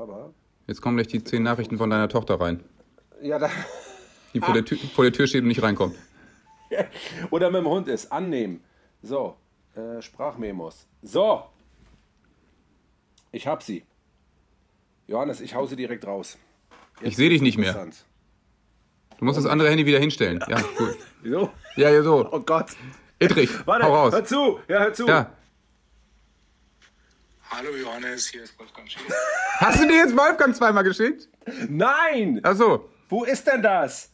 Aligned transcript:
aber. 0.00 0.34
Jetzt 0.66 0.80
kommen 0.80 0.96
gleich 0.96 1.08
die 1.08 1.22
zehn 1.22 1.42
Nachrichten 1.42 1.78
von 1.78 1.90
deiner 1.90 2.08
Tochter 2.08 2.40
rein. 2.40 2.62
Ja, 3.22 3.38
da. 3.38 3.50
Die 4.32 4.40
vor, 4.40 4.54
der, 4.54 4.64
Tür, 4.64 4.78
vor 4.94 5.04
der 5.04 5.12
Tür 5.12 5.26
steht 5.26 5.42
und 5.42 5.48
nicht 5.48 5.62
reinkommt. 5.62 5.96
Oder 7.30 7.50
mit 7.50 7.62
dem 7.62 7.68
Hund 7.68 7.88
ist. 7.88 8.12
Annehmen. 8.12 8.62
So. 9.02 9.36
Äh, 9.74 10.00
Sprachmemos. 10.02 10.86
So. 11.02 11.42
Ich 13.32 13.46
hab 13.46 13.62
sie. 13.62 13.84
Johannes, 15.06 15.40
ich 15.40 15.54
hau 15.54 15.66
sie 15.66 15.76
direkt 15.76 16.06
raus. 16.06 16.38
Ich 17.00 17.16
sehe 17.16 17.30
dich 17.30 17.42
nicht 17.42 17.58
mehr. 17.58 17.88
Du 19.18 19.24
musst 19.24 19.38
das 19.38 19.46
andere 19.46 19.68
Handy 19.70 19.86
wieder 19.86 19.98
hinstellen. 19.98 20.42
Ja, 20.48 20.60
gut. 20.78 20.96
Wieso? 21.22 21.50
Ja, 21.76 21.90
ja, 21.90 22.02
so. 22.02 22.28
Oh 22.30 22.40
Gott. 22.40 22.76
Idrich, 23.18 23.50
Warte, 23.66 23.86
hau 23.86 23.94
raus. 23.94 24.14
hör 24.14 24.24
zu. 24.24 24.60
Ja, 24.68 24.80
hör 24.80 24.92
zu. 24.92 25.06
Ja. 25.06 25.32
Hallo 27.50 27.74
Johannes, 27.74 28.28
hier 28.28 28.44
ist 28.44 28.56
Wolfgang 28.60 28.88
Schiel. 28.88 29.02
Hast 29.58 29.80
du 29.82 29.88
dir 29.88 29.96
jetzt 29.96 30.16
Wolfgang 30.16 30.54
zweimal 30.54 30.84
geschickt? 30.84 31.28
Nein! 31.68 32.40
Ach 32.44 32.54
so. 32.54 32.88
Wo 33.08 33.24
ist 33.24 33.44
denn 33.44 33.60
das? 33.60 34.10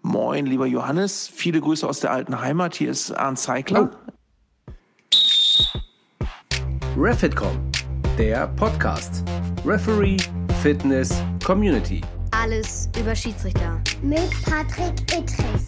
Moin, 0.00 0.46
lieber 0.46 0.64
Johannes. 0.64 1.28
Viele 1.28 1.60
Grüße 1.60 1.86
aus 1.86 2.00
der 2.00 2.10
alten 2.10 2.40
Heimat. 2.40 2.74
Hier 2.74 2.90
ist 2.90 3.12
Arndt 3.12 3.38
Zeigler. 3.38 3.90
Refitcom, 6.96 7.70
der 8.16 8.48
Podcast. 8.48 9.22
Referee, 9.66 10.16
Fitness, 10.62 11.22
Community. 11.44 12.00
Alles 12.30 12.88
über 12.98 13.14
Schiedsrichter. 13.14 13.78
Mit 14.00 14.30
Patrick 14.46 14.98
Ittrich. 15.12 15.66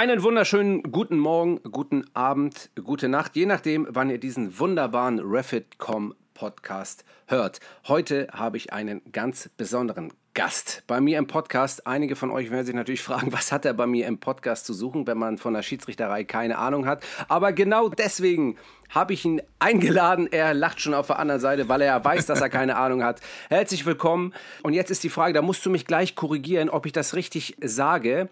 Einen 0.00 0.22
wunderschönen 0.22 0.82
guten 0.84 1.18
Morgen, 1.18 1.60
guten 1.62 2.06
Abend, 2.14 2.70
gute 2.82 3.10
Nacht, 3.10 3.36
je 3.36 3.44
nachdem, 3.44 3.86
wann 3.90 4.08
ihr 4.08 4.16
diesen 4.16 4.58
wunderbaren 4.58 5.18
Refitcom 5.18 6.14
Podcast 6.32 7.04
hört. 7.26 7.60
Heute 7.86 8.28
habe 8.32 8.56
ich 8.56 8.72
einen 8.72 9.02
ganz 9.12 9.50
besonderen 9.58 10.10
Gast 10.32 10.84
bei 10.86 11.02
mir 11.02 11.18
im 11.18 11.26
Podcast. 11.26 11.86
Einige 11.86 12.16
von 12.16 12.30
euch 12.30 12.50
werden 12.50 12.64
sich 12.64 12.74
natürlich 12.74 13.02
fragen, 13.02 13.30
was 13.34 13.52
hat 13.52 13.66
er 13.66 13.74
bei 13.74 13.86
mir 13.86 14.06
im 14.06 14.18
Podcast 14.18 14.64
zu 14.64 14.72
suchen, 14.72 15.06
wenn 15.06 15.18
man 15.18 15.36
von 15.36 15.52
der 15.52 15.60
Schiedsrichterei 15.60 16.24
keine 16.24 16.56
Ahnung 16.56 16.86
hat. 16.86 17.04
Aber 17.28 17.52
genau 17.52 17.90
deswegen 17.90 18.56
habe 18.88 19.12
ich 19.12 19.26
ihn 19.26 19.42
eingeladen. 19.58 20.28
Er 20.30 20.54
lacht 20.54 20.80
schon 20.80 20.94
auf 20.94 21.08
der 21.08 21.18
anderen 21.18 21.42
Seite, 21.42 21.68
weil 21.68 21.82
er 21.82 22.02
weiß, 22.02 22.24
dass 22.24 22.40
er 22.40 22.48
keine 22.48 22.76
Ahnung 22.76 23.04
hat. 23.04 23.20
Herzlich 23.50 23.84
willkommen. 23.84 24.32
Und 24.62 24.72
jetzt 24.72 24.90
ist 24.90 25.04
die 25.04 25.10
Frage, 25.10 25.34
da 25.34 25.42
musst 25.42 25.66
du 25.66 25.68
mich 25.68 25.84
gleich 25.84 26.14
korrigieren, 26.14 26.70
ob 26.70 26.86
ich 26.86 26.92
das 26.92 27.14
richtig 27.14 27.56
sage. 27.60 28.30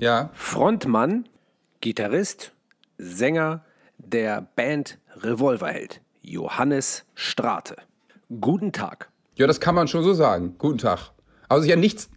Ja. 0.00 0.30
Frontmann, 0.32 1.28
Gitarrist, 1.82 2.52
Sänger 2.96 3.62
der 3.98 4.48
Band 4.56 4.98
Revolverheld, 5.16 6.00
Johannes 6.22 7.04
Strate. 7.14 7.76
Guten 8.40 8.72
Tag. 8.72 9.10
Ja, 9.34 9.46
das 9.46 9.60
kann 9.60 9.74
man 9.74 9.88
schon 9.88 10.02
so 10.02 10.14
sagen. 10.14 10.54
Guten 10.56 10.78
Tag. 10.78 11.10
Also 11.50 11.68
ja, 11.68 11.76
nichts, 11.76 12.08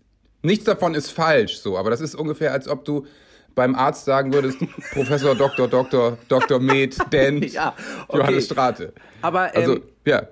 nichts 0.44 0.64
davon 0.64 0.95
ist 0.95 1.11
falsch 1.11 1.58
so, 1.58 1.78
aber 1.78 1.89
das 1.89 2.00
ist 2.00 2.16
ungefähr, 2.16 2.54
als 2.54 2.70
ob 2.70 2.86
du 2.86 3.06
beim 3.54 3.76
Arzt 3.76 4.06
sagen 4.06 4.31
würdest, 4.31 4.59
Professor 4.94 5.36
Dr. 5.36 5.67
Dr. 5.67 6.17
Dr. 6.30 6.59
Med, 6.59 6.95
Dent, 7.11 7.45
Ja, 7.54 7.76
okay. 8.08 8.20
Johannes 8.20 8.45
Strate. 8.45 8.94
Aber, 9.22 9.54
ähm, 9.56 9.61
Also, 9.61 9.80
ja. 10.06 10.28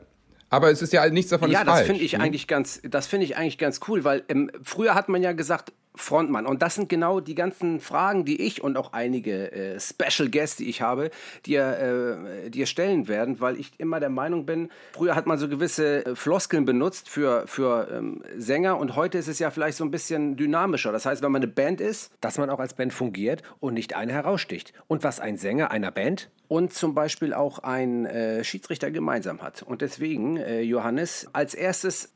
Aber 0.50 0.72
es 0.72 0.82
ist 0.82 0.94
ja 0.94 1.08
nichts 1.10 1.32
davon 1.32 1.52
Ja, 1.52 1.60
ist 1.60 1.68
das 1.68 1.76
falsch. 1.76 1.88
finde 1.88 2.04
ich 2.04 2.14
ne? 2.14 2.20
eigentlich 2.22 2.48
ganz, 2.48 2.82
das 2.84 3.08
finde 3.08 3.26
ich 3.26 3.36
eigentlich 3.36 3.58
ganz 3.58 3.82
cool, 3.90 4.06
weil 4.06 4.24
ähm, 4.30 4.50
früher 4.64 4.96
hat 4.96 5.10
man 5.10 5.22
ja 5.22 5.34
gesagt 5.34 5.74
Frontmann 5.96 6.46
und 6.46 6.62
das 6.62 6.76
sind 6.76 6.90
genau 6.90 7.20
die 7.20 7.36
ganzen 7.36 7.80
Fragen, 7.80 8.26
die 8.26 8.42
ich 8.42 8.64
und 8.64 8.78
auch 8.78 8.94
einige 8.94 9.52
äh, 9.52 9.80
Special 9.80 10.30
Guests, 10.30 10.58
die 10.58 10.70
ich 10.70 10.82
habe, 10.82 11.12
dir, 11.46 12.18
äh, 12.46 12.50
dir 12.50 12.66
stellen 12.66 13.08
werden, 13.08 13.40
weil 13.42 13.60
ich 13.60 13.72
immer 13.78 14.00
der 14.00 14.10
Meinung 14.10 14.46
bin, 14.46 14.70
früher 14.94 15.16
hat 15.16 15.28
man 15.28 15.38
so 15.38 15.50
gewisse 15.50 16.06
äh, 16.06 16.16
Floskeln 16.16 16.66
benutzt 16.66 17.10
für, 17.10 17.46
für 17.48 17.90
ähm, 17.92 18.24
Sänger 18.38 18.78
und 18.78 18.96
heute 18.96 19.18
ist 19.18 19.28
es 19.28 19.40
ja 19.40 19.52
vielleicht 19.52 19.78
so 19.78 19.84
ein 19.84 19.92
bisschen 19.92 20.38
dynamischer. 20.38 20.92
Das 20.92 21.06
heißt, 21.06 21.22
wenn 21.22 21.32
man 21.32 21.42
eine 21.42 21.52
Band 21.52 21.82
ist, 21.82 22.12
dass 22.22 22.38
man 22.38 22.50
auch 22.50 22.60
als 22.60 22.74
Band 22.74 22.94
fungiert 22.94 23.44
und 23.60 23.74
nicht 23.74 23.96
eine 23.96 24.14
heraussticht. 24.14 24.74
Und 24.88 25.04
was 25.04 25.20
ein 25.20 25.38
Sänger 25.38 25.72
einer 25.72 25.92
Band 25.92 26.30
und 26.48 26.74
zum 26.74 26.94
Beispiel 26.94 27.34
auch 27.34 27.60
ein 27.60 28.06
äh, 28.06 28.44
Schiedsrichter 28.44 28.92
gemeinsam 28.92 29.42
hat. 29.42 29.64
Und 29.64 29.82
deswegen, 29.82 30.38
äh, 30.38 30.62
Johannes, 30.62 31.28
als 31.34 31.54
erstes 31.54 32.14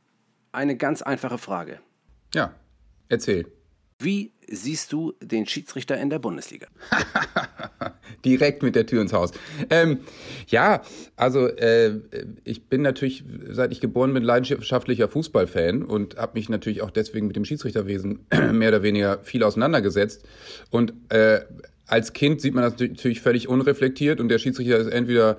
eine 0.52 0.76
ganz 0.78 1.02
einfache 1.02 1.38
Frage. 1.38 1.80
Ja, 2.34 2.54
erzähl. 3.10 3.46
Wie 4.00 4.34
siehst 4.48 4.92
du 4.92 5.14
den 5.22 5.46
Schiedsrichter 5.46 5.98
in 5.98 6.10
der 6.10 6.20
Bundesliga? 6.20 6.68
Direkt 8.26 8.62
mit 8.62 8.76
der 8.76 8.86
Tür 8.86 9.02
ins 9.02 9.14
Haus. 9.14 9.32
Ähm, 9.70 10.00
ja, 10.48 10.82
also 11.16 11.48
äh, 11.48 12.02
ich 12.44 12.64
bin 12.66 12.82
natürlich, 12.82 13.24
seit 13.50 13.72
ich 13.72 13.80
geboren 13.80 14.14
bin, 14.14 14.24
leidenschaftlicher 14.24 15.08
Fußballfan 15.08 15.84
und 15.84 16.18
habe 16.18 16.34
mich 16.36 16.50
natürlich 16.50 16.82
auch 16.82 16.92
deswegen 16.92 17.28
mit 17.28 17.36
dem 17.36 17.46
Schiedsrichterwesen 17.46 18.26
mehr 18.52 18.70
oder 18.70 18.84
weniger 18.84 19.20
viel 19.20 19.44
auseinandergesetzt. 19.44 20.26
Und 20.72 20.94
äh, 21.10 21.42
als 21.88 22.14
Kind 22.14 22.42
sieht 22.42 22.54
man 22.54 22.64
das 22.64 22.74
natürlich 22.80 23.22
völlig 23.22 23.48
unreflektiert 23.48 24.20
und 24.20 24.28
der 24.28 24.40
Schiedsrichter 24.40 24.78
ist 24.78 24.88
entweder, 24.88 25.38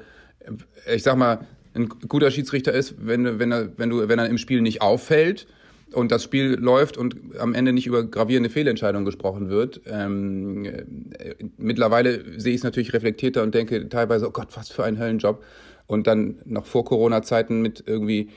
ich 0.93 1.03
sag 1.03 1.17
mal, 1.17 1.47
ein 1.75 1.89
guter 1.89 2.31
Schiedsrichter 2.31 2.73
ist, 2.73 2.95
wenn, 2.99 3.39
wenn, 3.39 3.53
er, 3.53 3.77
wenn, 3.77 3.91
du, 3.91 4.09
wenn 4.09 4.19
er 4.19 4.29
im 4.29 4.39
Spiel 4.39 4.63
nicht 4.63 4.81
auffällt 4.81 5.47
und 5.93 6.11
das 6.11 6.25
Spiel 6.25 6.55
läuft 6.55 6.97
und 6.97 7.17
am 7.39 7.55
Ende 7.55 7.73
nicht 7.73 7.87
über 7.87 8.05
gravierende 8.05 8.51
Fehlentscheidungen 8.51 9.05
gesprochen 9.05 9.49
wird. 9.49 9.83
Ähm, 9.87 10.65
äh, 10.65 11.35
mittlerweile 11.57 12.39
sehe 12.41 12.53
ich 12.53 12.59
es 12.59 12.65
natürlich 12.65 12.93
reflektierter 12.93 13.43
und 13.43 13.55
denke 13.55 13.89
teilweise, 13.89 14.29
oh 14.29 14.33
Gott, 14.33 14.49
was 14.55 14.71
für 14.71 14.85
ein 14.85 14.99
Höllenjob. 14.99 15.43
Und 15.87 16.09
dann 16.09 16.41
noch 16.45 16.67
vor 16.67 16.85
Corona-Zeiten 16.85 17.63
mit 17.63 17.85
irgendwie 17.87 18.31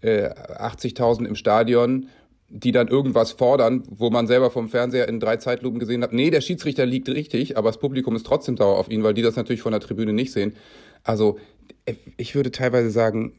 äh, 0.00 0.28
80.000 0.28 1.26
im 1.26 1.36
Stadion, 1.36 2.08
die 2.48 2.72
dann 2.72 2.88
irgendwas 2.88 3.32
fordern, 3.32 3.84
wo 3.88 4.10
man 4.10 4.26
selber 4.26 4.50
vom 4.50 4.68
Fernseher 4.68 5.08
in 5.08 5.20
drei 5.20 5.36
Zeitlupen 5.36 5.78
gesehen 5.78 6.02
hat, 6.02 6.12
nee, 6.12 6.30
der 6.30 6.40
Schiedsrichter 6.40 6.86
liegt 6.86 7.08
richtig, 7.08 7.56
aber 7.56 7.68
das 7.68 7.78
Publikum 7.78 8.16
ist 8.16 8.26
trotzdem 8.26 8.56
sauer 8.56 8.78
auf 8.78 8.90
ihn, 8.90 9.02
weil 9.04 9.14
die 9.14 9.22
das 9.22 9.36
natürlich 9.36 9.62
von 9.62 9.72
der 9.72 9.80
Tribüne 9.80 10.12
nicht 10.12 10.32
sehen. 10.32 10.54
Also 11.04 11.38
äh, 11.84 11.94
ich 12.16 12.34
würde 12.34 12.50
teilweise 12.50 12.90
sagen, 12.90 13.32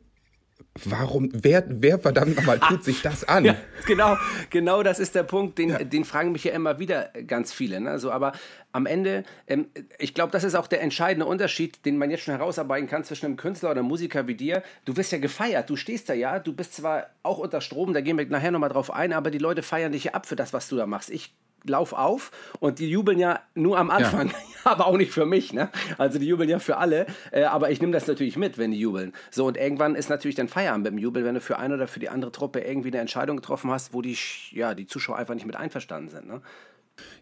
warum, 0.85 1.29
wer, 1.33 1.63
wer 1.67 1.99
verdammt 1.99 2.35
nochmal 2.35 2.59
tut 2.59 2.83
sich 2.83 3.01
das 3.01 3.23
an? 3.23 3.45
Ja, 3.45 3.55
genau, 3.85 4.15
genau 4.49 4.83
das 4.83 4.99
ist 4.99 5.15
der 5.15 5.23
Punkt, 5.23 5.57
den, 5.57 5.89
den 5.89 6.05
fragen 6.05 6.31
mich 6.31 6.43
ja 6.43 6.53
immer 6.53 6.79
wieder 6.79 7.11
ganz 7.25 7.53
viele. 7.53 7.79
Ne? 7.79 7.99
So, 7.99 8.11
aber 8.11 8.33
am 8.71 8.85
Ende, 8.85 9.23
ähm, 9.47 9.67
ich 9.97 10.13
glaube, 10.13 10.31
das 10.31 10.43
ist 10.43 10.55
auch 10.55 10.67
der 10.67 10.81
entscheidende 10.81 11.25
Unterschied, 11.25 11.85
den 11.85 11.97
man 11.97 12.11
jetzt 12.11 12.23
schon 12.23 12.35
herausarbeiten 12.35 12.87
kann 12.87 13.03
zwischen 13.03 13.25
einem 13.27 13.37
Künstler 13.37 13.71
oder 13.71 13.79
einem 13.79 13.87
Musiker 13.89 14.27
wie 14.27 14.35
dir. 14.35 14.63
Du 14.85 14.97
wirst 14.97 15.11
ja 15.11 15.17
gefeiert, 15.17 15.69
du 15.69 15.75
stehst 15.75 16.09
da 16.09 16.13
ja, 16.13 16.39
du 16.39 16.53
bist 16.53 16.75
zwar 16.75 17.07
auch 17.23 17.39
unter 17.39 17.61
Strom, 17.61 17.93
da 17.93 18.01
gehen 18.01 18.17
wir 18.17 18.25
nachher 18.27 18.51
nochmal 18.51 18.69
drauf 18.69 18.91
ein, 18.91 19.13
aber 19.13 19.31
die 19.31 19.37
Leute 19.37 19.63
feiern 19.63 19.91
dich 19.91 20.05
ja 20.05 20.11
ab 20.13 20.25
für 20.25 20.35
das, 20.35 20.53
was 20.53 20.67
du 20.69 20.75
da 20.75 20.85
machst. 20.85 21.09
Ich 21.09 21.33
lauf 21.65 21.93
auf 21.93 22.31
und 22.59 22.79
die 22.79 22.89
jubeln 22.89 23.19
ja 23.19 23.41
nur 23.55 23.77
am 23.77 23.89
Anfang, 23.89 24.31
aber 24.63 24.87
auch 24.87 24.97
nicht 24.97 25.11
für 25.11 25.25
mich, 25.25 25.53
ne? 25.53 25.69
Also 25.97 26.19
die 26.19 26.27
jubeln 26.27 26.49
ja 26.49 26.59
für 26.59 26.77
alle, 26.77 27.07
äh, 27.31 27.43
aber 27.43 27.71
ich 27.71 27.81
nehme 27.81 27.93
das 27.93 28.07
natürlich 28.07 28.37
mit, 28.37 28.57
wenn 28.57 28.71
die 28.71 28.79
jubeln. 28.79 29.13
So 29.31 29.45
und 29.45 29.57
irgendwann 29.57 29.95
ist 29.95 30.09
natürlich 30.09 30.35
dann 30.35 30.47
Feierabend 30.47 30.85
beim 30.85 30.97
Jubel, 30.97 31.23
wenn 31.23 31.35
du 31.35 31.41
für 31.41 31.57
eine 31.57 31.75
oder 31.75 31.87
für 31.87 31.99
die 31.99 32.09
andere 32.09 32.31
Truppe 32.31 32.59
irgendwie 32.59 32.89
eine 32.89 32.99
Entscheidung 32.99 33.37
getroffen 33.37 33.71
hast, 33.71 33.93
wo 33.93 34.01
die 34.01 34.17
ja 34.51 34.73
die 34.73 34.87
Zuschauer 34.87 35.17
einfach 35.17 35.33
nicht 35.33 35.47
mit 35.47 35.55
einverstanden 35.55 36.09
sind, 36.09 36.27
ne? 36.27 36.41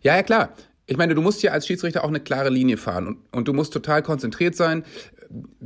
Ja, 0.02 0.16
ja, 0.16 0.24
klar. 0.24 0.54
Ich 0.88 0.98
meine, 0.98 1.16
du 1.16 1.22
musst 1.22 1.42
ja 1.42 1.52
als 1.52 1.66
Schiedsrichter 1.66 2.04
auch 2.04 2.10
eine 2.10 2.20
klare 2.20 2.50
Linie 2.50 2.78
fahren 2.78 3.08
und, 3.08 3.18
und 3.32 3.48
du 3.48 3.54
musst 3.54 3.74
total 3.74 4.04
konzentriert 4.04 4.56
sein. 4.56 4.84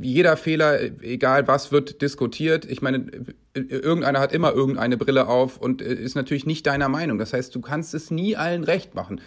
Jeder 0.00 0.36
Fehler, 0.36 0.80
egal 1.02 1.46
was, 1.48 1.72
wird 1.72 2.02
diskutiert. 2.02 2.64
Ich 2.64 2.82
meine, 2.82 3.06
irgendeiner 3.54 4.20
hat 4.20 4.32
immer 4.32 4.52
irgendeine 4.52 4.96
Brille 4.96 5.26
auf 5.26 5.56
und 5.58 5.82
ist 5.82 6.14
natürlich 6.14 6.46
nicht 6.46 6.66
deiner 6.66 6.88
Meinung. 6.88 7.18
Das 7.18 7.32
heißt, 7.32 7.54
du 7.54 7.60
kannst 7.60 7.94
es 7.94 8.10
nie 8.10 8.36
allen 8.36 8.64
recht 8.64 8.94
machen. 8.94 9.20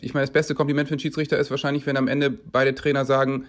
Ich 0.00 0.14
meine, 0.14 0.24
das 0.24 0.32
beste 0.32 0.54
Kompliment 0.54 0.88
für 0.88 0.94
einen 0.94 1.00
Schiedsrichter 1.00 1.38
ist 1.38 1.50
wahrscheinlich, 1.50 1.86
wenn 1.86 1.96
am 1.96 2.08
Ende 2.08 2.30
beide 2.30 2.74
Trainer 2.74 3.04
sagen, 3.04 3.46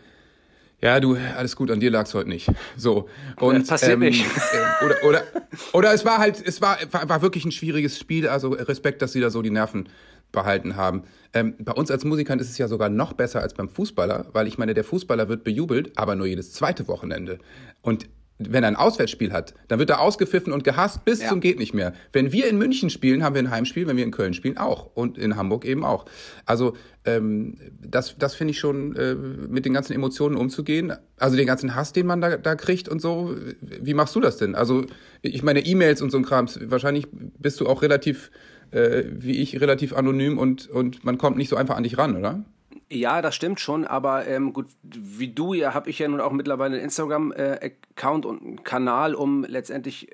ja, 0.81 0.99
du, 0.99 1.15
alles 1.37 1.55
gut, 1.55 1.71
an 1.71 1.79
dir 1.79 1.91
lag's 1.91 2.13
heute 2.13 2.27
nicht. 2.27 2.51
So. 2.75 3.07
Und, 3.39 3.59
Das 3.59 3.67
passiert 3.67 3.99
nicht. 3.99 4.25
äh, 4.25 4.85
Oder, 4.85 4.95
oder, 5.07 5.23
oder 5.71 5.93
es 5.93 6.03
war 6.03 6.17
halt, 6.17 6.45
es 6.45 6.61
war, 6.61 6.77
war, 6.91 7.07
war 7.07 7.21
wirklich 7.21 7.45
ein 7.45 7.53
schwieriges 7.53 7.97
Spiel. 7.97 8.27
Also 8.27 8.49
Respekt, 8.49 9.01
dass 9.01 9.13
sie 9.13 9.21
da 9.21 9.29
so 9.29 9.41
die 9.41 9.49
Nerven 9.49 9.87
behalten 10.33 10.75
haben. 10.75 11.03
Ähm, 11.33 11.53
bei 11.59 11.71
uns 11.71 11.89
als 11.89 12.03
Musikern 12.03 12.39
ist 12.39 12.49
es 12.49 12.57
ja 12.57 12.67
sogar 12.67 12.89
noch 12.89 13.13
besser 13.13 13.41
als 13.41 13.53
beim 13.53 13.69
Fußballer, 13.69 14.25
weil 14.33 14.47
ich 14.47 14.57
meine, 14.57 14.73
der 14.73 14.83
Fußballer 14.83 15.29
wird 15.29 15.45
bejubelt, 15.45 15.97
aber 15.97 16.15
nur 16.15 16.27
jedes 16.27 16.51
zweite 16.51 16.89
Wochenende. 16.89 17.39
Und 17.81 18.09
wenn 18.39 18.63
er 18.63 18.67
ein 18.67 18.75
Auswärtsspiel 18.75 19.31
hat, 19.31 19.53
dann 19.67 19.79
wird 19.79 19.91
er 19.91 20.01
ausgepfiffen 20.01 20.51
und 20.51 20.63
gehasst 20.63 21.05
bis 21.05 21.21
Ja. 21.21 21.29
zum 21.29 21.39
geht 21.39 21.59
nicht 21.59 21.73
mehr. 21.73 21.93
Wenn 22.11 22.31
wir 22.31 22.47
in 22.49 22.57
München 22.57 22.89
spielen, 22.89 23.23
haben 23.23 23.35
wir 23.35 23.41
ein 23.43 23.51
Heimspiel, 23.51 23.87
wenn 23.87 23.95
wir 23.95 24.03
in 24.03 24.11
Köln 24.11 24.33
spielen 24.33 24.57
auch 24.57 24.89
und 24.95 25.17
in 25.17 25.37
Hamburg 25.37 25.65
eben 25.65 25.85
auch. 25.85 26.05
Also 26.45 26.75
ähm, 27.05 27.57
das, 27.79 28.17
das 28.17 28.33
finde 28.33 28.51
ich 28.51 28.59
schon, 28.59 28.95
äh, 28.95 29.13
mit 29.15 29.65
den 29.65 29.73
ganzen 29.73 29.93
Emotionen 29.93 30.35
umzugehen. 30.35 30.93
Also 31.17 31.37
den 31.37 31.45
ganzen 31.45 31.75
Hass, 31.75 31.93
den 31.93 32.07
man 32.07 32.21
da, 32.21 32.37
da 32.37 32.55
kriegt 32.55 32.89
und 32.89 33.01
so. 33.01 33.35
Wie 33.61 33.93
machst 33.93 34.15
du 34.15 34.19
das 34.19 34.37
denn? 34.37 34.55
Also 34.55 34.83
ich 35.21 35.43
meine 35.43 35.63
E-Mails 35.65 36.01
und 36.01 36.09
so 36.09 36.17
ein 36.17 36.25
Krams. 36.25 36.59
Wahrscheinlich 36.63 37.07
bist 37.11 37.59
du 37.61 37.67
auch 37.67 37.83
relativ, 37.83 38.31
äh, 38.73 39.05
wie 39.09 39.41
ich, 39.41 39.59
relativ 39.61 39.93
anonym 39.93 40.37
und 40.37 40.69
und 40.69 41.03
man 41.03 41.17
kommt 41.17 41.37
nicht 41.37 41.49
so 41.49 41.55
einfach 41.55 41.75
an 41.75 41.83
dich 41.83 41.97
ran, 41.97 42.15
oder? 42.15 42.43
Ja, 42.89 43.21
das 43.21 43.35
stimmt 43.35 43.59
schon, 43.59 43.85
aber 43.85 44.27
ähm, 44.27 44.53
gut, 44.53 44.67
wie 44.83 45.29
du 45.29 45.53
ja, 45.53 45.73
habe 45.73 45.89
ich 45.89 45.99
ja 45.99 46.07
nun 46.07 46.21
auch 46.21 46.31
mittlerweile 46.31 46.75
einen 46.75 46.83
Instagram-Account 46.83 48.25
und 48.25 48.41
einen 48.41 48.63
Kanal, 48.63 49.15
um 49.15 49.43
letztendlich 49.47 50.07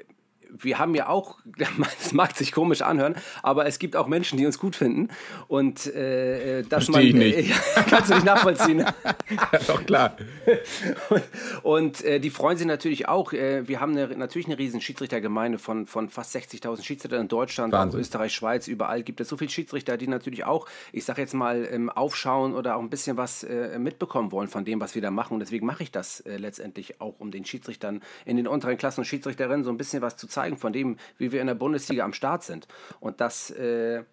wir 0.58 0.80
haben 0.80 0.96
ja 0.96 1.10
auch, 1.10 1.40
das 1.58 2.14
mag 2.14 2.36
sich 2.36 2.52
komisch 2.52 2.82
anhören, 2.82 3.16
aber 3.44 3.66
es 3.66 3.80
gibt 3.80 3.96
auch 3.96 4.08
Menschen, 4.08 4.38
die 4.38 4.46
uns 4.46 4.60
gut 4.60 4.76
finden. 4.76 5.10
Und 5.48 5.88
äh, 5.88 6.64
dass 6.64 6.86
Versteh 6.86 6.92
man. 6.92 7.02
ich 7.02 7.14
nicht. 7.14 7.40
Äh, 7.70 7.84
kannst 7.90 8.10
du 8.10 8.16
nicht 8.16 8.26
nachvollziehen. 8.26 8.86
Ja, 9.30 9.60
doch 9.68 9.86
klar. 9.86 10.18
und 11.64 11.90
und 11.90 12.04
äh, 12.04 12.20
die 12.20 12.30
freuen 12.30 12.58
sich 12.58 12.68
natürlich 12.68 13.08
auch. 13.08 13.34
Äh, 13.34 13.68
wir 13.68 13.80
haben 13.80 13.98
eine, 13.98 14.16
natürlich 14.16 14.48
eine 14.48 14.60
riesen 14.60 14.82
Schiedsrichtergemeinde 14.82 15.58
von, 15.58 15.86
von 15.86 16.10
fast 16.10 16.36
60.000 16.36 16.84
Schiedsrichtern 16.84 17.22
in 17.22 17.28
Deutschland, 17.28 17.74
Wahnsinn. 17.74 18.02
Österreich, 18.02 18.34
Schweiz, 18.34 18.68
überall 18.68 19.02
gibt 19.02 19.22
es 19.22 19.30
so 19.30 19.38
viele 19.38 19.50
Schiedsrichter, 19.50 19.98
die 19.98 20.08
natürlich 20.08 20.44
auch, 20.44 20.68
ich 20.92 21.06
sage 21.06 21.22
jetzt 21.22 21.34
mal, 21.34 21.68
ähm, 21.72 21.90
aufschauen 21.90 22.54
oder 22.54 22.76
auch 22.76 22.82
ein 22.82 22.90
bisschen 22.90 23.18
was 23.18 23.44
äh, 23.44 23.80
mitbekommen 23.80 24.32
wollen 24.32 24.50
von 24.50 24.66
dem, 24.66 24.82
was 24.82 24.94
wir 24.94 25.02
da 25.02 25.10
machen. 25.10 25.36
Und 25.36 25.40
deswegen 25.40 25.66
mache 25.66 25.84
ich 25.84 25.92
das 25.92 26.20
äh, 26.22 26.36
letztendlich 26.38 27.02
auch, 27.02 27.16
um 27.20 27.32
den 27.32 27.46
Schiedsrichtern 27.46 28.02
in 28.26 28.36
den 28.38 28.48
unteren 28.48 28.78
Klassen 28.78 29.00
und 29.00 29.06
Schiedsrichterinnen 29.06 29.64
so 29.64 29.72
ein 29.72 29.78
bisschen 29.78 30.02
was 30.02 30.18
zu 30.18 30.28
zeigen 30.28 30.39
von 30.58 30.74
dem, 30.74 30.98
wie 31.18 31.32
wir 31.32 31.42
in 31.42 31.48
der 31.48 31.56
Bundesliga 31.56 32.04
am 32.04 32.14
Start 32.14 32.44
sind. 32.44 32.68
Und 33.00 33.22
das. 33.22 33.52
Äh, 33.52 34.04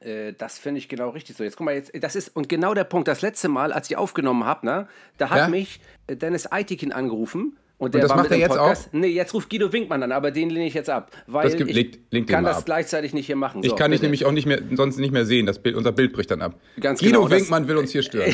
äh, 0.00 0.34
das 0.34 0.58
finde 0.58 0.78
ich 0.78 0.88
genau 0.88 1.08
richtig 1.10 1.36
so. 1.36 1.44
Jetzt 1.44 1.56
guck 1.56 1.64
mal, 1.64 1.74
jetzt, 1.74 1.90
das 2.02 2.16
ist, 2.16 2.34
und 2.36 2.48
genau 2.50 2.74
der 2.74 2.84
Punkt, 2.84 3.08
das 3.08 3.22
letzte 3.22 3.48
Mal, 3.48 3.72
als 3.72 3.88
ich 3.90 3.96
aufgenommen 3.96 4.44
habe, 4.44 4.66
ne, 4.66 4.88
da 5.16 5.30
hat 5.30 5.38
Ja. 5.38 5.48
mich 5.48 5.80
äh, 6.06 6.16
Dennis 6.16 6.50
Eitikin 6.52 6.92
angerufen. 6.92 7.56
Und 7.78 7.92
der 7.94 8.00
das 8.02 8.10
war 8.10 8.16
macht 8.18 8.30
er 8.30 8.38
jetzt 8.38 8.48
Podcast. 8.56 8.94
Nee, 8.94 9.08
jetzt 9.08 9.34
ruft 9.34 9.50
Guido 9.50 9.70
Winkmann 9.70 10.02
an, 10.02 10.10
aber 10.10 10.30
den 10.30 10.48
lehne 10.48 10.66
ich 10.66 10.72
jetzt 10.72 10.88
ab. 10.88 11.10
Weil 11.26 11.44
Das 11.44 11.56
gibt- 11.56 11.68
ich 11.68 11.76
legt 11.76 12.12
den 12.12 12.24
kann 12.24 12.42
das 12.44 12.58
ab. 12.58 12.64
gleichzeitig 12.64 13.12
nicht 13.12 13.26
hier 13.26 13.36
machen. 13.36 13.62
Ich 13.62 13.68
So, 13.70 13.76
kann 13.76 13.90
dich 13.90 14.00
nämlich 14.00 14.24
auch 14.24 14.32
nicht 14.32 14.46
mehr, 14.46 14.62
sonst 14.72 14.96
nicht 14.96 15.12
mehr 15.12 15.26
sehen. 15.26 15.44
Das 15.44 15.58
Bild, 15.58 15.76
unser 15.76 15.92
Bild 15.92 16.14
bricht 16.14 16.30
dann 16.30 16.40
ab. 16.40 16.58
Ganz 16.80 17.00
Guido 17.00 17.18
genau, 17.18 17.28
das- 17.28 17.38
Winkmann 17.40 17.68
will 17.68 17.76
uns 17.76 17.90
hier 17.92 18.02
stören. 18.02 18.32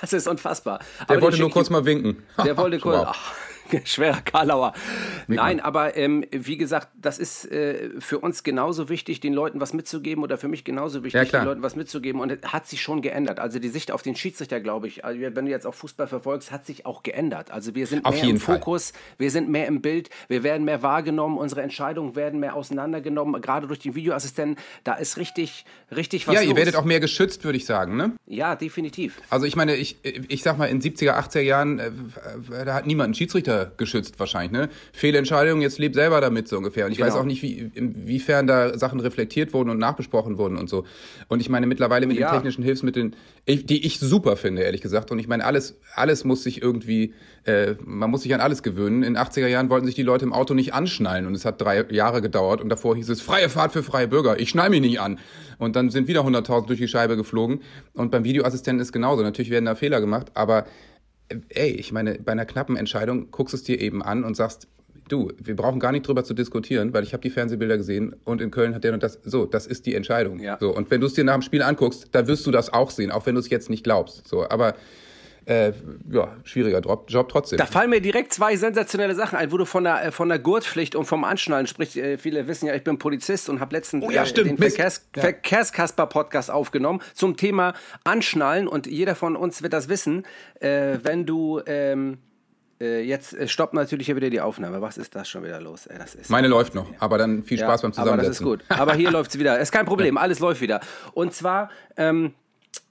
Das 0.00 0.14
ist 0.14 0.26
unfassbar. 0.26 0.78
Der 1.00 1.10
Aber 1.16 1.20
wollte 1.22 1.38
nur 1.40 1.50
kurz 1.50 1.66
ich- 1.68 1.72
mal 1.72 1.84
winken. 1.84 2.22
Der 2.42 2.56
wollte 2.56 2.78
kurz. 2.80 3.06
Wow. 3.06 3.16
Schwerer 3.84 4.20
Karlauer. 4.22 4.72
Nein, 5.28 5.60
aber 5.60 5.96
ähm, 5.96 6.24
wie 6.30 6.56
gesagt, 6.56 6.88
das 7.00 7.18
ist 7.18 7.50
äh, 7.50 7.90
für 8.00 8.18
uns 8.18 8.42
genauso 8.42 8.88
wichtig, 8.88 9.20
den 9.20 9.32
Leuten 9.34 9.60
was 9.60 9.72
mitzugeben 9.72 10.22
oder 10.22 10.38
für 10.38 10.48
mich 10.48 10.64
genauso 10.64 11.04
wichtig, 11.04 11.30
Ja, 11.32 11.40
den 11.40 11.46
Leuten 11.46 11.62
was 11.62 11.76
mitzugeben. 11.76 12.20
Und 12.20 12.30
es 12.32 12.52
hat 12.52 12.66
sich 12.66 12.80
schon 12.82 13.02
geändert. 13.02 13.40
Also 13.40 13.58
die 13.58 13.68
Sicht 13.68 13.90
auf 13.92 14.02
den 14.02 14.16
Schiedsrichter, 14.16 14.60
glaube 14.60 14.88
ich, 14.88 15.04
also 15.04 15.20
wenn 15.20 15.44
du 15.44 15.50
jetzt 15.50 15.66
auch 15.66 15.74
Fußball 15.74 16.06
verfolgst, 16.06 16.50
hat 16.50 16.66
sich 16.66 16.86
auch 16.86 17.02
geändert. 17.02 17.50
Also 17.50 17.74
wir 17.74 17.86
sind 17.86 18.04
Auf 18.04 18.14
mehr 18.14 18.24
jeden 18.24 18.36
im 18.36 18.40
Fall. 18.40 18.56
Fokus, 18.58 18.92
wir 19.18 19.30
sind 19.30 19.48
mehr 19.48 19.66
im 19.66 19.80
Bild, 19.82 20.10
wir 20.28 20.42
werden 20.42 20.64
mehr 20.64 20.82
wahrgenommen, 20.82 21.38
unsere 21.38 21.62
Entscheidungen 21.62 22.16
werden 22.16 22.40
mehr 22.40 22.54
auseinandergenommen, 22.54 23.40
gerade 23.40 23.66
durch 23.66 23.78
den 23.80 23.94
Videoassistenten. 23.94 24.62
Da 24.84 24.94
ist 24.94 25.16
richtig, 25.16 25.64
richtig 25.94 26.26
was 26.26 26.34
Ja, 26.34 26.40
ihr 26.42 26.48
los. 26.48 26.56
werdet 26.56 26.76
auch 26.76 26.84
mehr 26.84 27.00
geschützt, 27.00 27.44
würde 27.44 27.56
ich 27.58 27.66
sagen, 27.66 27.96
ne? 27.96 28.12
Ja, 28.26 28.56
definitiv. 28.56 29.20
Also 29.30 29.46
ich 29.46 29.56
meine, 29.56 29.74
ich, 29.76 29.96
ich 30.28 30.42
sag 30.42 30.58
mal, 30.58 30.66
in 30.66 30.80
70er, 30.80 31.12
80er 31.18 31.40
Jahren, 31.40 31.78
äh, 31.78 31.90
da 32.64 32.74
hat 32.74 32.86
niemand 32.86 33.06
einen 33.08 33.14
Schiedsrichter 33.14 33.59
geschützt 33.64 34.18
wahrscheinlich, 34.20 34.52
ne? 34.52 34.68
Fehlentscheidungen, 34.92 35.62
jetzt 35.62 35.78
lebt 35.78 35.94
selber 35.94 36.20
damit 36.20 36.48
so 36.48 36.56
ungefähr. 36.58 36.86
Und 36.86 36.92
ich 36.92 37.00
weiß 37.00 37.08
Genau. 37.14 37.20
auch 37.20 37.26
nicht, 37.26 37.42
wie, 37.42 37.70
inwiefern 37.74 38.46
da 38.46 38.76
Sachen 38.78 39.00
reflektiert 39.00 39.52
wurden 39.52 39.70
und 39.70 39.78
nachbesprochen 39.78 40.38
wurden 40.38 40.56
und 40.56 40.68
so. 40.68 40.84
Und 41.28 41.40
ich 41.40 41.48
meine, 41.48 41.66
mittlerweile 41.66 42.06
mit 42.06 42.18
Ja. 42.18 42.28
den 42.30 42.36
technischen 42.36 42.62
Hilfsmitteln, 42.64 43.16
ich, 43.46 43.66
die 43.66 43.86
ich 43.86 43.98
super 43.98 44.36
finde, 44.36 44.62
ehrlich 44.62 44.80
gesagt. 44.80 45.10
Und 45.10 45.18
ich 45.18 45.28
meine, 45.28 45.44
alles, 45.44 45.78
alles 45.94 46.24
muss 46.24 46.42
sich 46.42 46.62
irgendwie, 46.62 47.14
äh, 47.44 47.74
man 47.84 48.10
muss 48.10 48.22
sich 48.22 48.34
an 48.34 48.40
alles 48.40 48.62
gewöhnen. 48.62 49.02
In 49.02 49.16
80er 49.16 49.46
Jahren 49.48 49.70
wollten 49.70 49.86
sich 49.86 49.94
die 49.94 50.02
Leute 50.02 50.24
im 50.24 50.32
Auto 50.32 50.54
nicht 50.54 50.74
anschnallen 50.74 51.26
und 51.26 51.34
es 51.34 51.44
hat 51.44 51.60
drei 51.60 51.84
Jahre 51.90 52.20
gedauert 52.22 52.60
und 52.60 52.68
davor 52.68 52.96
hieß 52.96 53.08
es, 53.08 53.20
freie 53.20 53.48
Fahrt 53.48 53.72
für 53.72 53.82
freie 53.82 54.08
Bürger, 54.08 54.38
ich 54.38 54.50
schnall 54.50 54.70
mich 54.70 54.80
nicht 54.80 55.00
an. 55.00 55.18
Und 55.58 55.76
dann 55.76 55.90
sind 55.90 56.08
wieder 56.08 56.20
100.000 56.24 56.66
durch 56.68 56.78
die 56.78 56.88
Scheibe 56.88 57.16
geflogen. 57.16 57.60
Und 57.92 58.10
beim 58.10 58.24
Videoassistenten 58.24 58.80
ist 58.80 58.92
genauso. 58.92 59.22
Natürlich 59.22 59.50
werden 59.50 59.66
da 59.66 59.74
Fehler 59.74 60.00
gemacht, 60.00 60.28
aber 60.32 60.64
ey, 61.50 61.70
ich 61.70 61.92
meine, 61.92 62.18
bei 62.18 62.32
einer 62.32 62.46
knappen 62.46 62.76
Entscheidung 62.76 63.30
guckst 63.30 63.52
du 63.52 63.56
es 63.56 63.62
dir 63.62 63.80
eben 63.80 64.02
an 64.02 64.24
und 64.24 64.36
sagst, 64.36 64.68
du, 65.08 65.32
wir 65.42 65.56
brauchen 65.56 65.80
gar 65.80 65.92
nicht 65.92 66.06
drüber 66.06 66.24
zu 66.24 66.34
diskutieren, 66.34 66.92
weil 66.92 67.02
ich 67.02 67.12
habe 67.12 67.22
die 67.22 67.30
Fernsehbilder 67.30 67.76
gesehen 67.76 68.14
und 68.24 68.40
in 68.40 68.50
Köln 68.50 68.74
hat 68.74 68.84
der 68.84 68.94
und 68.94 69.02
das, 69.02 69.18
so, 69.24 69.44
das 69.44 69.66
ist 69.66 69.86
die 69.86 69.94
Entscheidung. 69.94 70.40
Ja. 70.40 70.56
So, 70.60 70.74
und 70.74 70.90
wenn 70.90 71.00
du 71.00 71.06
es 71.06 71.14
dir 71.14 71.24
nach 71.24 71.34
dem 71.34 71.42
Spiel 71.42 71.62
anguckst, 71.62 72.08
dann 72.12 72.26
wirst 72.26 72.46
du 72.46 72.50
das 72.50 72.72
auch 72.72 72.90
sehen, 72.90 73.10
auch 73.10 73.26
wenn 73.26 73.34
du 73.34 73.40
es 73.40 73.50
jetzt 73.50 73.70
nicht 73.70 73.84
glaubst. 73.84 74.26
So, 74.28 74.48
aber 74.48 74.74
äh, 75.46 75.72
ja, 76.10 76.36
schwieriger 76.44 76.80
Job, 76.80 77.28
trotzdem. 77.28 77.58
Da 77.58 77.66
fallen 77.66 77.90
mir 77.90 78.00
direkt 78.00 78.32
zwei 78.32 78.56
sensationelle 78.56 79.14
Sachen 79.14 79.36
ein, 79.36 79.50
wo 79.52 79.56
du 79.56 79.64
von 79.64 79.84
der, 79.84 80.06
äh, 80.06 80.10
von 80.12 80.28
der 80.28 80.38
Gurtpflicht 80.38 80.94
und 80.94 81.06
vom 81.06 81.24
Anschnallen 81.24 81.66
sprichst. 81.66 81.96
Äh, 81.96 82.18
Viele 82.18 82.46
wissen 82.46 82.66
ja, 82.66 82.74
ich 82.74 82.84
bin 82.84 82.98
Polizist 82.98 83.48
und 83.48 83.60
habe 83.60 83.74
letztens 83.74 84.04
Oh 84.04 84.10
ja, 84.10 84.22
äh, 84.22 84.26
stimmt, 84.26 84.50
den. 84.50 84.58
Verkehrs 84.58 85.08
Ja. 85.16 85.22
Verkehrskasper-Podcast 85.22 86.50
aufgenommen 86.50 87.00
zum 87.14 87.36
Thema 87.36 87.74
Anschnallen. 88.04 88.68
Und 88.68 88.86
jeder 88.86 89.14
von 89.14 89.36
uns 89.36 89.62
wird 89.62 89.72
das 89.72 89.88
wissen, 89.88 90.24
äh, 90.60 90.98
wenn 91.02 91.26
du... 91.26 91.60
Ähm, 91.66 92.18
äh, 92.80 93.02
jetzt 93.02 93.36
stoppt 93.50 93.74
natürlich 93.74 94.06
hier 94.06 94.16
wieder 94.16 94.30
die 94.30 94.40
Aufnahme. 94.40 94.80
Was 94.80 94.96
ist 94.96 95.14
das 95.14 95.28
schon 95.28 95.44
wieder 95.44 95.60
los? 95.60 95.86
Das 95.98 96.14
ist 96.14 96.30
Meine 96.30 96.48
läuft 96.48 96.74
noch, 96.74 96.86
aber 96.98 97.18
dann 97.18 97.44
viel 97.44 97.58
ja, 97.58 97.66
Spaß 97.66 97.82
beim 97.82 97.92
Aber 97.96 98.16
das 98.16 98.28
ist 98.28 98.36
Zusammensetzen. 98.38 98.46
gut. 98.46 98.80
Aber 98.80 98.94
hier 98.94 99.10
läuft 99.12 99.32
es 99.32 99.38
wieder. 99.38 99.58
Ist 99.58 99.70
kein 99.70 99.84
Problem, 99.84 100.16
alles 100.16 100.38
läuft 100.38 100.62
wieder. 100.62 100.80
Und 101.12 101.34
zwar 101.34 101.70
ähm, 101.98 102.32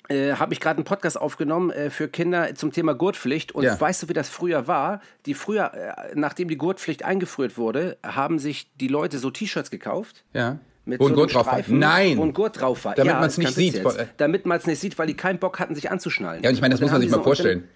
äh, 0.09 0.33
habe 0.33 0.53
ich 0.53 0.59
gerade 0.59 0.77
einen 0.77 0.85
Podcast 0.85 1.19
aufgenommen 1.19 1.69
äh, 1.71 1.89
für 1.89 2.07
Kinder 2.07 2.53
zum 2.55 2.71
Thema 2.71 2.93
Gurtpflicht. 2.95 3.53
Und 3.53 3.63
Ja. 3.63 3.79
weißt 3.79 4.03
du, 4.03 4.09
wie 4.09 4.13
das 4.13 4.29
früher 4.29 4.67
war? 4.67 5.01
Die 5.25 5.33
früher, 5.33 5.73
äh, 5.73 6.11
nachdem 6.15 6.47
die 6.49 6.57
Gurtpflicht 6.57 7.03
eingeführt 7.05 7.57
wurde, 7.57 7.97
haben 8.03 8.39
sich 8.39 8.69
die 8.79 8.87
Leute 8.87 9.17
so 9.19 9.29
T-Shirts 9.31 9.71
gekauft. 9.71 10.23
Ja. 10.33 10.59
Mit 10.85 10.99
Wo 10.99 11.05
ein 11.05 11.09
so 11.09 11.15
Gurt 11.15 11.35
einem 11.35 11.43
drauf 11.45 11.47
war. 11.47 11.63
Nein. 11.67 12.17
Wo 12.17 12.23
ein 12.23 12.33
Gurt 12.33 12.59
drauf 12.59 12.83
war. 12.85 12.95
Damit 12.95 13.13
ja, 13.13 13.23
ist 13.25 13.35
kein 13.35 13.43
nicht 13.45 13.55
sieht. 13.55 13.77
Voll- 13.83 14.09
Damit 14.17 14.45
man 14.47 14.57
es 14.57 14.65
nicht 14.65 14.79
sieht, 14.79 14.97
weil 14.97 15.05
die 15.07 15.13
keinen 15.13 15.37
Bock 15.37 15.59
hatten, 15.59 15.75
sich 15.75 15.91
anzuschnallen. 15.91 16.41
Ja, 16.43 16.49
und 16.49 16.55
ich 16.55 16.61
meine, 16.61 16.73
das 16.73 16.79
Und 16.81 16.85
muss 16.85 16.91
dann 16.91 16.95
man 16.95 17.01
sich 17.01 17.11
mal 17.11 17.17
so- 17.17 17.23
vorstellen. 17.23 17.67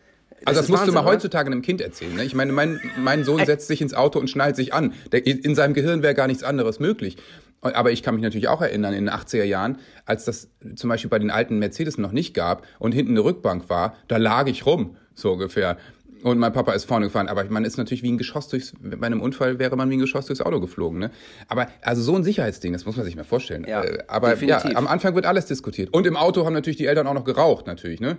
Also 0.45 0.59
das 0.59 0.67
musst 0.67 0.79
du 0.81 0.87
Wahnsinn, 0.87 0.93
mal 0.95 1.01
oder? 1.03 1.11
heutzutage 1.11 1.47
einem 1.51 1.61
Kind 1.61 1.79
erzählen. 1.79 2.15
Ne? 2.15 2.25
Ich 2.25 2.33
meine, 2.35 2.51
mein, 2.51 2.81
mein 2.97 3.23
Sohn 3.23 3.45
setzt 3.45 3.67
sich 3.67 3.81
ins 3.81 3.93
Auto 3.93 4.19
und 4.19 4.29
schnallt 4.29 4.57
sich 4.57 4.73
an. 4.73 4.93
Der, 5.13 5.25
in 5.25 5.55
seinem 5.55 5.73
Gehirn 5.73 6.01
wäre 6.03 6.15
gar 6.15 6.27
nichts 6.27 6.43
anderes 6.43 6.79
möglich. 6.81 7.15
Aber 7.63 7.91
ich 7.91 8.03
kann 8.03 8.15
mich 8.15 8.23
natürlich 8.23 8.47
auch 8.47 8.61
erinnern, 8.61 8.93
in 8.93 9.05
den 9.05 9.13
80er 9.13 9.43
Jahren, 9.43 9.77
als 10.05 10.25
das 10.25 10.49
zum 10.75 10.89
Beispiel 10.89 11.09
bei 11.09 11.19
den 11.19 11.31
alten 11.31 11.59
Mercedes 11.59 11.97
noch 11.97 12.11
nicht 12.11 12.33
gab 12.33 12.65
und 12.79 12.91
hinten 12.93 13.11
eine 13.13 13.23
Rückbank 13.23 13.69
war, 13.69 13.95
da 14.07 14.17
lag 14.17 14.47
ich 14.47 14.65
rum, 14.65 14.97
so 15.15 15.31
ungefähr. 15.33 15.77
Und 16.23 16.39
mein 16.39 16.53
Papa 16.53 16.71
ist 16.71 16.85
vorne 16.85 17.07
gefahren. 17.07 17.27
Aber 17.27 17.43
man 17.45 17.65
ist 17.65 17.75
natürlich 17.77 18.01
wie 18.01 18.11
ein 18.11 18.17
Geschoss 18.17 18.47
durchs, 18.47 18.73
bei 18.81 19.05
einem 19.05 19.19
Unfall 19.19 19.59
wäre 19.59 19.75
man 19.75 19.89
wie 19.89 19.95
ein 19.97 19.99
Geschoss 19.99 20.25
durchs 20.27 20.41
Auto 20.41 20.61
geflogen. 20.61 20.97
Ne? 20.99 21.11
Aber 21.49 21.67
also 21.81 22.01
so 22.01 22.15
ein 22.15 22.23
Sicherheitsding, 22.23 22.71
das 22.71 22.85
muss 22.85 22.95
man 22.95 23.05
sich 23.05 23.17
mal 23.17 23.25
vorstellen. 23.25 23.65
Ja, 23.67 23.83
Äh, 23.83 23.99
aber 24.07 24.29
definitiv. 24.29 24.71
ja, 24.71 24.77
am 24.77 24.87
Anfang 24.87 25.15
wird 25.15 25.25
alles 25.25 25.47
diskutiert. 25.47 25.93
Und 25.93 26.07
im 26.07 26.15
Auto 26.15 26.45
haben 26.45 26.53
natürlich 26.53 26.77
die 26.77 26.85
Eltern 26.85 27.07
auch 27.07 27.13
noch 27.13 27.25
geraucht, 27.25 27.67
natürlich. 27.67 27.99
Ne? 27.99 28.15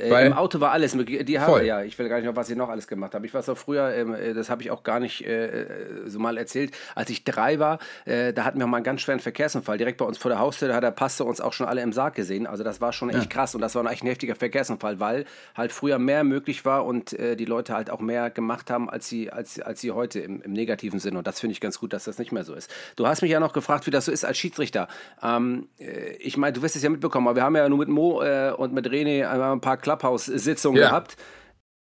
Äh, 0.00 0.26
Im 0.26 0.32
Auto 0.32 0.60
war 0.60 0.72
alles 0.72 0.94
möglich. 0.94 1.24
Die 1.24 1.40
haben, 1.40 1.64
ja, 1.64 1.82
ich 1.82 1.98
will 1.98 2.08
gar 2.08 2.16
nicht 2.16 2.26
noch, 2.26 2.36
was 2.36 2.50
ich 2.50 2.56
noch 2.56 2.68
alles 2.68 2.86
gemacht 2.86 3.14
habe. 3.14 3.26
Ich 3.26 3.34
weiß 3.34 3.48
auch 3.48 3.58
früher, 3.58 3.94
ähm, 3.94 4.14
äh, 4.14 4.34
das 4.34 4.50
habe 4.50 4.62
ich 4.62 4.70
auch 4.70 4.82
gar 4.82 5.00
nicht 5.00 5.26
äh, 5.26 5.66
so 6.06 6.18
mal 6.18 6.36
erzählt, 6.38 6.72
als 6.94 7.10
ich 7.10 7.24
drei 7.24 7.58
war, 7.58 7.78
da 8.06 8.44
hatten 8.44 8.58
wir 8.58 8.66
mal 8.66 8.78
einen 8.78 8.84
ganz 8.84 9.00
schweren 9.00 9.20
Verkehrsunfall. 9.20 9.78
Direkt 9.78 9.98
bei 9.98 10.04
uns 10.04 10.18
vor 10.18 10.30
der 10.30 10.38
Haustür, 10.38 10.68
da 10.68 10.74
hat 10.74 10.82
der 10.82 10.90
Pastor 10.90 11.26
uns 11.26 11.40
auch 11.40 11.52
schon 11.52 11.66
alle 11.66 11.82
im 11.82 11.92
Sarg 11.92 12.14
gesehen. 12.14 12.46
Also 12.46 12.64
das 12.64 12.80
war 12.80 12.92
schon 12.92 13.10
echt 13.10 13.30
krass 13.30 13.54
und 13.54 13.60
das 13.60 13.74
war 13.74 13.84
echt 13.90 14.02
ein 14.02 14.06
heftiger 14.06 14.34
Verkehrsunfall, 14.34 15.00
weil 15.00 15.24
halt 15.54 15.72
früher 15.72 15.98
mehr 15.98 16.24
möglich 16.24 16.64
war 16.64 16.84
und 16.84 17.16
die 17.18 17.44
Leute 17.44 17.74
halt 17.74 17.90
auch 17.90 18.00
mehr 18.00 18.30
gemacht 18.30 18.70
haben, 18.70 18.88
als 18.88 19.08
sie, 19.08 19.30
als, 19.30 19.60
als 19.60 19.80
sie 19.80 19.92
heute 19.92 20.20
im, 20.20 20.42
im 20.42 20.52
negativen 20.52 21.00
Sinn. 21.00 21.16
Und 21.16 21.26
das 21.26 21.40
finde 21.40 21.52
ich 21.52 21.60
ganz 21.60 21.78
gut, 21.78 21.92
dass 21.92 22.04
das 22.04 22.18
nicht 22.18 22.32
mehr 22.32 22.44
so 22.44 22.54
ist. 22.54 22.70
Du 22.96 23.06
hast 23.06 23.22
mich 23.22 23.30
ja 23.30 23.40
noch 23.40 23.52
gefragt, 23.52 23.86
wie 23.86 23.90
das 23.90 24.06
so 24.06 24.12
ist 24.12 24.24
als 24.24 24.38
Schiedsrichter. 24.38 24.88
Ähm, 25.22 25.68
äh, 25.78 26.14
ich 26.18 26.36
meine, 26.36 26.52
du 26.52 26.62
wirst 26.62 26.76
es 26.76 26.82
ja 26.82 26.90
mitbekommen, 26.90 27.28
aber 27.28 27.36
wir 27.36 27.42
haben 27.42 27.56
ja 27.56 27.68
nur 27.68 27.78
mit 27.78 27.88
Mo 27.88 28.22
und 28.56 28.72
mit 28.72 28.86
René 28.88 29.28
einmal 29.28 29.52
ein 29.52 29.60
paar 29.60 29.67
Clubhouse-Sitzungen 29.76 30.80
Ja. 30.80 30.88
gehabt. 30.88 31.16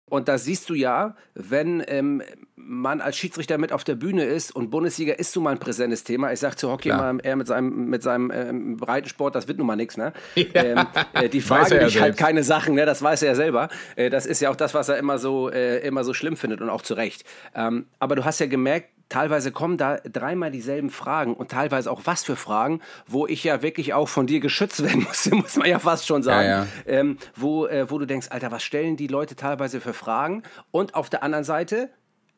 Und 0.09 0.27
da 0.27 0.39
siehst 0.39 0.67
du 0.71 0.73
ja, 0.73 1.15
wenn 1.35 1.83
ähm, 1.87 2.23
man 2.55 2.99
als 2.99 3.15
Schiedsrichter 3.15 3.59
mit 3.59 3.71
auf 3.71 3.83
der 3.83 3.93
Bühne 3.93 4.23
ist 4.25 4.55
und 4.55 4.71
Bundesliga 4.71 5.13
ist 5.13 5.31
so 5.31 5.39
mal 5.39 5.51
ein 5.51 5.59
präsentes 5.59 6.03
Thema. 6.03 6.33
Ich 6.33 6.39
sag 6.39 6.55
zu 6.57 6.67
Hockey 6.71 6.89
Klar. 6.89 7.13
mal, 7.13 7.19
er 7.21 7.35
mit 7.35 7.45
seinem, 7.45 7.85
mit 7.89 8.01
seinem 8.01 8.31
ähm, 8.33 8.77
Breitensport, 8.77 9.35
das 9.35 9.47
wird 9.47 9.59
nun 9.59 9.67
mal 9.67 9.75
nichts, 9.75 9.97
ne? 9.97 10.13
Ähm, 10.55 10.87
äh, 11.13 11.29
die 11.29 11.41
fragen 11.41 11.71
ja 11.75 11.83
dich 11.83 11.99
halt 12.01 12.15
selbst. 12.15 12.19
keine 12.19 12.43
Sachen, 12.43 12.73
ne? 12.73 12.87
Das 12.87 13.03
weiß 13.03 13.21
er 13.21 13.29
ja 13.29 13.35
selber. 13.35 13.69
Äh, 13.95 14.09
das 14.09 14.25
ist 14.25 14.39
ja 14.41 14.49
auch 14.49 14.55
das, 14.55 14.73
was 14.73 14.89
er 14.89 14.97
immer 14.97 15.19
so, 15.19 15.51
äh, 15.51 15.77
immer 15.85 16.03
so 16.03 16.15
schlimm 16.15 16.35
findet 16.37 16.59
und 16.61 16.69
auch 16.71 16.81
zu 16.81 16.95
Recht. 16.95 17.23
Ähm, 17.53 17.85
aber 17.99 18.15
du 18.15 18.25
hast 18.25 18.39
ja 18.39 18.47
gemerkt, 18.47 18.89
teilweise 19.09 19.51
kommen 19.51 19.77
da 19.77 19.97
dreimal 19.97 20.51
dieselben 20.51 20.89
Fragen 20.89 21.33
und 21.33 21.51
teilweise 21.51 21.91
auch 21.91 22.01
was 22.05 22.23
für 22.23 22.35
Fragen, 22.35 22.81
wo 23.07 23.27
ich 23.27 23.43
ja 23.43 23.61
wirklich 23.61 23.93
auch 23.93 24.07
von 24.07 24.27
dir 24.27 24.39
geschützt 24.39 24.83
werden 24.83 25.03
muss, 25.03 25.29
muss 25.31 25.55
man 25.57 25.67
ja 25.69 25.79
fast 25.79 26.07
schon 26.07 26.23
sagen. 26.23 26.47
Ja, 26.47 26.63
ja. 26.63 26.67
Ähm, 26.85 27.17
wo, 27.35 27.65
äh, 27.65 27.89
wo 27.89 27.97
du 27.97 28.05
denkst, 28.05 28.27
Alter, 28.29 28.51
was 28.51 28.63
stellen 28.63 28.95
die 28.97 29.07
Leute 29.07 29.35
teilweise 29.35 29.81
für 29.81 29.93
Fragen? 29.93 30.43
Und 30.71 30.95
auf 30.95 31.09
der 31.09 31.23
anderen 31.23 31.43
Seite, 31.43 31.89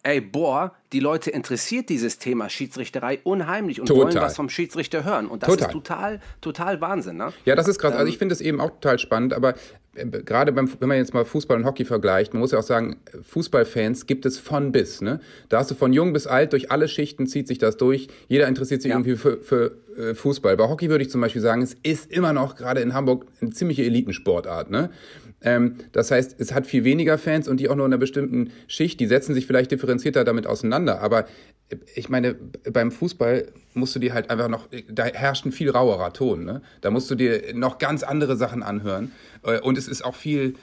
ey, 0.03 0.19
boah, 0.21 0.73
die 0.93 0.99
Leute 0.99 1.29
interessiert 1.29 1.89
dieses 1.89 2.17
Thema 2.17 2.49
Schiedsrichterei 2.49 3.19
unheimlich 3.23 3.79
und 3.79 3.87
Total. 3.87 4.05
wollen 4.05 4.15
was 4.15 4.35
vom 4.35 4.49
Schiedsrichter 4.49 5.03
hören. 5.03 5.27
Und 5.27 5.43
das 5.43 5.49
Total. 5.49 5.67
ist 5.67 5.71
total, 5.73 6.19
total 6.41 6.81
Wahnsinn, 6.81 7.17
ne? 7.17 7.33
Ja, 7.45 7.55
das 7.55 7.67
ist 7.67 7.77
krass. 7.79 7.91
Ähm, 7.91 7.99
Also 7.99 8.09
ich 8.11 8.17
finde 8.17 8.33
es 8.33 8.41
eben 8.41 8.59
auch 8.59 8.71
total 8.71 8.97
spannend, 8.97 9.33
aber 9.33 9.53
gerade 9.93 10.51
beim, 10.51 10.71
wenn 10.79 10.87
man 10.87 10.97
jetzt 10.97 11.13
mal 11.13 11.25
Fußball 11.25 11.57
und 11.57 11.65
Hockey 11.65 11.83
vergleicht, 11.85 12.33
man 12.33 12.39
muss 12.39 12.51
ja 12.51 12.59
auch 12.59 12.63
sagen, 12.63 12.97
Fußballfans 13.23 14.05
gibt 14.07 14.25
es 14.25 14.39
von 14.39 14.71
bis. 14.71 15.01
Ne? 15.01 15.19
Da 15.49 15.59
hast 15.59 15.71
du 15.71 15.75
von 15.75 15.91
jung 15.91 16.13
bis 16.13 16.27
alt, 16.27 16.53
durch 16.53 16.71
alle 16.71 16.87
Schichten 16.87 17.27
zieht 17.27 17.47
sich 17.47 17.57
das 17.57 17.77
durch. 17.77 18.07
Jeder 18.27 18.47
interessiert 18.47 18.81
sich 18.81 18.89
Ja. 18.89 18.95
irgendwie 18.95 19.17
für, 19.17 19.37
für 19.41 19.75
äh, 19.97 20.13
Fußball. 20.13 20.55
Bei 20.55 20.69
Hockey 20.69 20.89
würde 20.89 21.03
ich 21.03 21.09
zum 21.09 21.19
Beispiel 21.21 21.41
sagen, 21.41 21.61
es 21.61 21.75
ist 21.83 22.11
immer 22.11 22.31
noch 22.33 22.55
gerade 22.55 22.79
in 22.81 22.93
Hamburg 22.93 23.25
eine 23.41 23.51
ziemliche 23.51 23.83
Elitensportart. 23.83 24.69
Ne? 24.71 24.91
Ähm, 25.43 25.75
das 25.91 26.11
heißt, 26.11 26.35
es 26.39 26.53
hat 26.53 26.67
viel 26.67 26.83
weniger 26.83 27.17
Fans 27.17 27.47
und 27.47 27.59
die 27.59 27.69
auch 27.69 27.75
nur 27.75 27.85
in 27.85 27.91
einer 27.91 27.99
bestimmten 27.99 28.51
Schicht. 28.67 28.99
Die 28.99 29.07
setzen 29.07 29.33
sich 29.33 29.47
vielleicht 29.47 29.71
differenzierter 29.71 30.23
damit 30.23 30.47
auseinander. 30.47 31.01
Aber 31.01 31.25
äh, 31.69 31.77
ich 31.95 32.09
meine, 32.09 32.35
beim 32.71 32.91
Fußball 32.91 33.47
musst 33.73 33.95
du 33.95 33.99
dir 33.99 34.13
halt 34.13 34.29
einfach 34.29 34.49
noch, 34.49 34.67
da 34.89 35.05
herrscht 35.05 35.45
ein 35.45 35.51
viel 35.51 35.69
rauerer 35.69 36.13
Ton. 36.13 36.45
Ne? 36.45 36.61
Da 36.81 36.91
musst 36.91 37.09
du 37.09 37.15
dir 37.15 37.53
noch 37.53 37.77
ganz 37.77 38.03
andere 38.03 38.35
Sachen 38.35 38.63
anhören. 38.63 39.11
Äh, 39.43 39.59
und 39.59 39.77
es 39.77 39.87
ist 39.87 40.03
auch 40.03 40.15
viel, 40.15 40.55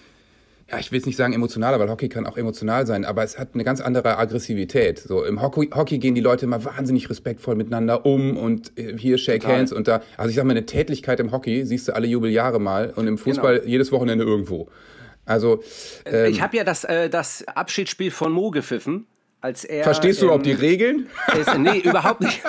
ja, 0.70 0.78
ich 0.78 0.92
will 0.92 0.98
jetzt 0.98 1.06
nicht 1.06 1.16
sagen 1.16 1.32
emotionaler, 1.32 1.80
weil 1.80 1.88
Hockey 1.88 2.10
kann 2.10 2.26
auch 2.26 2.37
emotional 2.37 2.87
sein, 2.87 3.06
aber 3.06 3.22
es 3.22 3.38
hat 3.38 3.54
eine 3.54 3.64
ganz 3.64 3.80
andere 3.80 4.18
Aggressivität. 4.18 4.98
So 4.98 5.25
im 5.25 5.40
Hockey, 5.40 5.70
Hockey 5.75 5.98
gehen 5.98 6.14
die 6.14 6.20
Leute 6.20 6.44
immer 6.44 6.62
wahnsinnig 6.62 7.08
respektvoll 7.08 7.54
miteinander 7.54 8.04
um 8.04 8.37
und 8.37 8.78
äh, 8.78 8.96
hier 8.98 9.16
Shake 9.16 9.40
Total. 9.40 9.58
Hands 9.58 9.72
und 9.72 9.88
da. 9.88 10.02
Also 10.18 10.28
ich 10.28 10.37
sag 10.37 10.44
mal, 10.44 10.50
eine 10.50 10.66
Tätlichkeit 10.66 11.20
im 11.20 11.32
Hockey 11.32 11.64
siehst 11.64 11.88
du 11.88 11.94
alle 11.94 12.06
Jubeljahre 12.06 12.60
mal 12.60 12.92
und 12.94 13.06
im 13.06 13.16
Fußball 13.16 13.62
jedes 13.64 13.92
Wochenende 13.92 14.25
irgendwo. 14.25 14.68
Also 15.25 15.62
ähm, 16.04 16.30
ich 16.30 16.42
habe 16.42 16.56
ja 16.58 16.64
das, 16.64 16.84
äh, 16.84 17.08
das 17.08 17.46
Abschiedsspiel 17.48 18.10
von 18.10 18.32
Mo 18.32 18.50
gepfiffen. 18.50 19.06
Als 19.40 19.64
er, 19.64 19.85
verstehst 19.85 20.21
du 20.21 20.25
überhaupt 20.25 20.47
die 20.47 20.50
ähm, 20.50 20.59
Regeln? 20.59 21.07
Ist, 21.38 21.57
nee, 21.59 21.78
überhaupt 21.78 22.21
nicht. 22.21 22.42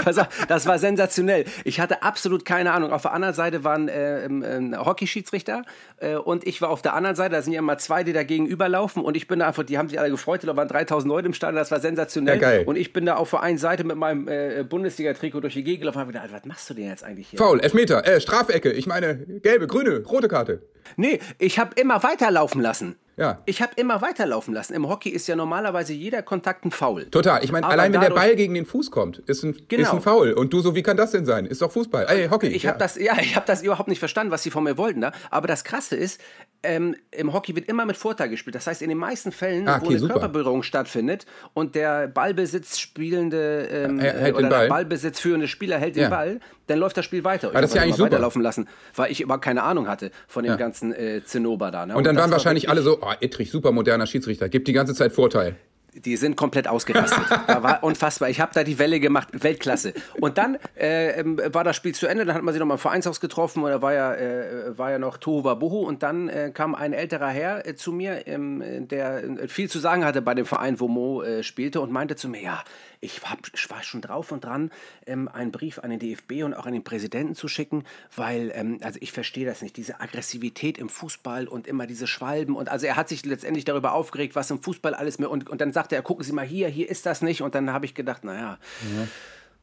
Das 0.47 0.65
war 0.65 0.79
sensationell. 0.79 1.45
Ich 1.63 1.79
hatte 1.79 2.01
absolut 2.01 2.45
keine 2.45 2.71
Ahnung. 2.71 2.91
Auf 2.91 3.03
der 3.03 3.13
anderen 3.13 3.35
Seite 3.35 3.63
waren 3.63 3.89
äh, 3.89 4.25
äh, 4.25 4.75
Hockeyschiedsrichter 4.75 5.61
äh, 5.97 6.15
und 6.15 6.47
ich 6.47 6.63
war 6.63 6.69
auf 6.69 6.81
der 6.81 6.95
anderen 6.95 7.15
Seite. 7.15 7.35
Da 7.35 7.43
sind 7.43 7.53
ja 7.53 7.59
immer 7.59 7.77
zwei, 7.77 8.03
die 8.03 8.11
da 8.11 8.23
gegenüberlaufen 8.23 9.03
und 9.03 9.15
ich 9.15 9.27
bin 9.27 9.37
da 9.37 9.47
einfach, 9.47 9.63
die 9.63 9.77
haben 9.77 9.87
sich 9.87 9.99
alle 9.99 10.09
gefreut. 10.09 10.41
Da 10.43 10.55
waren 10.55 10.67
3000 10.67 11.07
Leute 11.07 11.27
im 11.27 11.33
Stadion, 11.33 11.57
das 11.57 11.69
war 11.69 11.79
sensationell. 11.79 12.35
Ja, 12.35 12.41
geil. 12.41 12.63
Und 12.65 12.75
ich 12.75 12.91
bin 12.91 13.05
da 13.05 13.17
auf 13.17 13.29
der 13.29 13.43
einen 13.43 13.59
Seite 13.59 13.83
mit 13.83 13.95
meinem 13.95 14.27
äh, 14.27 14.63
Bundesliga-Trikot 14.63 15.41
durch 15.41 15.53
die 15.53 15.63
Gegend 15.63 15.81
gelaufen 15.81 15.97
und 15.97 16.01
habe 16.01 16.13
gedacht, 16.13 16.29
was 16.31 16.45
machst 16.45 16.69
du 16.71 16.73
denn 16.73 16.87
jetzt 16.87 17.03
eigentlich 17.03 17.27
hier? 17.29 17.37
Foul, 17.37 17.59
Elfmeter, 17.59 18.03
äh, 18.07 18.19
Strafecke. 18.19 18.71
Ich 18.71 18.87
meine, 18.87 19.15
gelbe, 19.43 19.67
grüne, 19.67 20.03
rote 20.07 20.27
Karte. 20.27 20.63
Nee, 20.95 21.19
ich 21.37 21.59
habe 21.59 21.79
immer 21.79 22.01
weiterlaufen 22.01 22.61
lassen. 22.61 22.95
Ja. 23.19 23.39
Ich 23.45 23.61
habe 23.61 23.73
immer 23.75 24.01
weiterlaufen 24.01 24.53
lassen. 24.53 24.73
Im 24.73 24.87
Hockey 24.87 25.09
ist 25.09 25.27
ja 25.27 25.35
normalerweise 25.35 25.93
jeder 25.93 26.21
Kontakt 26.23 26.65
ein 26.65 26.71
Foul. 26.71 27.05
Total. 27.05 27.43
Ich 27.43 27.51
meine, 27.51 27.67
allein 27.67 27.91
wenn 27.93 28.01
der 28.01 28.09
Ball 28.11 28.35
gegen 28.35 28.53
den 28.53 28.65
Fuß 28.65 28.91
kommt, 28.91 29.19
ist 29.19 29.43
ein, 29.43 29.55
Genau. 29.67 29.83
ist 29.83 29.93
ein 29.93 30.01
Foul. 30.01 30.31
Und 30.33 30.53
du 30.53 30.61
so, 30.61 30.73
wie 30.75 30.83
kann 30.83 30.97
das 30.97 31.11
denn 31.11 31.25
sein? 31.25 31.45
Ist 31.45 31.61
doch 31.61 31.71
Fußball. 31.71 32.05
Ey, 32.09 32.27
Hockey. 32.29 32.47
Ich 32.47 32.63
ja. 32.63 32.69
habe 32.69 32.79
das, 32.79 32.97
ja, 32.97 33.17
ich 33.19 33.35
habe 33.35 33.45
das 33.45 33.61
überhaupt 33.61 33.89
nicht 33.89 33.99
verstanden, 33.99 34.31
was 34.31 34.43
sie 34.43 34.51
von 34.51 34.63
mir 34.63 34.77
wollten 34.77 35.01
da. 35.01 35.11
Aber 35.29 35.47
das 35.47 35.63
Krasse 35.63 35.95
ist, 35.95 36.21
ähm, 36.63 36.95
im 37.11 37.31
Hockey 37.33 37.55
wird 37.55 37.67
immer 37.69 37.85
mit 37.85 37.97
Vorteil 37.97 38.29
gespielt. 38.29 38.55
Das 38.55 38.67
heißt, 38.67 38.81
in 38.81 38.89
den 38.89 38.97
meisten 38.97 39.31
Fällen, 39.31 39.67
Ah, 39.67 39.75
wo 39.79 39.85
okay, 39.85 39.89
eine 39.95 39.99
super. 39.99 40.13
Körperberührung 40.13 40.63
stattfindet 40.63 41.25
und 41.53 41.75
der 41.75 42.07
Ballbesitz 42.07 42.77
spielende 42.79 43.67
ähm, 43.71 43.99
hält 43.99 44.33
oder 44.35 44.43
den 44.43 44.49
Ball. 44.49 44.61
der 44.61 44.69
Ballbesitz 44.69 45.19
führende 45.19 45.47
Spieler 45.47 45.77
hält 45.77 45.95
Ja. 45.95 46.05
den 46.05 46.09
Ball, 46.09 46.39
dann 46.67 46.77
läuft 46.79 46.97
das 46.97 47.05
Spiel 47.05 47.23
weiter. 47.23 47.49
Ich 47.49 47.55
Ah, 47.55 47.61
das 47.61 47.71
ist 47.71 47.75
ja 47.75 47.81
dann 47.81 47.85
eigentlich 47.87 47.95
super. 47.97 48.11
weiterlaufen 48.11 48.41
lassen, 48.41 48.67
weil 48.95 49.11
ich 49.11 49.21
überhaupt 49.21 49.43
keine 49.43 49.63
Ahnung 49.63 49.87
hatte 49.87 50.11
von 50.27 50.43
dem 50.43 50.57
ganzen 50.57 50.93
äh, 50.93 51.23
Zinnober 51.23 51.71
da. 51.71 51.85
Ne? 51.85 51.95
Und 51.95 52.03
dann 52.05 52.15
das 52.15 52.21
waren 52.23 52.31
war 52.31 52.37
wahrscheinlich 52.37 52.69
alle 52.69 52.81
so, 52.81 53.01
ah, 53.09 53.17
Ittrich, 53.19 53.51
super 53.51 53.71
moderner 53.71 54.07
Schiedsrichter, 54.07 54.49
gibt 54.49 54.67
die 54.67 54.73
ganze 54.73 54.93
Zeit 54.93 55.11
Vorteil. 55.13 55.55
Die 55.93 56.17
sind 56.17 56.35
komplett 56.35 56.67
ausgerastet. 56.67 57.25
da 57.47 57.63
war 57.63 57.83
unfassbar. 57.83 58.29
Ich 58.29 58.39
habe 58.39 58.51
da 58.53 58.63
die 58.63 58.79
Welle 58.79 58.99
gemacht, 58.99 59.29
Weltklasse. 59.31 59.93
Und 60.19 60.37
dann 60.37 60.57
äh, 60.77 61.19
ähm, 61.19 61.39
war 61.51 61.63
das 61.63 61.75
Spiel 61.75 61.93
zu 61.93 62.07
Ende, 62.07 62.25
dann 62.25 62.35
hat 62.35 62.43
man 62.43 62.53
sich 62.53 62.59
noch 62.59 62.67
mal 62.67 62.75
im 62.75 62.79
Vereinshaus 62.79 63.19
getroffen 63.19 63.63
und 63.63 63.69
da 63.69 63.81
war 63.81 63.93
ja, 63.93 64.13
äh, 64.13 64.77
war 64.77 64.91
ja 64.91 64.99
noch 64.99 65.17
Tohuwa 65.17 65.55
Bohu 65.55 65.79
und 65.79 66.03
dann 66.03 66.29
äh, 66.29 66.51
kam 66.53 66.75
ein 66.75 66.93
älterer 66.93 67.29
Herr 67.29 67.65
äh, 67.65 67.75
zu 67.75 67.91
mir, 67.91 68.27
ähm, 68.27 68.87
der 68.87 69.23
äh, 69.23 69.47
viel 69.47 69.69
zu 69.69 69.79
sagen 69.79 70.05
hatte 70.05 70.21
bei 70.21 70.33
dem 70.33 70.45
Verein, 70.45 70.79
wo 70.79 70.87
Mo 70.87 71.23
äh, 71.23 71.43
spielte 71.43 71.81
und 71.81 71.91
meinte 71.91 72.15
zu 72.15 72.29
mir, 72.29 72.41
ja, 72.41 72.63
ich, 73.01 73.21
hab, 73.23 73.39
ich 73.53 73.69
war 73.69 73.81
schon 73.81 74.01
drauf 74.01 74.31
und 74.31 74.43
dran, 74.43 74.71
ähm, 75.05 75.27
einen 75.27 75.51
Brief 75.51 75.79
an 75.79 75.89
den 75.89 75.99
DFB 75.99 76.43
und 76.43 76.53
auch 76.53 76.65
an 76.65 76.73
den 76.73 76.83
Präsidenten 76.83 77.33
zu 77.33 77.47
schicken, 77.47 77.83
weil, 78.15 78.51
ähm, 78.53 78.79
also 78.81 78.99
ich 79.01 79.11
verstehe 79.11 79.45
das 79.45 79.61
nicht, 79.61 79.77
diese 79.77 80.01
Aggressivität 80.01 80.77
im 80.77 80.89
Fußball 80.89 81.47
und 81.47 81.67
immer 81.67 81.87
diese 81.87 82.07
Schwalben 82.07 82.55
und 82.55 82.69
also 82.69 82.85
er 82.85 82.95
hat 82.95 83.09
sich 83.09 83.25
letztendlich 83.25 83.65
darüber 83.65 83.93
aufgeregt, 83.93 84.35
was 84.35 84.51
im 84.51 84.61
Fußball 84.61 84.93
alles 84.93 85.19
mehr 85.19 85.31
und, 85.31 85.49
und 85.49 85.61
dann 85.61 85.71
sagte 85.79 85.95
er, 85.95 86.01
gucken 86.01 86.25
Sie 86.25 86.33
mal 86.33 86.45
hier, 86.45 86.67
hier 86.67 86.89
ist 86.89 87.05
das 87.05 87.21
nicht 87.21 87.41
und 87.41 87.55
dann 87.55 87.71
habe 87.71 87.85
ich 87.85 87.95
gedacht, 87.95 88.25
naja, 88.25 88.57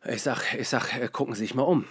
ich 0.08 0.22
sag, 0.22 0.54
ich 0.54 0.66
sag, 0.66 0.94
äh, 0.98 1.08
gucken 1.08 1.34
Sie 1.34 1.40
sich 1.40 1.54
mal 1.54 1.62
um. 1.62 1.84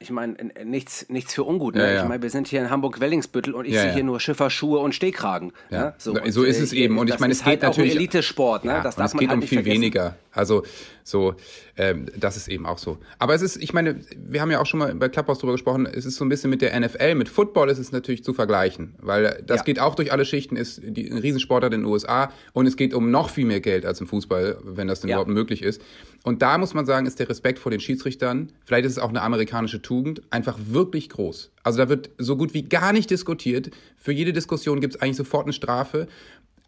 Ich 0.00 0.10
meine, 0.10 0.38
äh, 0.38 0.64
nichts, 0.64 1.08
nichts 1.08 1.34
für 1.34 1.42
ungut. 1.42 1.74
Ne? 1.74 1.82
Ja, 1.82 1.90
ja. 1.90 2.02
Ich 2.02 2.08
meine, 2.08 2.22
wir 2.22 2.30
sind 2.30 2.46
hier 2.46 2.60
in 2.60 2.70
Hamburg-Wellingsbüttel 2.70 3.52
und 3.52 3.64
ich 3.64 3.74
Ja, 3.74 3.82
sehe 3.82 3.94
hier 3.94 4.04
nur 4.04 4.20
Schifferschuhe 4.20 4.78
und 4.78 4.94
Stehkragen. 4.94 5.52
Ja. 5.70 5.86
Ne? 5.86 5.94
So, 5.98 6.12
und, 6.12 6.24
ist 6.24 6.36
äh, 6.36 6.62
es 6.62 6.72
eben. 6.72 6.98
Und 6.98 7.10
ich 7.10 7.18
meine, 7.18 7.32
es 7.32 7.44
halt 7.44 7.60
geht 7.60 7.68
natürlich. 7.68 7.92
auch 7.92 7.96
ein 7.96 7.98
Elitesport. 7.98 8.64
Ne? 8.64 8.80
Das 8.82 8.94
darf 8.94 9.06
es 9.06 9.14
man 9.14 9.20
geht 9.20 9.28
halt 9.30 9.42
um 9.42 9.48
viel 9.48 9.58
vergessen. 9.58 9.74
weniger. 9.74 10.16
Also 10.30 10.62
so, 11.02 11.34
ähm, 11.76 12.06
das 12.16 12.36
ist 12.36 12.46
eben 12.46 12.64
auch 12.64 12.78
so. 12.78 12.98
Aber 13.18 13.34
es 13.34 13.42
ist, 13.42 13.56
ich 13.56 13.72
meine, 13.72 14.00
wir 14.16 14.40
haben 14.40 14.52
ja 14.52 14.60
auch 14.60 14.66
schon 14.66 14.78
mal 14.78 14.94
bei 14.94 15.08
Clubhouse 15.08 15.40
drüber 15.40 15.52
gesprochen, 15.52 15.84
es 15.86 16.06
ist 16.06 16.14
so 16.14 16.24
ein 16.24 16.28
bisschen 16.28 16.50
mit 16.50 16.62
der 16.62 16.78
NFL, 16.78 17.16
mit 17.16 17.28
Football 17.28 17.68
ist 17.68 17.78
es 17.78 17.90
natürlich 17.90 18.22
zu 18.22 18.34
vergleichen, 18.34 18.94
weil 19.00 19.42
das 19.44 19.64
geht 19.64 19.80
auch 19.80 19.96
durch 19.96 20.12
alle 20.12 20.24
Schichten, 20.24 20.54
ist 20.54 20.80
die, 20.84 21.10
ein 21.10 21.18
Riesensportart 21.18 21.74
in 21.74 21.80
den 21.80 21.90
USA 21.90 22.30
und 22.52 22.66
es 22.66 22.76
geht 22.76 22.94
um 22.94 23.10
noch 23.10 23.30
viel 23.30 23.46
mehr 23.46 23.60
Geld 23.60 23.84
als 23.84 24.00
im 24.00 24.06
Fußball, 24.06 24.58
wenn 24.62 24.86
das 24.86 25.00
denn 25.00 25.10
überhaupt 25.10 25.30
möglich 25.30 25.62
ist. 25.62 25.82
Und 26.24 26.42
da 26.42 26.58
muss 26.58 26.74
man 26.74 26.84
sagen, 26.84 27.06
ist 27.06 27.20
der 27.20 27.28
Respekt 27.28 27.58
vor 27.58 27.70
den 27.70 27.80
Schiedsrichtern, 27.80 28.50
vielleicht 28.64 28.86
ist 28.86 28.92
es 28.92 28.98
auch 28.98 29.08
eine 29.08 29.22
amerikanische 29.22 29.80
Tugend, 29.80 30.22
einfach 30.30 30.58
wirklich 30.68 31.08
groß. 31.08 31.50
Also 31.62 31.78
da 31.78 31.88
wird 31.88 32.10
so 32.18 32.36
gut 32.36 32.54
wie 32.54 32.62
gar 32.62 32.92
nicht 32.92 33.10
diskutiert. 33.10 33.70
Für 33.96 34.12
jede 34.12 34.32
Diskussion 34.32 34.80
gibt 34.80 34.94
es 34.96 35.00
eigentlich 35.00 35.16
sofort 35.16 35.44
eine 35.44 35.52
Strafe. 35.52 36.08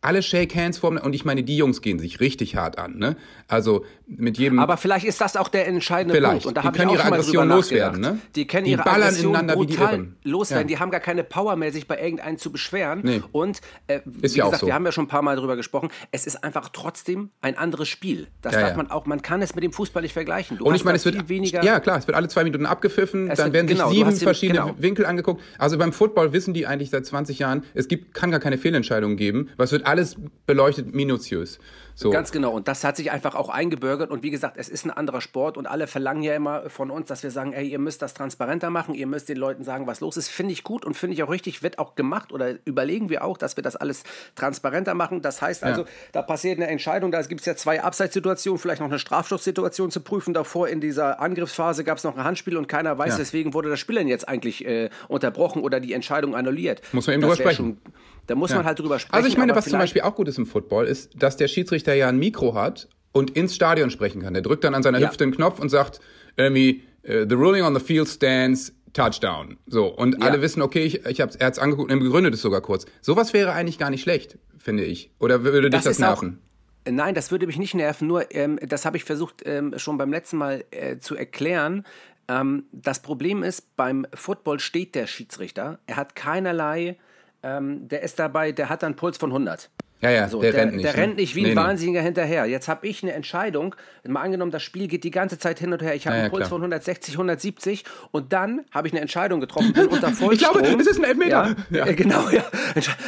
Alle 0.03 0.23
Shake 0.23 0.55
Hands 0.57 0.77
vor 0.79 0.91
und 1.03 1.13
ich 1.15 1.25
meine, 1.27 1.43
die 1.43 1.57
Jungs 1.59 1.83
gehen 1.83 1.99
sich 1.99 2.21
richtig 2.21 2.57
hart 2.57 2.79
an. 2.79 2.97
Ne? 2.99 3.17
Also 3.49 3.85
mit 4.07 4.39
jedem. 4.39 4.59
Aber 4.59 4.77
vielleicht 4.79 5.05
ist 5.05 5.21
das 5.21 5.37
auch 5.37 5.49
der 5.49 5.67
entscheidende 5.69 6.15
Vielleicht. 6.15 6.45
Punkt. 6.45 6.47
Und 6.47 6.57
da 6.57 6.63
Die 6.71 6.79
können 6.79 6.91
ihre 6.91 7.05
Aggression 7.05 7.49
loswerden, 7.49 8.01
ne? 8.01 8.19
Die 8.35 8.47
können 8.47 8.65
Die 8.65 8.71
ihre 8.73 8.83
ballern 8.83 9.03
Aggression 9.09 9.35
ineinander 9.35 9.61
wie 9.61 9.67
die 9.67 10.29
loswerden. 10.31 10.69
Ja. 10.69 10.77
Die 10.77 10.81
haben 10.81 10.91
gar 10.91 11.01
keine 11.01 11.23
Power 11.23 11.55
mehr, 11.57 11.71
sich 11.71 11.87
bei 11.87 12.01
irgendeinem 12.03 12.39
zu 12.39 12.51
beschweren. 12.51 13.01
Nee. 13.05 13.23
Und 13.33 13.61
äh, 13.89 14.01
wie 14.07 14.25
Ist 14.27 14.37
ja 14.37 14.45
auch 14.45 14.49
gesagt, 14.49 14.61
so. 14.63 14.67
wir 14.69 14.75
haben 14.75 14.87
ja 14.87 14.93
schon 14.93 15.05
ein 15.05 15.09
paar 15.09 15.23
Mal 15.23 15.37
drüber 15.37 15.55
gesprochen. 15.57 15.91
Es 16.13 16.27
ist 16.27 16.43
einfach 16.43 16.71
trotzdem 16.71 17.31
ein 17.43 17.59
anderes 17.59 17.89
Spiel. 17.89 18.29
Das 18.41 18.55
Ja, 18.55 18.61
darf 18.63 18.71
ja. 18.71 18.77
man 18.79 18.91
auch. 18.91 19.05
Man 19.07 19.21
kann 19.23 19.43
es 19.43 19.55
mit 19.55 19.63
dem 19.65 19.73
Fußball 19.73 20.03
nicht 20.03 20.15
vergleichen. 20.15 20.57
Du 20.59 20.65
und 20.65 20.75
ich 20.75 20.85
meine, 20.85 20.97
es 20.97 21.05
wird 21.05 21.29
weniger. 21.29 21.63
ja 21.63 21.79
klar, 21.79 21.99
es 21.99 22.07
wird 22.07 22.17
alle 22.17 22.29
zwei 22.29 22.43
Minuten 22.45 22.65
abgepfiffen, 22.65 23.31
Es 23.31 23.37
dann 23.37 23.47
wird- 23.49 23.55
werden 23.55 23.69
sich 23.69 23.77
genau, 23.77 23.91
du 23.91 23.95
sieben 23.95 24.13
verschiedene 24.17 24.61
genau. 24.61 24.75
Winkel 24.79 25.05
angeguckt. 25.05 25.43
Also 25.59 25.77
beim 25.77 25.93
Football 25.93 26.33
wissen 26.33 26.55
die 26.55 26.67
eigentlich 26.67 26.89
seit 26.91 27.05
20 27.05 27.39
Jahren, 27.39 27.65
es 27.75 27.87
gibt 27.87 28.15
kann 28.15 28.31
gar 28.31 28.41
keine 28.41 28.57
Fehlentscheidungen 28.59 29.17
geben, 29.19 29.51
es 29.59 29.73
wird 29.73 29.87
alles 29.91 30.17
beleuchtet 30.47 30.95
minutiös. 30.95 31.59
So. 31.97 32.09
Ganz 32.11 32.33
genau. 32.33 32.53
Und 32.53 32.67
das 32.67 32.83
hat 32.83 32.97
sich 32.97 33.11
einfach 33.11 33.35
auch 33.35 33.51
eingebürgert. 33.51 34.11
Und 34.11 34.23
wie 34.23 34.31
gesagt, 34.31 34.57
es 34.57 34.71
ist 34.71 34.87
ein 34.87 34.91
anderer 34.91 35.21
Sport 35.21 35.59
und 35.59 35.67
alle 35.67 35.87
verlangen 35.87 36.23
ja 36.23 36.35
immer 36.35 36.71
von 36.71 36.91
uns, 36.91 37.09
dass 37.09 37.23
wir 37.23 37.31
sagen, 37.31 37.53
ey, 37.53 37.69
ihr 37.69 37.79
müsst 37.79 38.01
das 38.01 38.15
transparenter 38.15 38.71
machen, 38.71 38.95
ihr 38.95 39.07
müsst 39.07 39.29
den 39.29 39.37
Leuten 39.37 39.65
sagen, 39.65 39.87
was 39.87 40.01
los 40.01 40.17
ist. 40.17 40.29
Finde 40.31 40.53
ich 40.55 40.65
gut 40.65 40.87
und 40.87 40.95
finde 40.97 41.13
ich 41.15 41.23
auch 41.23 41.29
richtig, 41.29 41.63
wird 41.63 41.79
auch 41.79 41.97
gemacht 41.97 42.33
oder 42.33 42.55
überlegen 42.65 43.11
wir 43.11 43.23
auch, 43.23 43.37
dass 43.37 43.57
wir 43.57 43.63
das 43.63 43.77
alles 43.77 44.05
transparenter 44.35 44.95
machen. 44.95 45.21
Das 45.21 45.43
heißt 45.43 45.63
also, 45.63 45.83
Ja. 45.83 45.87
da 46.13 46.23
passiert 46.23 46.57
eine 46.59 46.69
Entscheidung, 46.69 47.11
da 47.11 47.21
gibt 47.21 47.41
es 47.41 47.47
ja 47.47 47.55
zwei 47.55 47.83
Abseitssituationen, 47.83 48.59
vielleicht 48.59 48.81
noch 48.81 48.89
eine 48.89 48.99
Strafstoßsituation 48.99 49.91
zu 49.91 50.01
prüfen. 50.01 50.33
Davor 50.33 50.69
in 50.69 50.81
dieser 50.81 51.21
Angriffsphase 51.21 51.85
gab 51.85 51.99
es 51.99 52.05
noch 52.05 52.17
ein 52.17 52.25
Handspiel 52.25 52.57
und 52.57 52.67
keiner 52.67 52.97
weiß, 52.97 53.13
Ja. 53.15 53.19
deswegen 53.19 53.53
wurde 53.53 53.69
das 53.69 53.79
Spiel 53.81 53.97
denn 53.97 54.09
jetzt 54.09 54.27
eigentlich 54.27 54.65
äh, 54.65 54.89
unterbrochen 55.09 55.61
oder 55.63 55.81
die 55.81 55.93
Entscheidung 55.93 56.35
annulliert. 56.35 56.81
Muss 56.93 57.07
man 57.07 57.15
eben 57.15 57.23
Das 57.23 57.37
drüber 57.37 57.51
sprechen. 57.51 57.79
Schon, 57.85 57.93
da 58.27 58.35
muss 58.35 58.51
Ja. 58.51 58.57
man 58.59 58.67
halt 58.67 58.79
drüber 58.79 58.99
sprechen. 58.99 59.15
Also 59.15 59.29
ich 59.29 59.37
meine, 59.37 59.55
was 59.55 59.65
zum 59.67 59.79
Beispiel 59.79 60.03
auch 60.03 60.15
gut 60.15 60.29
ist 60.29 60.39
im 60.39 60.47
Football, 60.47 60.87
ist, 60.87 61.11
dass 61.21 61.37
der 61.37 61.49
Schiedsrichter 61.49 61.95
ja 61.95 62.09
ein 62.09 62.19
Mikro 62.19 62.55
hat 62.55 62.89
und 63.13 63.31
ins 63.37 63.55
Stadion 63.55 63.91
sprechen 63.91 64.23
kann. 64.23 64.35
Der 64.35 64.43
drückt 64.43 64.63
dann 64.65 64.75
an 64.75 64.83
seiner 64.83 64.99
Ja. 64.99 65.09
Hüfte 65.09 65.25
einen 65.25 65.35
Knopf 65.35 65.59
und 65.61 65.69
sagt 65.69 66.01
irgendwie, 66.37 66.83
äh, 67.03 67.27
the 67.29 67.35
ruling 67.35 67.65
on 67.65 67.75
the 67.75 67.81
field 67.85 68.09
stands, 68.09 68.73
Touchdown. 68.93 69.57
So, 69.67 69.87
und 69.87 70.21
Ja. 70.21 70.27
alle 70.29 70.43
wissen, 70.43 70.63
okay, 70.63 70.83
ich, 70.85 71.07
ich 71.07 71.21
hab's, 71.21 71.37
er 71.37 71.47
hat's 71.47 71.59
angeguckt 71.59 71.91
und 71.93 71.99
er 71.99 72.03
begründet 72.05 72.35
es 72.35 72.43
sogar 72.43 72.61
kurz. 72.61 72.87
Sowas 73.01 73.33
wäre 73.33 73.53
eigentlich 73.53 73.79
gar 73.79 73.91
nicht 73.91 74.03
schlecht, 74.03 74.39
finde 74.59 74.85
ich. 74.85 75.11
Oder 75.21 75.45
würde 75.45 75.63
dich 75.63 75.71
Das 75.71 75.85
das 75.85 75.99
ist 75.99 76.03
auch- 76.05 76.23
nerven? 76.23 76.41
Nein, 76.89 77.15
das 77.15 77.31
würde 77.31 77.47
mich 77.47 77.59
nicht 77.59 77.75
nerven, 77.75 78.09
nur 78.09 78.35
ähm, 78.35 78.59
das 78.67 78.85
habe 78.87 78.97
ich 78.97 79.05
versucht 79.05 79.43
ähm, 79.45 79.75
schon 79.77 79.99
beim 79.99 80.11
letzten 80.11 80.39
Mal 80.39 80.65
äh, 80.71 80.99
zu 80.99 81.15
erklären. 81.15 81.85
Ähm, 82.27 82.65
das 82.73 83.03
Problem 83.03 83.43
ist, 83.43 83.77
beim 83.77 84.07
Football 84.15 84.61
steht 84.61 84.95
der 84.95 85.07
Schiedsrichter. 85.07 85.79
Er 85.87 85.97
hat 85.97 86.17
keinerlei, 86.17 86.97
ähm, 87.43 87.89
der 87.89 88.03
ist 88.03 88.19
dabei, 88.19 88.53
der 88.53 88.69
hat 88.69 88.85
einen 88.85 88.97
Puls 88.97 89.17
von 89.19 89.31
100. 89.31 89.71
Ja, 90.03 90.09
ja, 90.11 90.29
So, 90.31 90.41
der, 90.41 90.53
der, 90.53 90.61
rennt 90.63 90.73
nicht. 90.77 90.85
der 90.87 90.93
ne? 90.95 90.99
rennt 90.99 91.17
nicht 91.17 91.35
wie 91.35 91.41
ein 91.41 91.43
Nee, 91.43 91.51
nee. 91.51 91.57
Wahnsinniger 91.57 92.01
hinterher. 92.01 92.47
Jetzt 92.47 92.69
habe 92.69 92.87
ich 92.87 93.03
eine 93.03 93.13
Entscheidung. 93.13 93.75
Mal 94.09 94.23
angenommen, 94.23 94.51
das 94.51 94.63
Spiel 94.63 94.89
geht 94.89 95.05
die 95.05 95.11
ganze 95.11 95.39
Zeit 95.39 95.59
hin 95.59 95.75
und 95.75 95.83
her. 95.83 95.95
Ich 95.95 96.07
habe 96.07 96.17
Ja, 96.17 96.23
einen 96.23 96.31
Puls 96.31 96.41
klar. 96.41 96.49
von 96.49 96.63
160, 96.63 97.15
170 97.17 97.85
und 98.11 98.33
dann 98.33 98.65
habe 98.71 98.89
ich 98.89 98.95
eine 98.95 99.03
Entscheidung 99.03 99.41
getroffen. 99.41 99.75
Bin 99.75 99.87
unter 99.89 100.09
Vollstrom. 100.09 100.33
Ich 100.33 100.39
glaube, 100.39 100.61
es 100.81 100.87
ist 100.87 100.97
ein 101.01 101.05
Elfmeter. 101.05 101.55
Ja, 101.55 101.57
Ja. 101.81 101.87
äh, 101.87 101.93
genau, 101.95 102.31
ja. 102.31 102.43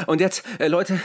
Und 0.07 0.21
jetzt, 0.21 0.45
äh, 0.59 0.69
Leute, 0.69 0.99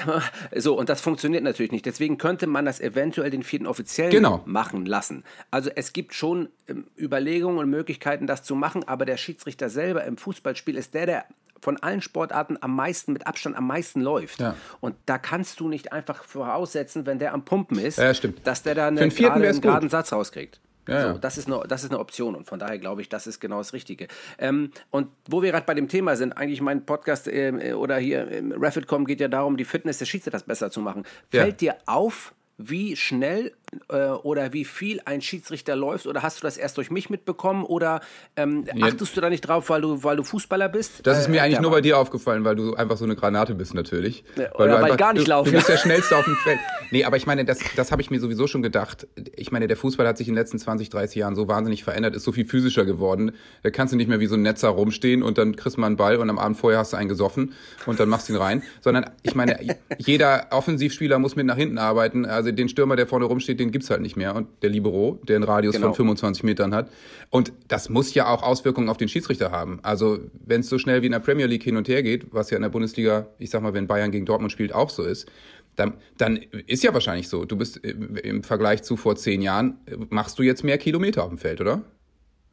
so, 0.57 0.77
und 0.77 0.89
das 0.89 1.00
funktioniert 1.00 1.43
natürlich 1.46 1.72
nicht. 1.72 1.86
Deswegen 1.86 2.17
könnte 2.17 2.48
man 2.48 2.65
das 2.65 2.81
eventuell 2.81 3.29
den 3.29 3.43
vierten 3.43 3.65
Offiziellen 3.65 4.12
Genau. 4.12 4.41
machen 4.46 4.86
lassen. 4.86 5.24
Also 5.51 5.69
es 5.74 5.93
gibt 5.93 6.13
schon 6.13 6.50
ähm, 6.67 6.88
Überlegungen 7.00 7.60
und 7.60 7.69
Möglichkeiten, 7.69 8.27
das 8.27 8.43
zu 8.43 8.55
machen, 8.55 8.84
aber 8.89 9.05
der 9.05 9.15
Schiedsrichter 9.15 9.69
selber 9.69 10.03
im 10.03 10.17
Fußballspiel 10.17 10.75
ist 10.75 10.93
der, 10.96 11.05
der 11.05 11.25
von 11.62 11.78
allen 11.78 12.02
Sportarten 12.02 12.58
am 12.62 12.76
meisten, 12.76 13.14
mit 13.14 13.28
Abstand 13.28 13.56
am 13.56 13.68
meisten 13.68 14.02
läuft. 14.02 14.40
Ja. 14.40 14.56
Und 14.80 14.96
da 15.06 15.18
kannst 15.18 15.60
du 15.60 15.68
nicht 15.68 15.92
einfach 15.92 16.24
voraussetzen, 16.24 17.06
wenn 17.06 17.20
der 17.20 17.34
am 17.34 17.46
Pumpen 17.46 17.80
ist, 17.80 17.98
Ja, 17.98 18.14
dass 18.44 18.64
der 18.64 18.76
da 18.76 18.88
eine, 18.88 19.08
gerade, 19.10 19.34
einen 19.34 19.54
gut. 19.54 19.62
geraden 19.62 19.90
Satz 19.90 20.12
rauskriegt. 20.12 20.60
Ja, 20.88 21.14
so, 21.14 21.20
das, 21.20 21.38
ist 21.38 21.48
eine, 21.48 21.64
das 21.68 21.84
ist 21.84 21.92
eine 21.92 22.00
Option 22.00 22.34
und 22.36 22.48
von 22.48 22.60
daher 22.60 22.78
glaube 22.78 23.02
ich, 23.02 23.10
das 23.10 23.28
ist 23.28 23.40
genau 23.40 23.58
das 23.58 23.74
Richtige. 23.74 24.08
Ähm, 24.38 24.72
und 24.90 25.10
wo 25.28 25.42
wir 25.42 25.52
gerade 25.52 25.66
bei 25.66 25.74
dem 25.74 25.90
Thema 25.90 26.16
sind, 26.16 26.34
eigentlich 26.34 26.62
mein 26.62 26.86
Podcast 26.86 27.28
ähm, 27.28 27.60
äh, 27.60 27.74
oder 27.74 27.98
hier 27.98 28.28
im 28.30 28.54
Rapid.com 28.54 29.06
geht 29.06 29.20
ja 29.20 29.28
darum, 29.28 29.58
die 29.58 29.66
Fitness 29.66 29.98
des 29.98 30.08
Schiedsrichters 30.08 30.44
besser 30.44 30.72
zu 30.72 30.80
machen. 30.82 31.04
Fällt 31.30 31.60
dir 31.62 31.76
auf, 31.86 32.34
wie 32.58 32.96
schnell 32.96 33.52
äh, 33.89 34.07
oder 34.07 34.53
wie 34.53 34.65
viel 34.65 35.01
ein 35.05 35.21
Schiedsrichter 35.21 35.75
läuft 35.75 36.07
oder 36.07 36.24
hast 36.24 36.39
du 36.39 36.41
das 36.43 36.57
erst 36.57 36.77
durch 36.77 36.89
mich 36.89 37.09
mitbekommen 37.09 37.63
oder 37.63 38.01
ähm, 38.36 38.65
achtest 38.81 39.17
du 39.17 39.21
da 39.21 39.29
nicht 39.29 39.41
drauf, 39.41 39.69
weil 39.69 39.81
du, 39.81 40.03
weil 40.03 40.15
du 40.15 40.24
Fußballer 40.24 40.69
bist? 40.69 41.05
Das 41.05 41.19
ist 41.19 41.27
Äh, 41.27 41.31
mir 41.31 41.41
eigentlich 41.41 41.55
erklär 41.55 41.62
nur 41.62 41.71
bei 41.71 41.81
dir 41.81 41.97
aufgefallen, 41.97 42.45
weil 42.45 42.55
du 42.55 42.75
einfach 42.75 42.97
so 42.97 43.03
eine 43.05 43.15
Granate 43.15 43.55
bist 43.55 43.74
natürlich. 43.74 44.24
Ja, 44.36 44.45
weil 44.55 44.69
oder 44.69 44.77
du 44.77 44.83
weil 44.83 44.97
gar 44.97 45.13
nicht 45.13 45.27
du, 45.27 45.29
laufen. 45.31 45.50
Du 45.51 45.55
bist 45.57 45.67
der 45.69 45.77
Schnellste 45.77 46.15
auf 46.15 46.25
dem 46.25 46.36
Feld. 46.38 46.59
Nee, 46.91 47.03
aber 47.03 47.17
ich 47.17 47.25
meine, 47.25 47.43
das, 47.43 47.59
das 47.75 47.91
habe 47.91 48.01
ich 48.01 48.09
mir 48.09 48.19
sowieso 48.19 48.47
schon 48.47 48.62
gedacht. 48.62 49.07
Ich 49.36 49.51
meine, 49.51 49.67
der 49.67 49.75
Fußball 49.75 50.07
hat 50.07 50.17
sich 50.17 50.27
in 50.27 50.33
den 50.33 50.39
letzten 50.39 50.59
20, 50.59 50.89
30 50.89 51.15
Jahren 51.17 51.36
so 51.36 51.47
wahnsinnig 51.50 51.83
verändert, 51.83 52.15
ist 52.15 52.24
so 52.24 52.31
viel 52.31 52.45
physischer 52.45 52.86
geworden. 52.86 53.33
Da 53.63 53.69
kannst 53.69 53.91
du 53.91 53.97
nicht 53.97 54.07
mehr 54.07 54.21
wie 54.21 54.27
so 54.27 54.36
ein 54.36 54.41
Netzer 54.43 54.69
rumstehen 54.69 55.24
und 55.24 55.38
dann 55.38 55.55
kriegst 55.57 55.75
du 55.75 55.81
mal 55.81 55.88
einen 55.88 55.97
Ball 55.97 56.15
und 56.17 56.29
am 56.29 56.39
Abend 56.39 56.57
vorher 56.57 56.79
hast 56.79 56.93
du 56.93 56.97
einen 56.97 57.09
gesoffen 57.09 57.53
und 57.86 58.00
dann 58.00 58.07
machst 58.07 58.29
du 58.29 58.33
ihn 58.33 58.38
rein. 58.39 58.63
Sondern 58.79 59.09
ich 59.24 59.36
meine, 59.36 59.59
jeder 59.97 60.47
Offensivspieler 60.51 61.19
muss 61.19 61.36
mit 61.36 61.45
nach 61.45 61.57
hinten 61.57 61.77
arbeiten. 61.77 62.25
Also 62.25 62.51
den 62.51 62.69
Stürmer, 62.69 62.95
der 62.95 63.07
vorne 63.07 63.25
rumsteht, 63.25 63.57
den 63.58 63.72
gibt's 63.72 63.90
halt 63.90 64.02
nicht 64.02 64.16
mehr. 64.16 64.36
Und 64.36 64.48
der 64.62 64.70
Libero, 64.70 65.20
der 65.28 65.36
einen 65.38 65.44
Radius 65.44 65.76
Genau. 65.76 65.88
von 65.88 65.96
25 65.96 66.44
Metern 66.44 66.74
hat. 66.74 66.90
Und 67.30 67.52
das 67.68 67.90
muss 67.90 68.14
ja 68.14 68.28
auch 68.28 68.44
Auswirkungen 68.44 68.90
auf 68.90 68.98
den 68.98 69.10
Schiedsrichter 69.10 69.52
haben. 69.52 69.80
Also 69.84 70.20
wenn 70.46 70.62
es 70.62 70.70
so 70.70 70.78
schnell 70.78 71.02
wie 71.02 71.08
in 71.08 71.12
der 71.12 71.20
Premier 71.20 71.46
League 71.48 71.64
hin 71.64 71.76
und 71.78 71.88
her 71.88 72.04
geht, 72.04 72.34
was 72.34 72.50
ja 72.50 72.58
in 72.58 72.62
der 72.64 72.70
Bundesliga, 72.70 73.28
ich 73.40 73.50
sag 73.50 73.62
mal, 73.62 73.74
wenn 73.74 73.88
Bayern 73.88 74.12
gegen 74.12 74.26
Dortmund 74.26 74.52
spielt, 74.52 74.74
auch 74.74 74.90
so 74.90 75.04
ist, 75.04 75.28
dann, 75.76 75.94
dann 76.18 76.38
ist 76.66 76.84
ja 76.84 76.94
wahrscheinlich 76.94 77.28
so. 77.30 77.46
Du 77.46 77.56
bist 77.56 77.78
im 77.78 78.16
im 78.16 78.44
Vergleich 78.44 78.82
zu 78.84 78.98
vor 78.98 79.16
zehn 79.16 79.42
Jahren, 79.42 79.78
äh, 79.86 79.96
machst 80.10 80.40
du 80.40 80.44
jetzt 80.44 80.64
mehr 80.64 80.78
Kilometer 80.78 81.24
auf 81.24 81.30
dem 81.30 81.38
Feld, 81.38 81.62
oder? 81.62 81.84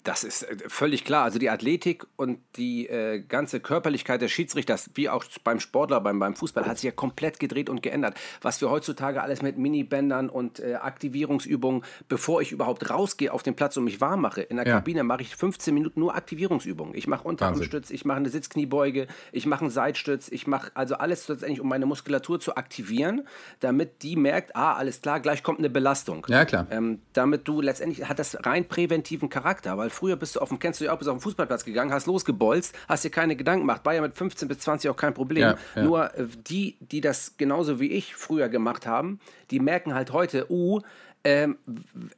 Das 0.04 0.22
ist 0.22 0.42
äh, 0.42 0.56
völlig 0.68 1.04
klar. 1.04 1.24
Also 1.24 1.38
die 1.38 1.50
Athletik 1.50 2.06
und 2.16 2.38
die 2.56 2.86
äh, 2.86 3.20
ganze 3.20 3.58
Körperlichkeit 3.58 4.20
des 4.20 4.30
Schiedsrichters, 4.30 4.90
wie 4.94 5.08
auch 5.08 5.24
beim 5.42 5.60
Sportler, 5.60 6.00
beim, 6.00 6.18
beim 6.18 6.36
Fußball, 6.36 6.66
hat 6.66 6.76
sich 6.76 6.84
ja 6.84 6.92
komplett 6.92 7.40
gedreht 7.40 7.68
und 7.70 7.82
geändert. 7.82 8.14
Was 8.42 8.60
wir 8.60 8.70
heutzutage 8.70 9.22
alles 9.22 9.40
mit 9.42 9.56
Minibändern 9.58 10.28
und 10.28 10.60
äh, 10.60 10.74
Aktivierungsübungen, 10.74 11.84
bevor 12.08 12.42
ich 12.42 12.52
überhaupt 12.52 12.90
rausgehe 12.90 13.32
auf 13.32 13.42
den 13.42 13.56
Platz 13.56 13.76
und 13.76 13.84
mich 13.84 14.00
warm 14.00 14.20
mache. 14.20 14.42
In 14.42 14.58
der 14.58 14.66
Ja. 14.66 14.74
Kabine 14.74 15.04
mache 15.04 15.22
ich 15.22 15.34
15 15.34 15.72
Minuten 15.72 16.00
nur 16.00 16.14
Aktivierungsübungen. 16.14 16.94
Ich 16.94 17.06
mache 17.06 17.26
Unterarmstütz, 17.26 17.90
ich 17.90 18.04
mache 18.04 18.18
eine 18.18 18.28
Sitzkniebeuge, 18.28 19.06
ich 19.32 19.46
mache 19.46 19.62
einen 19.62 19.70
Seitstütz, 19.70 20.28
ich 20.28 20.46
mache 20.46 20.70
also 20.74 20.96
alles 20.96 21.26
letztendlich, 21.28 21.60
um 21.62 21.68
meine 21.68 21.86
Muskulatur 21.86 22.38
zu 22.40 22.56
aktivieren, 22.56 23.26
damit 23.60 24.02
die 24.02 24.16
merkt, 24.16 24.54
ah, 24.54 24.74
alles 24.74 25.00
klar, 25.00 25.20
gleich 25.20 25.42
kommt 25.42 25.60
eine 25.60 25.70
Belastung. 25.70 26.26
Ja, 26.28 26.44
klar. 26.44 26.66
Ähm, 26.70 27.00
damit 27.14 27.48
du 27.48 27.62
letztendlich 27.62 28.06
hat 28.06 28.18
das 28.18 28.36
rein 28.44 28.68
präventiven 28.68 29.30
Charakter, 29.30 29.78
weil 29.78 29.90
früher 29.94 30.16
bist 30.16 30.36
du 30.36 30.40
auf 30.40 30.48
dem, 30.48 30.58
kennst 30.58 30.80
du 30.80 30.84
ja 30.84 30.92
auch, 30.92 30.98
bist 30.98 31.08
auf 31.08 31.16
den 31.16 31.22
Fußballplatz 31.22 31.64
gegangen, 31.64 31.92
hast 31.92 32.06
losgebolzt, 32.06 32.74
hast 32.88 33.04
dir 33.04 33.10
keine 33.10 33.36
Gedanken 33.36 33.60
gemacht. 33.62 33.82
Bayern 33.82 34.02
mit 34.02 34.16
15 34.16 34.48
bis 34.48 34.58
20 34.58 34.90
auch 34.90 34.96
kein 34.96 35.14
Problem. 35.14 35.42
Ja, 35.42 35.56
ja. 35.74 35.82
Nur 35.82 36.14
äh, 36.14 36.26
die, 36.46 36.76
die 36.80 37.00
das 37.00 37.36
genauso 37.36 37.80
wie 37.80 37.90
ich 37.90 38.14
früher 38.14 38.48
gemacht 38.48 38.86
haben, 38.86 39.20
die 39.50 39.60
merken 39.60 39.94
halt 39.94 40.12
heute, 40.12 40.50
uh, 40.50 40.80
ähm, 41.26 41.56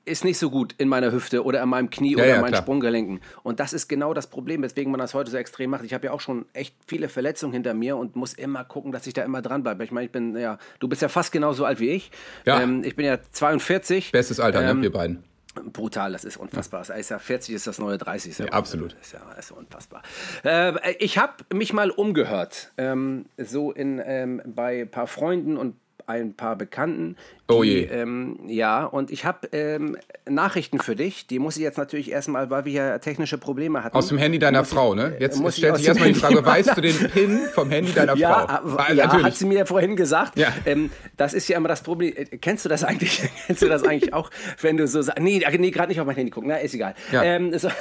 ist 0.05 0.25
nicht 0.25 0.37
so 0.37 0.51
gut 0.51 0.75
in 0.79 0.89
meiner 0.89 1.13
Hüfte 1.13 1.45
oder 1.45 1.63
in 1.63 1.69
meinem 1.69 1.91
Knie 1.91 2.13
Ja, 2.13 2.17
oder 2.17 2.27
ja, 2.27 2.35
in 2.35 2.41
meinen 2.41 2.51
klar. 2.51 2.63
Sprunggelenken. 2.63 3.21
Und 3.45 3.61
das 3.61 3.73
ist 3.73 3.87
genau 3.87 4.13
das 4.15 4.27
Problem, 4.27 4.63
weswegen 4.63 4.91
man 4.91 4.99
das 4.99 5.15
heute 5.15 5.31
so 5.31 5.37
extrem 5.37 5.71
macht. 5.71 5.85
Ich 5.85 5.95
habe 5.95 6.07
ja 6.07 6.13
auch 6.13 6.21
schon 6.21 6.47
echt 6.53 6.75
viele 6.89 7.09
Verletzungen 7.09 7.53
hinter 7.53 7.73
mir 7.73 7.97
und 7.97 8.17
muss 8.17 8.35
immer 8.35 8.65
gucken, 8.65 8.91
dass 8.91 9.07
ich 9.07 9.15
da 9.15 9.23
immer 9.23 9.43
dran 9.43 9.63
bleibe. 9.63 9.85
Ich 9.85 9.93
meine, 9.93 10.07
ich 10.07 10.13
bin, 10.13 10.37
ja, 10.37 10.59
du 10.81 10.89
bist 10.89 11.03
ja 11.03 11.09
fast 11.09 11.31
genauso 11.31 11.65
alt 11.65 11.79
wie 11.79 11.91
ich. 11.91 12.11
Ja. 12.47 12.61
Ähm, 12.61 12.83
ich 12.85 12.97
bin 12.97 13.07
ja 13.07 13.19
42. 13.31 14.11
Bestes 14.11 14.41
Alter, 14.41 14.69
Ähm, 14.69 14.79
ne? 14.79 14.83
Wir 14.83 14.93
beiden. 14.93 15.23
Brutal, 15.65 16.13
das 16.13 16.25
ist 16.25 16.37
unfassbar. 16.37 16.81
Das 16.81 16.91
ist 16.91 17.11
ja 17.11 17.19
40 17.19 17.55
ist 17.55 17.67
das 17.67 17.79
neue 17.79 17.99
30. 17.99 18.31
Ist 18.33 18.39
ja, 18.39 18.47
Ja, 18.47 18.53
absolut. 18.53 18.95
Das 18.99 19.07
ist 19.07 19.13
ja 19.13 19.21
das 19.35 19.47
ist 19.47 19.51
unfassbar. 19.51 20.03
Äh, 20.45 20.95
ich 20.99 21.19
habe 21.19 21.45
mich 21.53 21.73
mal 21.73 21.91
umgehört, 21.91 22.73
ähm, 22.77 23.27
so 23.37 23.73
in, 23.73 24.01
ähm, 24.05 24.43
bei 24.45 24.83
ein 24.83 24.91
paar 24.91 25.07
Freunden 25.07 25.57
und 25.57 25.77
ein 26.07 26.35
paar 26.35 26.57
Bekannten. 26.57 27.17
Die, 27.49 27.55
Oh 27.55 27.63
je. 27.63 27.85
Ähm, 27.85 28.39
ja, 28.47 28.85
und 28.85 29.11
ich 29.11 29.25
habe 29.25 29.49
ähm, 29.53 29.97
Nachrichten 30.29 30.81
für 30.81 30.97
dich. 30.97 31.27
Die 31.27 31.39
muss 31.39 31.57
ich 31.57 31.63
jetzt 31.63 31.79
natürlich 31.79 32.11
erstmal, 32.11 32.51
weil 32.51 32.65
wir 32.65 32.73
ja 32.73 32.99
technische 32.99 33.39
Probleme 33.39 33.85
hatten. 33.85 33.97
Aus 33.97 34.09
dem 34.09 34.19
Handy 34.19 34.39
deiner 34.39 34.61
muss 34.61 34.69
ich- 34.69 34.75
Frau, 34.75 34.95
ne? 34.95 35.17
Jetzt 35.19 35.41
muss 35.41 35.55
ich 35.55 35.59
stellt 35.59 35.77
sich 35.77 35.89
erstmal 35.89 36.09
die 36.13 36.19
Frage, 36.19 36.45
weißt 36.45 36.77
du 36.77 36.81
den 36.81 36.97
PIN 36.97 37.41
vom 37.53 37.71
Handy 37.71 37.93
deiner 37.93 38.17
ja, 38.17 38.61
Frau? 38.65 38.77
Ah, 38.77 38.93
ja, 38.93 39.07
natürlich. 39.07 39.27
hat 39.27 39.37
sie 39.37 39.47
mir 39.47 39.67
vorhin 39.67 39.97
gesagt. 39.97 40.39
Ja. 40.39 40.53
Ähm, 40.65 40.91
das 41.17 41.35
ist 41.35 41.49
ja 41.49 41.57
immer 41.57 41.69
das 41.69 41.83
Problem. 41.83 42.15
Äh, 42.17 42.25
Kennst 42.39 42.65
du 42.65 42.69
das 42.69 42.85
eigentlich? 42.85 43.23
Kennst 43.47 43.63
du 43.63 43.69
das 43.69 43.83
eigentlich 43.85 44.13
auch, 44.13 44.31
wenn 44.61 44.77
du 44.77 44.87
so 44.87 45.03
sagst, 45.03 45.23
nee, 45.23 45.43
nee 45.59 45.71
gerade 45.71 45.89
nicht 45.89 46.01
auf 46.01 46.07
mein 46.07 46.17
Handy 46.17 46.31
gucken, 46.31 46.49
na, 46.49 46.57
ist 46.57 46.75
egal. 46.75 46.95
Ja. 47.13 47.23
Ähm, 47.23 47.57
so. 47.59 47.69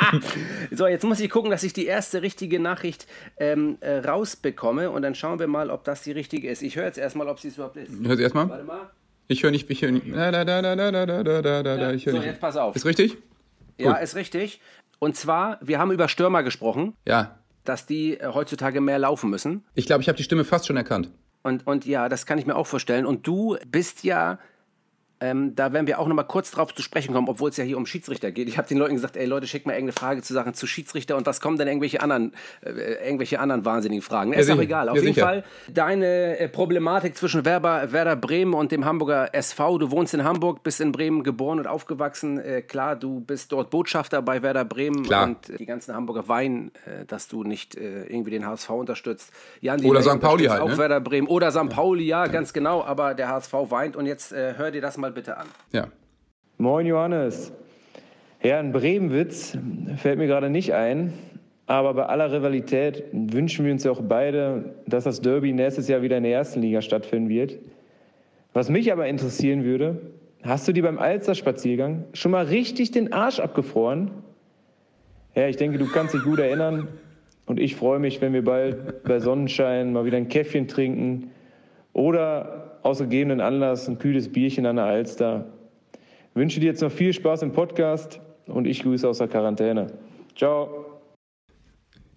so, 0.70 0.86
jetzt 0.86 1.04
muss 1.04 1.20
ich 1.20 1.30
gucken, 1.30 1.50
dass 1.50 1.62
ich 1.62 1.72
die 1.72 1.86
erste 1.86 2.22
richtige 2.22 2.58
Nachricht 2.60 3.06
ähm, 3.38 3.78
äh, 3.80 3.98
rausbekomme 3.98 4.90
und 4.90 5.02
dann 5.02 5.14
schauen 5.14 5.38
wir 5.38 5.46
mal, 5.46 5.70
ob 5.70 5.84
das 5.84 6.02
die 6.02 6.12
richtige 6.12 6.48
ist. 6.50 6.62
Ich 6.62 6.76
höre 6.76 6.84
jetzt 6.84 6.98
erstmal, 6.98 7.28
ob 7.28 7.38
sie 7.40 7.48
es 7.48 7.54
überhaupt 7.54 7.76
ist. 7.76 7.92
Hör 8.04 8.16
sie 8.16 8.22
erstmal. 8.22 8.48
Warte 8.48 8.64
mal. 8.64 8.90
Ich 9.28 9.42
höre 9.42 9.50
nicht, 9.50 9.70
ich 9.70 9.82
höre 9.82 9.92
nicht. 9.92 10.06
Da, 10.14 10.30
da, 10.30 10.44
da, 10.44 10.60
da, 10.62 10.76
da, 10.76 10.90
da, 10.90 11.06
da, 11.06 11.22
da, 11.22 11.62
da, 11.62 11.76
da, 11.76 11.92
ich 11.92 12.06
höre 12.06 12.12
so, 12.12 12.18
nicht. 12.18 12.26
jetzt 12.26 12.40
pass 12.40 12.56
auf. 12.56 12.74
Ist 12.76 12.84
richtig? 12.84 13.16
Ja, 13.78 13.92
Gut. 13.94 14.02
ist 14.02 14.14
richtig. 14.16 14.60
Und 14.98 15.16
zwar, 15.16 15.58
wir 15.62 15.78
haben 15.78 15.90
über 15.90 16.08
Stürmer 16.08 16.42
gesprochen, 16.42 16.94
Ja. 17.06 17.38
dass 17.64 17.86
die 17.86 18.18
äh, 18.20 18.26
heutzutage 18.34 18.80
mehr 18.80 18.98
laufen 18.98 19.30
müssen. 19.30 19.64
Ich 19.74 19.86
glaube, 19.86 20.02
ich 20.02 20.08
habe 20.08 20.16
die 20.16 20.22
Stimme 20.24 20.44
fast 20.44 20.66
schon 20.66 20.76
erkannt. 20.76 21.10
Und, 21.42 21.66
und 21.66 21.86
ja, 21.86 22.08
das 22.08 22.26
kann 22.26 22.38
ich 22.38 22.46
mir 22.46 22.54
auch 22.54 22.66
vorstellen. 22.66 23.04
Und 23.06 23.26
du 23.26 23.56
bist 23.66 24.04
ja, 24.04 24.38
ähm, 25.22 25.54
da 25.54 25.72
werden 25.72 25.86
wir 25.86 26.00
auch 26.00 26.08
nochmal 26.08 26.26
kurz 26.26 26.50
drauf 26.50 26.74
zu 26.74 26.82
sprechen 26.82 27.14
kommen, 27.14 27.28
obwohl 27.28 27.50
es 27.50 27.56
ja 27.56 27.62
hier 27.64 27.76
um 27.76 27.86
Schiedsrichter 27.86 28.32
geht. 28.32 28.48
Ich 28.48 28.58
habe 28.58 28.66
den 28.66 28.76
Leuten 28.78 28.94
gesagt, 28.94 29.16
ey 29.16 29.24
Leute, 29.24 29.46
schickt 29.46 29.66
mal 29.66 29.72
irgendeine 29.74 29.92
Frage 29.98 30.22
zu 30.22 30.32
Sachen 30.34 30.54
zu 30.54 30.66
Schiedsrichter 30.66 31.16
und 31.16 31.26
was 31.26 31.40
kommen 31.40 31.56
denn 31.58 31.68
irgendwelche 31.68 32.00
anderen, 32.00 32.32
äh, 32.62 32.70
irgendwelche 33.06 33.38
anderen 33.38 33.64
wahnsinnigen 33.64 34.02
Fragen. 34.02 34.32
Ist 34.32 34.48
Ja, 34.48 34.54
auch 34.54 34.58
sicher. 34.58 34.62
egal. 34.68 34.88
Auf 34.88 34.96
Ja, 34.96 35.02
jeden 35.02 35.14
sicher. 35.14 35.26
Fall 35.26 35.44
deine 35.72 36.38
äh, 36.38 36.48
Problematik 36.48 37.16
zwischen 37.16 37.44
Werber, 37.44 37.92
Werder 37.92 38.16
Bremen 38.16 38.54
und 38.54 38.72
dem 38.72 38.84
Hamburger 38.84 39.32
SV. 39.32 39.78
Du 39.78 39.90
wohnst 39.92 40.12
in 40.12 40.24
Hamburg, 40.24 40.62
bist 40.64 40.80
in 40.80 40.90
Bremen 40.90 41.22
geboren 41.22 41.60
und 41.60 41.66
aufgewachsen. 41.68 42.38
Äh, 42.40 42.62
klar, 42.62 42.96
du 42.96 43.20
bist 43.20 43.52
dort 43.52 43.70
Botschafter 43.70 44.22
bei 44.22 44.42
Werder 44.42 44.64
Bremen 44.64 45.04
Klar. 45.04 45.26
und 45.28 45.58
die 45.58 45.66
ganzen 45.66 45.94
Hamburger 45.94 46.26
weinen, 46.26 46.72
äh, 46.86 47.04
dass 47.06 47.28
du 47.28 47.44
nicht 47.44 47.76
äh, 47.76 48.04
irgendwie 48.06 48.32
den 48.32 48.44
HSV 48.46 48.70
unterstützt. 48.70 49.30
Jan 49.60 49.84
Oder 49.84 50.02
St. 50.02 50.20
Pauli 50.20 50.46
halt, 50.46 50.62
Auch 50.62 50.68
ne? 50.70 50.78
Werder 50.78 51.00
Bremen 51.00 51.28
oder 51.28 51.52
St. 51.52 51.68
Pauli, 51.68 52.04
ja, 52.04 52.26
ganz 52.26 52.52
genau. 52.52 52.82
Aber 52.82 53.14
der 53.14 53.28
HSV 53.28 53.52
weint 53.70 53.94
und 53.94 54.06
jetzt 54.06 54.32
hör 54.32 54.70
dir 54.70 54.80
das 54.80 54.96
mal 54.96 55.11
bitte 55.12 55.36
an. 55.36 55.46
Ja. 55.72 55.88
Moin 56.58 56.86
Johannes. 56.86 57.52
Ja, 58.42 58.58
ein 58.58 58.72
Bremenwitz 58.72 59.56
fällt 59.96 60.18
mir 60.18 60.26
gerade 60.26 60.50
nicht 60.50 60.74
ein, 60.74 61.12
aber 61.66 61.94
bei 61.94 62.06
aller 62.06 62.32
Rivalität 62.32 63.04
wünschen 63.12 63.64
wir 63.64 63.72
uns 63.72 63.84
ja 63.84 63.92
auch 63.92 64.02
beide, 64.02 64.74
dass 64.86 65.04
das 65.04 65.20
Derby 65.20 65.52
nächstes 65.52 65.88
Jahr 65.88 66.02
wieder 66.02 66.16
in 66.16 66.24
der 66.24 66.32
ersten 66.32 66.60
Liga 66.60 66.82
stattfinden 66.82 67.28
wird. 67.28 67.58
Was 68.52 68.68
mich 68.68 68.92
aber 68.92 69.06
interessieren 69.06 69.64
würde, 69.64 70.00
hast 70.42 70.66
du 70.66 70.72
dir 70.72 70.82
beim 70.82 70.98
Alster-Spaziergang 70.98 72.04
schon 72.12 72.32
mal 72.32 72.46
richtig 72.46 72.90
den 72.90 73.12
Arsch 73.12 73.38
abgefroren? 73.38 74.10
Ja, 75.34 75.48
ich 75.48 75.56
denke, 75.56 75.78
du 75.78 75.86
kannst 75.86 76.12
dich 76.12 76.22
gut 76.22 76.38
erinnern 76.38 76.88
und 77.46 77.58
ich 77.58 77.76
freue 77.76 77.98
mich, 77.98 78.20
wenn 78.20 78.32
wir 78.32 78.44
bald 78.44 79.04
bei 79.04 79.20
Sonnenschein 79.20 79.92
mal 79.92 80.04
wieder 80.04 80.16
ein 80.16 80.28
Käffchen 80.28 80.68
trinken 80.68 81.30
oder 81.92 82.61
aus 82.82 82.98
gegebenen 82.98 83.40
Anlass 83.40 83.88
ein 83.88 83.98
kühles 83.98 84.30
Bierchen 84.30 84.66
an 84.66 84.76
der 84.76 84.86
Alster. 84.86 85.46
Wünsche 86.34 86.60
dir 86.60 86.66
jetzt 86.66 86.82
noch 86.82 86.92
viel 86.92 87.12
Spaß 87.12 87.42
im 87.42 87.52
Podcast 87.52 88.20
und 88.46 88.66
ich 88.66 88.82
grüße 88.82 89.08
aus 89.08 89.18
der 89.18 89.28
Quarantäne. 89.28 89.92
Ciao. 90.36 91.00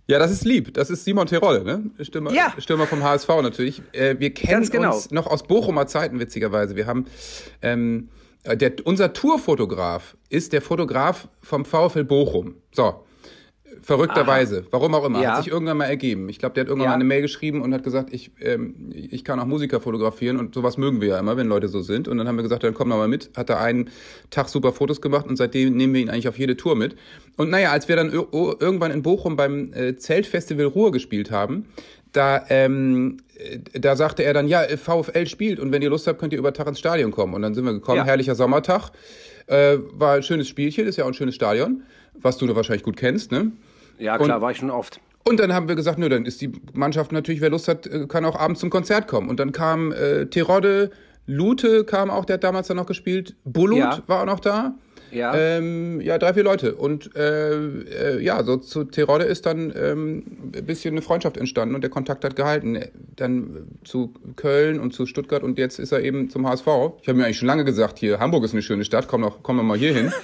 Ja, 0.07 0.19
das 0.19 0.31
ist 0.31 0.45
lieb. 0.45 0.73
Das 0.73 0.89
ist 0.89 1.03
Simon 1.03 1.25
Terodde, 1.25 1.63
ne? 1.63 1.89
Stürmer, 2.03 2.31
Ja. 2.31 2.53
Stürmer 2.59 2.85
vom 2.85 3.03
HSV 3.03 3.27
natürlich. 3.41 3.81
Äh, 3.91 4.15
wir 4.19 4.33
kennen 4.33 4.69
genau. 4.69 4.93
uns 4.93 5.09
noch 5.11 5.27
aus 5.27 5.43
Bochumer 5.43 5.87
Zeiten, 5.87 6.19
witzigerweise. 6.19 6.75
Wir 6.75 6.85
haben, 6.85 7.05
ähm, 7.63 8.09
äh, 8.43 8.55
der, 8.55 8.73
unser 8.83 9.13
Tourfotograf 9.13 10.15
ist 10.29 10.53
der 10.53 10.61
Fotograf 10.61 11.27
vom 11.41 11.65
VfL 11.65 12.03
Bochum. 12.03 12.55
So. 12.71 13.04
Verrückterweise, 13.81 14.65
warum 14.71 14.93
auch 14.95 15.05
immer, 15.05 15.21
Ja. 15.21 15.35
hat 15.37 15.43
sich 15.43 15.51
irgendwann 15.53 15.77
mal 15.77 15.85
ergeben. 15.85 16.29
Ich 16.29 16.39
glaube, 16.39 16.53
der 16.55 16.61
hat 16.63 16.67
irgendwann 16.69 16.85
Ja. 16.85 16.89
mal 16.91 16.95
eine 16.95 17.03
Mail 17.03 17.21
geschrieben 17.21 17.61
und 17.61 17.73
hat 17.73 17.83
gesagt, 17.83 18.13
ich, 18.13 18.31
ähm, 18.41 18.91
ich 18.93 19.23
kann 19.23 19.39
auch 19.39 19.45
Musiker 19.45 19.79
fotografieren 19.81 20.37
und 20.37 20.53
sowas 20.55 20.77
mögen 20.77 21.01
wir 21.01 21.09
ja 21.09 21.19
immer, 21.19 21.37
wenn 21.37 21.47
Leute 21.47 21.67
so 21.67 21.81
sind. 21.81 22.07
Und 22.07 22.17
dann 22.17 22.27
haben 22.27 22.35
wir 22.35 22.43
gesagt, 22.43 22.63
dann 22.63 22.73
komm 22.73 22.89
doch 22.89 22.97
mal 22.97 23.07
mit. 23.07 23.31
Hat 23.35 23.49
er 23.49 23.59
einen 23.59 23.89
Tag 24.29 24.49
super 24.49 24.71
Fotos 24.73 25.01
gemacht 25.01 25.27
und 25.27 25.35
seitdem 25.37 25.75
nehmen 25.75 25.93
wir 25.93 26.01
ihn 26.01 26.09
eigentlich 26.09 26.27
auf 26.27 26.37
jede 26.37 26.57
Tour 26.57 26.75
mit. 26.75 26.95
Und 27.37 27.49
naja, 27.49 27.71
als 27.71 27.87
wir 27.87 27.95
dann 27.95 28.11
ir 28.11 28.25
irgendwann 28.31 28.91
in 28.91 29.01
Bochum 29.01 29.35
beim 29.35 29.71
äh, 29.73 29.95
Zeltfestival 29.95 30.65
Ruhr 30.65 30.91
gespielt 30.91 31.31
haben, 31.31 31.65
da, 32.13 32.45
ähm, 32.49 33.17
äh, 33.35 33.79
da 33.79 33.95
sagte 33.97 34.23
er 34.23 34.33
dann, 34.33 34.47
ja, 34.47 34.63
äh, 34.63 34.77
VfL 34.77 35.27
spielt 35.27 35.59
und 35.59 35.71
wenn 35.73 35.81
ihr 35.81 35.89
Lust 35.89 36.07
habt, 36.07 36.19
könnt 36.19 36.31
ihr 36.33 36.39
über 36.39 36.53
Tag 36.53 36.67
ins 36.67 36.79
Stadion 36.79 37.11
kommen. 37.11 37.33
Und 37.33 37.41
dann 37.41 37.53
sind 37.53 37.65
wir 37.65 37.73
gekommen, 37.73 37.97
Ja. 37.97 38.05
herrlicher 38.05 38.35
Sommertag. 38.35 38.91
Äh, 39.47 39.77
war 39.93 40.13
ein 40.15 40.23
schönes 40.23 40.47
Spielchen, 40.47 40.87
ist 40.87 40.97
ja 40.97 41.03
auch 41.03 41.09
ein 41.09 41.13
schönes 41.13 41.35
Stadion, 41.35 41.83
was 42.13 42.37
du 42.37 42.47
da 42.47 42.55
wahrscheinlich 42.55 42.83
gut 42.83 42.97
kennst, 42.97 43.31
ne? 43.31 43.51
Ja, 43.99 44.17
klar, 44.17 44.35
Und- 44.37 44.41
war 44.41 44.51
ich 44.51 44.57
schon 44.57 44.71
oft. 44.71 44.99
Und 45.27 45.39
dann 45.39 45.53
haben 45.53 45.67
wir 45.67 45.75
gesagt, 45.75 45.97
nö, 45.97 46.07
dann 46.07 46.25
ist 46.25 46.39
die 46.41 46.51
Mannschaft 46.73 47.11
natürlich, 47.11 47.41
wer 47.41 47.49
Lust 47.49 47.67
hat, 47.67 47.87
äh, 47.87 48.05
kann 48.07 48.25
auch 48.25 48.35
abends 48.39 48.59
zum 48.59 48.69
Konzert 48.69 49.07
kommen. 49.07 49.27
Und 49.29 49.39
dann 49.39 49.51
kam 49.51 49.91
äh, 49.91 50.27
Terodde, 50.27 50.91
Lute 51.25 51.83
kam 51.83 52.11
auch, 52.11 52.25
der 52.25 52.35
hat 52.35 52.43
damals 52.43 52.67
dann 52.67 52.77
noch 52.77 52.85
gespielt. 52.85 53.35
Bulut 53.43 53.79
Ja. 53.79 54.03
war 54.07 54.21
auch 54.21 54.25
noch 54.27 54.39
da. 54.39 54.75
Ja. 55.11 55.33
Ähm, 55.35 56.01
ja, 56.01 56.17
drei, 56.17 56.33
vier 56.33 56.43
Leute. 56.43 56.75
Und 56.75 57.15
äh, 57.15 57.53
äh, 57.55 58.21
ja, 58.21 58.43
so 58.43 58.57
zu 58.57 58.83
Terodde 58.83 59.25
ist 59.25 59.45
dann 59.45 59.73
ähm, 59.75 60.23
ein 60.55 60.65
bisschen 60.65 60.93
eine 60.93 61.01
Freundschaft 61.01 61.37
entstanden 61.37 61.75
und 61.75 61.81
der 61.81 61.89
Kontakt 61.89 62.23
hat 62.25 62.35
gehalten. 62.35 62.79
Dann 63.15 63.67
zu 63.83 64.13
Köln 64.35 64.79
und 64.79 64.93
zu 64.93 65.05
Stuttgart 65.05 65.43
und 65.43 65.57
jetzt 65.57 65.79
ist 65.79 65.91
er 65.91 66.01
eben 66.03 66.29
zum 66.29 66.47
HSV. 66.47 66.67
Ich 67.01 67.07
habe 67.07 67.17
mir 67.17 67.25
eigentlich 67.25 67.37
schon 67.37 67.47
lange 67.47 67.65
gesagt, 67.65 67.99
hier, 67.99 68.19
Hamburg 68.19 68.43
ist 68.43 68.53
eine 68.53 68.61
schöne 68.61 68.85
Stadt, 68.85 69.07
komm 69.07 69.21
doch, 69.21 69.43
komm 69.43 69.57
doch 69.57 69.63
mal 69.63 69.77
hier 69.77 69.93
hin. 69.93 70.11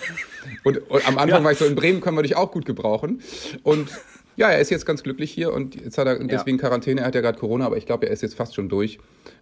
Und, 0.63 0.89
und 0.89 1.08
am 1.08 1.20
Anfang 1.20 1.44
war 1.44 1.52
ich 1.52 1.60
so, 1.60 1.65
in 1.65 1.76
Bremen 1.76 2.02
können 2.02 2.17
wir 2.17 2.24
dich 2.24 2.36
auch 2.36 2.52
gut 2.52 2.65
gebrauchen. 2.65 3.22
Und 3.62 3.89
ja, 4.38 4.50
er 4.50 4.60
ist 4.60 4.72
jetzt 4.72 4.86
ganz 4.86 5.04
glücklich 5.04 5.30
hier 5.32 5.54
und 5.54 5.76
jetzt 5.76 5.98
hat 6.00 6.08
er 6.08 6.17
deswegen 6.24 6.58
Quarantäne. 6.58 7.02
Er 7.02 7.08
hat 7.08 7.15
ja 7.15 7.22
gerade 7.22 7.38
Corona, 7.38 7.65
aber 7.65 7.78
ich 7.78 7.86
glaube, 7.86 8.08
er 8.08 8.12
ist 8.12 8.22
jetzt 8.22 8.36
fast 8.36 8.56
schon 8.56 8.70
durch. 8.70 8.98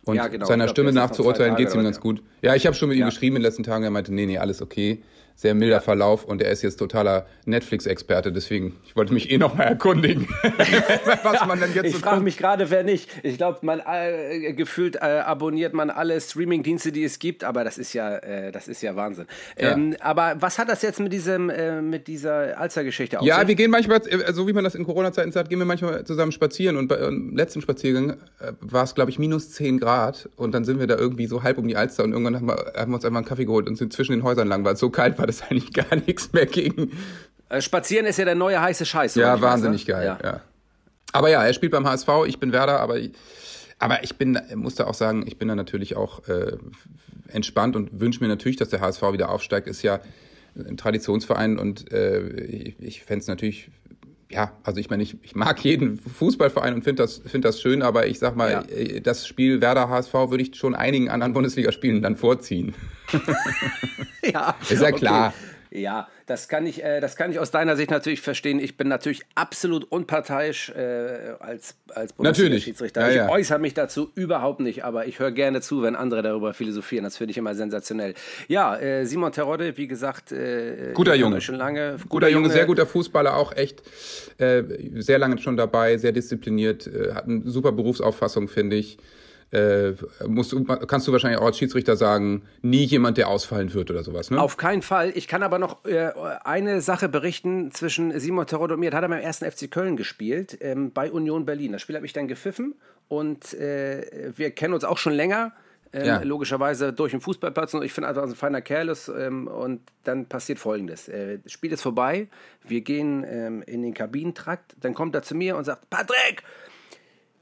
Und 0.05 0.15
Ja, 0.15 0.27
genau. 0.27 0.45
seiner 0.45 0.65
glaub, 0.65 0.75
Stimme 0.75 0.89
ist 0.89 0.95
jetzt 0.95 1.01
nach 1.01 1.09
noch 1.09 1.15
zu 1.15 1.23
zwei 1.23 1.27
urteilen, 1.29 1.51
Tage 1.51 1.63
geht 1.63 1.69
es 1.69 1.75
ihm 1.75 1.83
ganz 1.83 1.99
gut. 1.99 2.21
Ja, 2.41 2.55
ich 2.55 2.65
habe 2.65 2.75
schon 2.75 2.89
mit 2.89 2.97
ihm 2.97 3.01
Ja. 3.01 3.05
geschrieben 3.07 3.35
in 3.37 3.41
den 3.41 3.45
letzten 3.47 3.63
Tagen. 3.63 3.83
Er 3.83 3.91
meinte, 3.91 4.13
nee, 4.13 4.25
nee, 4.25 4.37
alles 4.39 4.61
okay. 4.61 5.01
Sehr 5.39 5.55
milder 5.55 5.79
Verlauf 5.79 6.25
und 6.25 6.41
er 6.41 6.51
ist 6.51 6.63
jetzt 6.63 6.75
totaler 6.75 7.25
Netflix-Experte. 7.45 8.33
Deswegen, 8.33 8.75
ich 8.85 8.97
wollte 8.97 9.13
mich 9.13 9.31
eh 9.31 9.37
noch 9.37 9.55
mal 9.55 9.63
erkundigen, 9.63 10.27
was 11.23 11.45
man 11.45 11.61
denn 11.61 11.73
jetzt 11.73 11.85
Ich 11.85 11.93
so 11.93 11.99
frage 11.99 12.19
mich 12.19 12.37
gerade, 12.37 12.69
wer 12.69 12.83
nicht. 12.83 13.09
Ich 13.23 13.37
glaube, 13.37 13.59
man 13.61 13.79
äh, 13.79 14.51
gefühlt 14.51 14.97
äh, 14.97 14.99
abonniert 14.99 15.73
man 15.73 15.91
alle 15.91 16.19
Streaming-Dienste, 16.19 16.91
die 16.91 17.05
es 17.05 17.19
gibt, 17.19 17.45
aber 17.45 17.63
das 17.63 17.77
ist 17.77 17.93
ja, 17.93 18.17
äh, 18.17 18.51
das 18.51 18.67
ist 18.67 18.81
ja 18.81 18.97
Wahnsinn. 18.97 19.27
Ja. 19.57 19.71
Ähm, 19.71 19.95
aber 20.01 20.35
was 20.39 20.59
hat 20.59 20.67
das 20.67 20.81
jetzt 20.81 20.99
mit 20.99 21.13
diesem, 21.13 21.49
äh, 21.49 21.81
mit 21.81 22.09
dieser 22.09 22.59
Alster-Geschichte 22.59 23.21
auf 23.21 23.25
Ja, 23.25 23.47
wir 23.47 23.55
gehen 23.55 23.71
manchmal, 23.71 24.01
äh, 24.09 24.33
so 24.33 24.45
wie 24.45 24.51
man 24.51 24.65
das 24.65 24.75
in 24.75 24.83
Corona-Zeiten 24.83 25.31
sagt, 25.31 25.47
gehen 25.47 25.59
wir 25.59 25.65
manchmal 25.65 26.03
zusammen 26.03 26.33
spazieren. 26.33 26.75
Und 26.75 26.89
beim 26.89 27.33
letzten 27.33 27.61
Spaziergang 27.61 28.17
äh, 28.39 28.51
war 28.59 28.83
es, 28.83 28.93
glaube 28.93 29.09
ich, 29.09 29.19
minus 29.19 29.51
10 29.51 29.79
Grad. 29.79 30.27
Und 30.35 30.51
dann 30.53 30.65
sind 30.65 30.81
wir 30.81 30.87
da 30.87 30.97
irgendwie 30.97 31.27
so 31.27 31.43
halb 31.43 31.57
um 31.59 31.65
die 31.69 31.77
Alster 31.77 32.03
und 32.03 32.11
irgendwann 32.11 32.35
haben 32.35 32.47
wir, 32.47 32.73
haben 32.75 32.91
wir 32.91 32.95
uns 32.95 33.05
einfach 33.05 33.19
einen 33.19 33.25
Kaffee 33.25 33.45
geholt 33.45 33.69
und 33.69 33.77
sind 33.77 33.93
zwischen 33.93 34.11
den 34.11 34.23
Häusern 34.23 34.49
lang, 34.49 34.65
weil 34.65 34.73
es 34.73 34.81
so 34.81 34.89
kalt 34.89 35.17
war, 35.17 35.28
dass 35.29 35.41
eigentlich 35.43 35.73
gar 35.73 35.95
nichts 35.95 36.33
mehr 36.33 36.45
ging. 36.45 36.91
Äh, 37.49 37.61
Spazieren 37.61 38.05
ist 38.05 38.17
ja 38.17 38.25
der 38.25 38.35
neue 38.35 38.61
heiße 38.61 38.85
Scheiß. 38.85 39.15
Ja, 39.15 39.35
ich 39.35 39.41
weiß, 39.41 39.51
wahnsinnig 39.51 39.87
ne? 39.87 39.93
geil. 39.93 40.05
Ja. 40.05 40.19
Ja. 40.23 40.41
Aber 41.11 41.29
ja, 41.29 41.43
er 41.43 41.53
spielt 41.53 41.71
beim 41.71 41.87
HSV, 41.87 42.09
ich 42.27 42.39
bin 42.39 42.51
Werder, 42.51 42.79
aber 42.79 42.99
ich, 42.99 43.11
aber 43.79 44.03
ich 44.03 44.15
bin, 44.17 44.39
musste 44.55 44.85
auch 44.87 44.93
sagen, 44.93 45.25
ich 45.25 45.37
bin 45.37 45.47
da 45.47 45.55
natürlich 45.55 45.95
auch 45.95 46.27
äh, 46.27 46.57
entspannt 47.29 47.75
und 47.75 47.99
wünsche 47.99 48.21
mir 48.21 48.27
natürlich, 48.27 48.57
dass 48.57 48.69
der 48.69 48.81
HSV 48.81 49.01
wieder 49.13 49.29
aufsteigt. 49.29 49.67
Ist 49.67 49.81
ja 49.81 49.99
ein 50.55 50.77
Traditionsverein 50.77 51.57
und 51.57 51.91
äh, 51.91 52.21
ich, 52.43 52.79
ich 52.79 53.03
fände 53.03 53.21
es 53.21 53.27
natürlich, 53.27 53.71
ja, 54.31 54.51
also 54.63 54.79
ich 54.79 54.89
meine, 54.89 55.01
ich, 55.03 55.17
ich 55.23 55.35
mag 55.35 55.63
jeden 55.63 55.97
Fußballverein 55.97 56.73
und 56.75 56.83
finde 56.83 57.01
das, 57.03 57.21
find 57.25 57.43
das 57.45 57.59
schön, 57.61 57.81
aber 57.81 58.05
ich 58.07 58.19
sag 58.19 58.35
mal, 58.35 58.51
Ja. 58.51 58.61
äh, 58.63 59.01
das 59.01 59.25
Spiel 59.27 59.59
Werder 59.61 59.89
HSV 59.89 60.13
würde 60.13 60.43
ich 60.43 60.55
schon 60.55 60.75
einigen 60.75 61.09
anderen 61.09 61.33
Bundesligaspielen 61.33 62.01
dann 62.01 62.15
vorziehen. 62.15 62.73
Ja, 64.33 64.55
Ist 64.69 64.81
ja 64.81 64.91
klar. 64.91 65.33
Ja, 65.71 66.07
das 66.25 66.47
kann 66.47 66.65
ich, 66.65 66.83
äh, 66.83 66.99
das 66.99 67.15
kann 67.15 67.31
ich 67.31 67.37
aus 67.37 67.51
deiner 67.51 67.75
Sicht 67.75 67.91
natürlich 67.91 68.21
verstehen. 68.21 68.59
Ich 68.59 68.75
bin 68.75 68.87
natürlich 68.87 69.21
absolut 69.35 69.83
unparteiisch 69.83 70.69
äh, 70.69 71.35
als, 71.39 71.75
als. 71.93 72.13
Bundesliga-Schiedsrichter. 72.13 73.01
Ja, 73.01 73.09
ich 73.09 73.15
ja. 73.15 73.29
äußere 73.29 73.59
mich 73.59 73.75
dazu 73.75 74.11
überhaupt 74.15 74.61
nicht, 74.61 74.83
aber 74.83 75.05
ich 75.05 75.19
höre 75.19 75.31
gerne 75.31 75.61
zu, 75.61 75.83
wenn 75.83 75.95
andere 75.95 76.23
darüber 76.23 76.55
philosophieren. 76.55 77.03
Das 77.03 77.17
finde 77.17 77.31
ich 77.31 77.37
immer 77.37 77.53
sensationell. 77.53 78.15
Ja, 78.47 78.77
äh, 78.77 79.05
Simon 79.05 79.31
Terodde, 79.31 79.77
wie 79.77 79.87
gesagt, 79.87 80.31
äh, 80.31 80.91
Guter 80.93 81.13
ich 81.13 81.21
Junge. 81.21 81.39
Schon 81.39 81.55
lange. 81.55 81.97
Guter 82.09 82.29
Junge, 82.29 82.49
sehr 82.49 82.65
guter 82.65 82.87
Fußballer, 82.87 83.35
auch 83.35 83.55
echt 83.55 83.83
äh, 84.39 84.63
sehr 84.95 85.19
lange 85.19 85.37
schon 85.37 85.55
dabei, 85.55 85.97
sehr 85.97 86.11
diszipliniert, 86.11 86.87
äh, 86.87 87.13
hat 87.13 87.25
eine 87.25 87.41
super 87.45 87.71
Berufsauffassung, 87.71 88.47
finde 88.47 88.75
ich. 88.75 88.97
Äh, 89.51 89.93
musst 90.27 90.55
kannst 90.87 91.07
du 91.07 91.11
wahrscheinlich 91.11 91.39
auch 91.39 91.45
als 91.47 91.57
Schiedsrichter 91.57 91.95
sagen, 91.95 92.43
nie 92.61 92.83
jemand, 92.83 93.17
der 93.17 93.29
ausfallen 93.29 93.73
wird 93.73 93.89
oder 93.89 94.03
sowas, 94.03 94.29
ne? 94.29 94.39
Auf 94.39 94.57
keinen 94.57 94.83
Fall. 94.83 95.11
Ich 95.15 95.27
kann 95.27 95.41
aber 95.41 95.57
noch 95.57 95.85
äh, 95.85 96.11
eine 96.43 96.81
Sache 96.81 97.09
berichten 97.09 97.71
zwischen 97.71 98.17
Simon 98.19 98.45
Terodde 98.45 98.75
und 98.75 98.79
mir. 98.79 98.91
Da 98.91 98.97
hat 98.97 99.03
er 99.03 99.09
beim 99.09 99.21
ersten 99.21 99.49
FC 99.49 99.71
Köln 99.71 99.97
gespielt, 99.97 100.57
ähm, 100.61 100.91
bei 100.91 101.11
Union 101.11 101.45
Berlin. 101.45 101.71
Das 101.71 101.81
Spiel 101.81 101.95
habe 101.95 102.05
ich 102.05 102.13
dann 102.13 102.27
gepfiffen 102.27 102.75
und 103.07 103.55
äh, 103.55 104.31
wir 104.35 104.51
kennen 104.51 104.73
uns 104.75 104.83
auch 104.83 104.99
schon 104.99 105.13
länger. 105.13 105.51
Ähm, 105.91 106.05
Ja. 106.05 106.21
Logischerweise 106.21 106.93
durch 106.93 107.09
den 107.09 107.21
Fußballplatz 107.21 107.73
und 107.73 107.81
ich 107.81 107.91
finde 107.91 108.09
einfach 108.09 108.21
ein 108.21 108.35
feiner 108.35 108.61
Kerl 108.61 108.89
ist. 108.89 109.07
Ähm, 109.07 109.47
und 109.47 109.81
dann 110.03 110.27
passiert 110.27 110.59
folgendes: 110.59 111.07
äh, 111.07 111.39
Das 111.43 111.51
Spiel 111.51 111.71
ist 111.71 111.81
vorbei, 111.81 112.27
wir 112.67 112.81
gehen 112.81 113.25
ähm, 113.27 113.63
in 113.63 113.81
den 113.81 113.95
Kabinentrakt, 113.95 114.75
dann 114.81 114.93
kommt 114.93 115.15
er 115.15 115.23
zu 115.23 115.33
mir 115.33 115.57
und 115.57 115.63
sagt: 115.63 115.89
Patrick, 115.89 116.43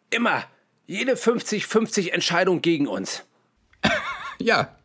immer 0.09 0.43
jede 0.87 1.13
50-50 1.13 2.11
Entscheidung 2.11 2.61
gegen 2.61 2.87
uns. 2.87 3.23
ja, 4.39 4.75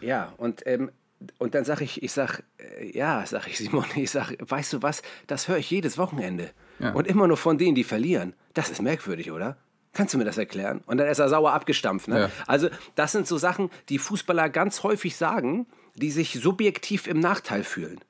Ja, 0.00 0.32
und, 0.36 0.62
ähm, 0.66 0.90
und 1.38 1.54
dann 1.54 1.64
sage 1.64 1.84
ich, 1.84 2.02
ich 2.02 2.12
sag, 2.12 2.42
äh, 2.58 2.96
ja, 2.96 3.24
sag 3.26 3.48
ich 3.48 3.58
Simon, 3.58 3.84
ich 3.96 4.10
sag, 4.10 4.36
weißt 4.38 4.74
du 4.74 4.82
was, 4.82 5.02
das 5.26 5.48
höre 5.48 5.58
ich 5.58 5.70
jedes 5.70 5.98
Wochenende. 5.98 6.50
Ja. 6.78 6.92
Und 6.92 7.06
immer 7.06 7.26
nur 7.26 7.36
von 7.36 7.58
denen, 7.58 7.74
die 7.74 7.84
verlieren. 7.84 8.34
Das 8.54 8.70
ist 8.70 8.80
merkwürdig, 8.80 9.30
oder? 9.32 9.56
Kannst 9.92 10.14
du 10.14 10.18
mir 10.18 10.24
das 10.24 10.38
erklären? 10.38 10.82
Und 10.86 10.98
dann 10.98 11.08
ist 11.08 11.18
er 11.18 11.28
sauer 11.28 11.52
abgestampft. 11.52 12.08
Ne? 12.08 12.20
Ja. 12.20 12.30
Also, 12.46 12.68
das 12.94 13.12
sind 13.12 13.26
so 13.26 13.38
Sachen, 13.38 13.70
die 13.88 13.98
Fußballer 13.98 14.48
ganz 14.48 14.82
häufig 14.84 15.16
sagen, 15.16 15.66
die 15.96 16.10
sich 16.10 16.34
subjektiv 16.34 17.06
im 17.06 17.18
Nachteil 17.18 17.64
fühlen. 17.64 18.00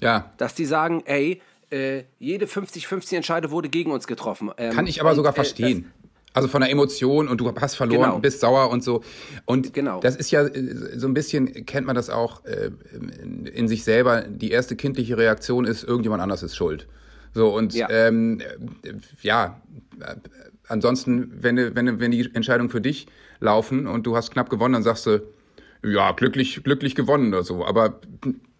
ja. 0.00 0.32
Dass 0.36 0.54
die 0.54 0.64
sagen, 0.64 1.02
ey, 1.06 1.40
äh, 1.70 2.04
jede 2.18 2.46
50-50 2.46 3.16
Entscheide 3.16 3.50
wurde 3.50 3.68
gegen 3.68 3.92
uns 3.92 4.06
getroffen. 4.06 4.50
Ähm, 4.56 4.72
Kann 4.72 4.86
ich 4.86 5.00
aber 5.00 5.10
und, 5.10 5.16
sogar 5.16 5.32
äh, 5.32 5.36
verstehen. 5.36 5.92
Also 6.34 6.48
von 6.48 6.60
der 6.60 6.70
Emotion 6.70 7.26
und 7.28 7.40
du 7.40 7.52
hast 7.60 7.74
verloren, 7.76 8.00
Genau. 8.10 8.18
bist 8.18 8.40
sauer 8.40 8.70
und 8.70 8.84
so. 8.84 9.02
Und 9.44 9.72
Genau. 9.72 10.00
das 10.00 10.16
ist 10.16 10.30
ja 10.30 10.42
äh, 10.42 10.98
so 10.98 11.06
ein 11.08 11.14
bisschen, 11.14 11.66
kennt 11.66 11.86
man 11.86 11.96
das 11.96 12.10
auch 12.10 12.44
äh, 12.44 12.70
in, 13.52 13.66
sich 13.68 13.84
selber. 13.84 14.22
Die 14.22 14.50
erste 14.50 14.76
kindliche 14.76 15.16
Reaktion 15.16 15.64
ist, 15.64 15.84
irgendjemand 15.84 16.22
anders 16.22 16.42
ist 16.42 16.54
schuld. 16.56 16.86
So 17.34 17.54
und 17.54 17.74
Ja. 17.74 17.88
ähm, 17.90 18.40
äh, 18.40 18.92
ja, 19.22 19.60
äh, 20.00 20.14
ansonsten, 20.68 21.32
wenn, 21.40 21.56
wenn, 21.74 22.00
wenn 22.00 22.10
die 22.10 22.30
Entscheidungen 22.34 22.70
für 22.70 22.80
dich 22.80 23.06
laufen 23.40 23.86
und 23.86 24.06
du 24.06 24.16
hast 24.16 24.30
knapp 24.30 24.50
gewonnen, 24.50 24.74
dann 24.74 24.82
sagst 24.82 25.06
du, 25.06 25.22
ja, 25.84 26.12
glücklich, 26.12 26.62
glücklich 26.64 26.94
gewonnen 26.94 27.32
oder 27.32 27.42
so. 27.44 27.64
Aber 27.64 28.00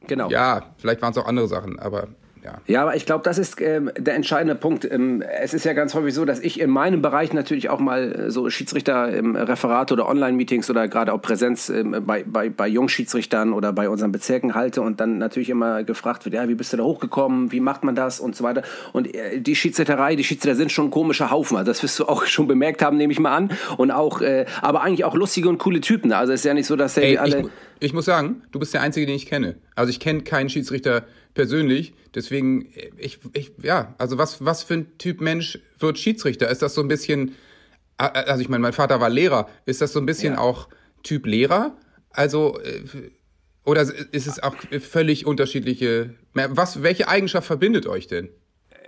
Genau. 0.07 0.31
ja, 0.31 0.75
vielleicht 0.79 1.03
waren 1.03 1.11
es 1.13 1.19
auch 1.19 1.27
andere 1.27 1.49
Sachen, 1.49 1.79
aber 1.79 2.09
ja. 2.45 2.61
Ja, 2.67 2.83
aber 2.83 2.97
ich 2.97 3.07
glaube, 3.07 3.25
das 3.25 3.39
ist 3.39 3.61
ähm, 3.61 3.91
der 3.97 4.15
entscheidende 4.15 4.55
Punkt. 4.55 4.91
Ähm, 4.91 5.23
es 5.23 5.55
ist 5.55 5.65
ja 5.65 5.73
ganz 5.73 5.95
häufig 5.95 6.15
so, 6.15 6.25
dass 6.25 6.41
ich 6.41 6.61
in 6.61 6.71
meinem 6.71 7.03
Bereich 7.03 7.33
natürlich 7.33 7.69
auch 7.69 7.81
mal 7.81 8.13
äh, 8.13 8.31
so 8.31 8.49
Schiedsrichter 8.51 9.13
im 9.13 9.37
Referat 9.37 9.93
oder 9.93 10.09
Online-Meetings 10.09 10.71
oder 10.71 10.89
gerade 10.89 11.13
auch 11.13 11.21
Präsenz 11.21 11.69
ähm, 11.69 12.03
bei, 12.07 12.25
bei, 12.25 12.51
bei 12.51 12.69
Jungschiedsrichtern 12.69 13.53
oder 13.53 13.73
bei 13.73 13.89
unseren 13.89 14.13
Bezirken 14.13 14.55
halte 14.55 14.83
und 14.83 15.01
dann 15.01 15.19
natürlich 15.19 15.51
immer 15.51 15.85
gefragt 15.85 16.25
wird, 16.25 16.35
ja, 16.35 16.49
wie 16.49 16.55
bist 16.55 16.73
du 16.73 16.77
da 16.77 16.85
hochgekommen, 16.85 17.53
wie 17.53 17.61
macht 17.61 17.85
man 17.85 17.95
das 17.95 18.21
und 18.21 18.37
so 18.37 18.45
weiter. 18.45 18.63
Und 18.93 19.15
äh, 19.15 19.41
die 19.41 19.57
Schiedsrichterei, 19.57 20.17
die 20.17 20.25
Schiedsrichter 20.25 20.57
sind 20.57 20.73
schon 20.73 20.87
ein 20.87 20.91
komischer 20.91 21.31
Haufen. 21.31 21.57
Also 21.57 21.71
das 21.71 21.83
wirst 21.83 21.99
du 21.99 22.07
auch 22.07 22.25
schon 22.27 22.47
bemerkt 22.47 22.83
haben, 22.83 22.97
nehme 22.97 23.13
ich 23.13 23.21
mal 23.21 23.35
an. 23.35 23.51
Und 23.77 23.91
auch, 23.91 24.21
äh, 24.21 24.47
aber 24.63 24.83
eigentlich 24.83 25.05
auch 25.05 25.15
lustige 25.15 25.49
und 25.49 25.59
coole 25.59 25.81
Typen. 25.81 26.13
Also 26.13 26.33
es 26.33 26.41
ist 26.41 26.45
ja 26.45 26.55
nicht 26.55 26.67
so, 26.67 26.77
dass 26.77 26.97
Ey, 26.97 27.13
die 27.13 27.19
alle... 27.19 27.41
ich, 27.41 27.47
ich 27.81 27.93
muss 27.93 28.05
sagen, 28.05 28.43
du 28.53 28.59
bist 28.59 28.75
der 28.75 28.83
Einzige, 28.83 29.07
den 29.07 29.17
ich 29.17 29.27
kenne. 29.27 29.57
Also 29.75 29.91
ich 29.91 30.01
kenne 30.01 30.23
keinen 30.23 30.49
Schiedsrichter 30.49 31.05
persönlich, 31.39 31.93
deswegen, 32.17 32.69
ich, 32.97 33.21
ich, 33.33 33.53
ja, 33.63 33.95
also 33.97 34.19
was, 34.19 34.45
was 34.45 34.65
für 34.65 34.75
ein 34.75 34.99
Typ 34.99 35.21
Mensch 35.21 35.61
wird 35.79 35.97
Schiedsrichter? 35.97 36.51
Ist 36.51 36.63
das 36.63 36.75
so 36.75 36.81
ein 36.81 36.89
bisschen, 36.89 37.37
äh, 37.97 38.03
also 38.07 38.43
ich 38.43 38.49
meine, 38.49 38.61
mein 38.61 38.73
Vater 38.73 39.01
war 39.01 39.09
Lehrer, 39.09 39.49
ist 39.65 39.81
das 39.81 39.93
so 39.93 40.01
ein 40.01 40.07
bisschen 40.07 40.35
Ja. 40.35 40.41
auch 40.41 40.69
Typ 41.05 41.27
Lehrer? 41.27 41.77
Also, 42.11 42.59
äh, 42.59 42.83
oder 43.65 43.83
ist 43.83 44.27
es 44.27 44.43
auch 44.43 44.57
völlig 44.81 45.27
unterschiedliche, 45.27 46.17
was, 46.35 46.83
welche 46.83 47.07
Eigenschaft 47.07 47.47
verbindet 47.47 47.87
euch 47.87 48.09
denn? 48.09 48.31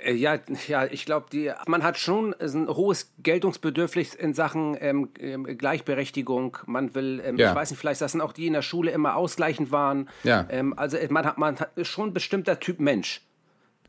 Äh, 0.04 0.12
Ja, 0.14 0.38
ja, 0.68 0.84
ich 0.86 1.04
glaube, 1.04 1.26
man 1.66 1.82
hat 1.82 1.98
schon 1.98 2.34
ein 2.40 2.68
hohes 2.68 3.12
Geltungsbedürfnis 3.22 4.14
in 4.14 4.34
Sachen 4.34 4.76
ähm, 4.80 5.08
ähm, 5.18 5.44
Gleichberechtigung. 5.58 6.58
Man 6.66 6.94
will, 6.94 7.22
ähm, 7.24 7.36
Ja. 7.36 7.50
ich 7.50 7.54
weiß 7.56 7.70
nicht, 7.70 7.80
vielleicht, 7.80 8.00
dass 8.00 8.12
dann 8.12 8.20
auch 8.20 8.32
die 8.32 8.46
in 8.46 8.52
der 8.52 8.62
Schule 8.62 8.90
immer 8.90 9.16
ausgleichend 9.16 9.72
waren. 9.72 10.08
Ja. 10.24 10.46
Ähm, 10.50 10.74
also 10.76 10.96
man 11.08 11.24
hat, 11.26 11.38
man 11.38 11.58
hat 11.58 11.70
ist 11.76 11.88
schon 11.88 12.10
ein 12.10 12.14
bestimmter 12.14 12.60
Typ 12.60 12.80
Mensch. 12.80 13.22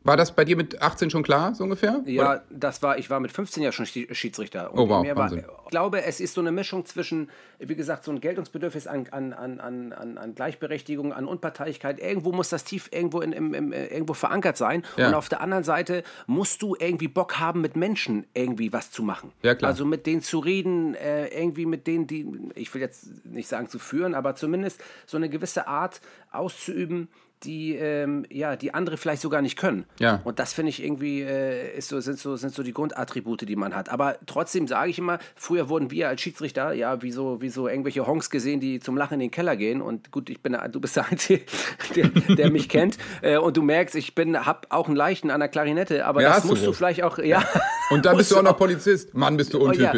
War 0.04 0.16
das 0.16 0.32
bei 0.32 0.44
dir 0.44 0.56
mit 0.56 0.82
18 0.82 1.10
schon 1.10 1.22
klar, 1.22 1.54
so 1.54 1.64
ungefähr? 1.64 2.02
Ja, 2.06 2.22
Oder? 2.22 2.44
das 2.50 2.82
war, 2.82 2.98
ich 2.98 3.08
war 3.10 3.20
mit 3.20 3.30
15 3.32 3.62
ja 3.62 3.70
schon 3.72 3.86
Schi- 3.86 4.12
Schiedsrichter. 4.14 4.72
Und 4.72 4.78
Oh, 4.80 4.88
wow, 4.88 5.06
war, 5.16 5.32
ich 5.32 5.44
glaube, 5.70 6.02
es 6.02 6.20
ist 6.20 6.34
so 6.34 6.40
eine 6.40 6.50
Mischung 6.52 6.84
zwischen, 6.86 7.30
wie 7.58 7.76
gesagt, 7.76 8.04
so 8.04 8.10
ein 8.10 8.20
Geltungsbedürfnis 8.20 8.86
an, 8.86 9.06
an, 9.10 9.32
an, 9.32 9.60
an, 9.60 9.92
an 9.92 10.18
an 10.18 10.34
Gleichberechtigung, 10.34 11.12
an 11.12 11.26
Unparteilichkeit. 11.26 12.00
Irgendwo 12.00 12.32
muss 12.32 12.48
das 12.48 12.64
tief 12.64 12.88
irgendwo, 12.92 13.20
in, 13.20 13.32
im, 13.32 13.54
im, 13.54 13.72
äh, 13.72 13.86
irgendwo 13.86 14.14
verankert 14.14 14.56
sein. 14.56 14.84
Ja. 14.96 15.08
Und 15.08 15.14
auf 15.14 15.28
der 15.28 15.40
anderen 15.40 15.64
Seite 15.64 16.02
musst 16.26 16.62
du 16.62 16.74
irgendwie 16.78 17.08
Bock 17.08 17.38
haben, 17.38 17.60
mit 17.60 17.76
Menschen 17.76 18.26
irgendwie 18.34 18.72
was 18.72 18.90
zu 18.90 19.02
machen. 19.02 19.32
Ja, 19.42 19.54
klar. 19.54 19.70
Also 19.70 19.84
mit 19.84 20.06
denen 20.06 20.22
zu 20.22 20.40
reden, 20.40 20.94
äh, 20.94 21.28
irgendwie 21.28 21.66
mit 21.66 21.86
denen, 21.86 22.06
die, 22.06 22.26
ich 22.54 22.72
will 22.74 22.80
jetzt 22.80 23.24
nicht 23.24 23.48
sagen 23.48 23.68
zu 23.68 23.78
führen, 23.78 24.14
aber 24.14 24.34
zumindest 24.34 24.80
so 25.06 25.16
eine 25.16 25.28
gewisse 25.28 25.66
Art 25.68 26.00
auszuüben, 26.30 27.08
die, 27.44 27.74
ähm, 27.74 28.24
ja, 28.30 28.56
die 28.56 28.74
andere 28.74 28.96
vielleicht 28.96 29.22
sogar 29.22 29.42
nicht 29.42 29.56
können. 29.58 29.84
Ja. 29.98 30.20
Und 30.24 30.38
das 30.38 30.52
finde 30.52 30.70
ich 30.70 30.82
irgendwie, 30.82 31.22
äh, 31.22 31.76
ist 31.76 31.88
so, 31.88 32.00
sind, 32.00 32.18
so, 32.18 32.36
sind 32.36 32.54
so 32.54 32.62
die 32.62 32.72
Grundattribute, 32.72 33.48
die 33.48 33.56
man 33.56 33.74
hat. 33.74 33.88
Aber 33.88 34.16
trotzdem 34.26 34.66
sage 34.68 34.90
ich 34.90 34.98
immer, 34.98 35.18
früher 35.34 35.68
wurden 35.68 35.90
wir 35.90 36.08
als 36.08 36.20
Schiedsrichter 36.20 36.72
ja 36.72 37.02
wie 37.02 37.10
so, 37.12 37.40
wie 37.40 37.48
so 37.48 37.68
irgendwelche 37.68 38.06
Honks 38.06 38.30
gesehen, 38.30 38.60
die 38.60 38.80
zum 38.80 38.96
Lachen 38.96 39.14
in 39.14 39.20
den 39.20 39.30
Keller 39.30 39.56
gehen. 39.56 39.82
Und 39.82 40.10
gut, 40.10 40.30
ich 40.30 40.40
bin, 40.42 40.56
du 40.70 40.80
bist 40.80 40.96
der 40.96 41.06
Einzige, 41.10 41.42
der, 41.96 42.08
der 42.34 42.50
mich 42.50 42.68
kennt. 42.68 42.98
Äh, 43.22 43.38
und 43.38 43.56
du 43.56 43.62
merkst, 43.62 43.94
ich 43.94 44.14
bin, 44.14 44.46
hab 44.46 44.66
auch 44.70 44.86
einen 44.86 44.96
Leichten 44.96 45.30
an 45.30 45.40
der 45.40 45.48
Klarinette, 45.48 46.06
aber 46.06 46.22
Ja, 46.22 46.34
das 46.34 46.42
du 46.42 46.48
musst 46.48 46.62
du, 46.62 46.68
wohl. 46.68 46.74
vielleicht 46.74 47.02
auch, 47.02 47.18
ja. 47.18 47.44
Und 47.90 48.04
dann 48.06 48.12
musst 48.16 48.18
bist 48.30 48.32
du 48.32 48.36
auch 48.38 48.42
noch 48.42 48.56
Polizist. 48.56 49.14
Mann, 49.14 49.36
bist 49.36 49.54
du 49.54 49.60
Oh, 49.60 49.70
ja. 49.72 49.92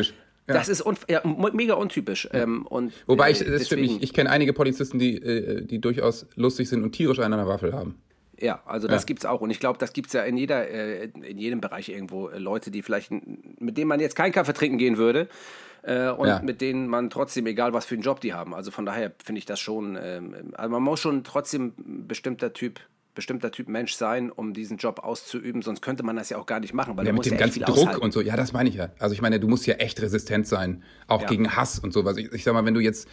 Ja. 0.46 0.54
Das 0.54 0.68
ist 0.68 0.84
un 0.84 0.96
ja, 1.08 1.22
mega 1.24 1.74
untypisch. 1.74 2.28
Ähm, 2.32 2.66
und, 2.66 2.92
Wobei 3.06 3.28
äh, 3.28 3.32
ich, 3.32 3.38
das 3.38 3.66
stimmt 3.66 3.82
deswegen-. 3.82 4.02
Ich 4.02 4.12
kenne 4.12 4.28
einige 4.30 4.52
Polizisten, 4.52 4.98
die, 4.98 5.16
äh, 5.16 5.64
die 5.64 5.80
durchaus 5.80 6.26
lustig 6.34 6.68
sind 6.68 6.82
und 6.82 6.92
tierisch 6.92 7.18
einen 7.18 7.32
an 7.32 7.38
der 7.40 7.48
Waffel 7.48 7.72
haben. 7.72 7.94
Ja, 8.38 8.62
also 8.66 8.86
das 8.88 9.02
Ja. 9.02 9.06
gibt's 9.06 9.24
auch. 9.24 9.40
Und 9.40 9.50
ich 9.50 9.60
glaube, 9.60 9.78
das 9.78 9.92
gibt's 9.94 10.12
ja 10.12 10.22
in 10.22 10.36
jeder, 10.36 10.68
äh, 10.68 11.04
in 11.22 11.38
jedem 11.38 11.60
Bereich 11.62 11.88
irgendwo 11.88 12.28
äh, 12.28 12.38
Leute, 12.38 12.70
die 12.70 12.82
vielleicht, 12.82 13.10
mit 13.10 13.78
denen 13.78 13.88
man 13.88 14.00
jetzt 14.00 14.16
keinen 14.16 14.32
Kaffee 14.32 14.52
trinken 14.52 14.76
gehen 14.76 14.98
würde. 14.98 15.28
Äh, 15.82 16.10
und 16.10 16.26
Ja. 16.28 16.40
mit 16.42 16.60
denen 16.60 16.88
man 16.88 17.10
trotzdem, 17.10 17.46
egal 17.46 17.72
was 17.72 17.84
für 17.86 17.94
einen 17.94 18.02
Job 18.02 18.20
die 18.20 18.32
haben. 18.34 18.54
Also 18.54 18.70
von 18.70 18.84
daher 18.84 19.12
finde 19.24 19.38
ich 19.38 19.46
das 19.46 19.60
schon, 19.60 19.96
ähm, 20.02 20.52
also 20.54 20.70
man 20.70 20.82
muss 20.82 21.00
schon 21.00 21.24
trotzdem 21.24 21.72
ein 21.78 22.06
bestimmter 22.08 22.52
Typ, 22.52 22.80
bestimmter 23.14 23.50
Typ 23.50 23.68
Mensch 23.68 23.94
sein, 23.94 24.30
um 24.30 24.52
diesen 24.52 24.76
Job 24.76 24.98
auszuüben, 24.98 25.62
sonst 25.62 25.80
könnte 25.82 26.02
man 26.02 26.16
das 26.16 26.30
ja 26.30 26.38
auch 26.38 26.46
gar 26.46 26.60
nicht 26.60 26.74
machen, 26.74 26.96
weil 26.96 27.06
Ja, 27.06 27.12
mit 27.12 27.24
dem 27.24 27.32
ja 27.34 27.38
ganzen 27.38 27.60
Druck 27.62 27.76
aushalten. 27.78 28.02
und 28.02 28.12
so. 28.12 28.20
Ja, 28.20 28.36
das 28.36 28.52
meine 28.52 28.68
ich 28.68 28.74
ja. 28.74 28.90
Also 28.98 29.14
ich 29.14 29.22
meine, 29.22 29.38
du 29.40 29.46
musst 29.48 29.66
ja 29.66 29.74
echt 29.74 30.00
resistent 30.02 30.46
sein, 30.46 30.82
auch 31.06 31.22
Ja. 31.22 31.28
gegen 31.28 31.54
Hass 31.56 31.78
und 31.78 31.92
sowas. 31.92 32.16
Ich, 32.16 32.32
ich 32.32 32.42
sag 32.44 32.54
mal, 32.54 32.64
wenn 32.64 32.74
du 32.74 32.80
jetzt 32.80 33.08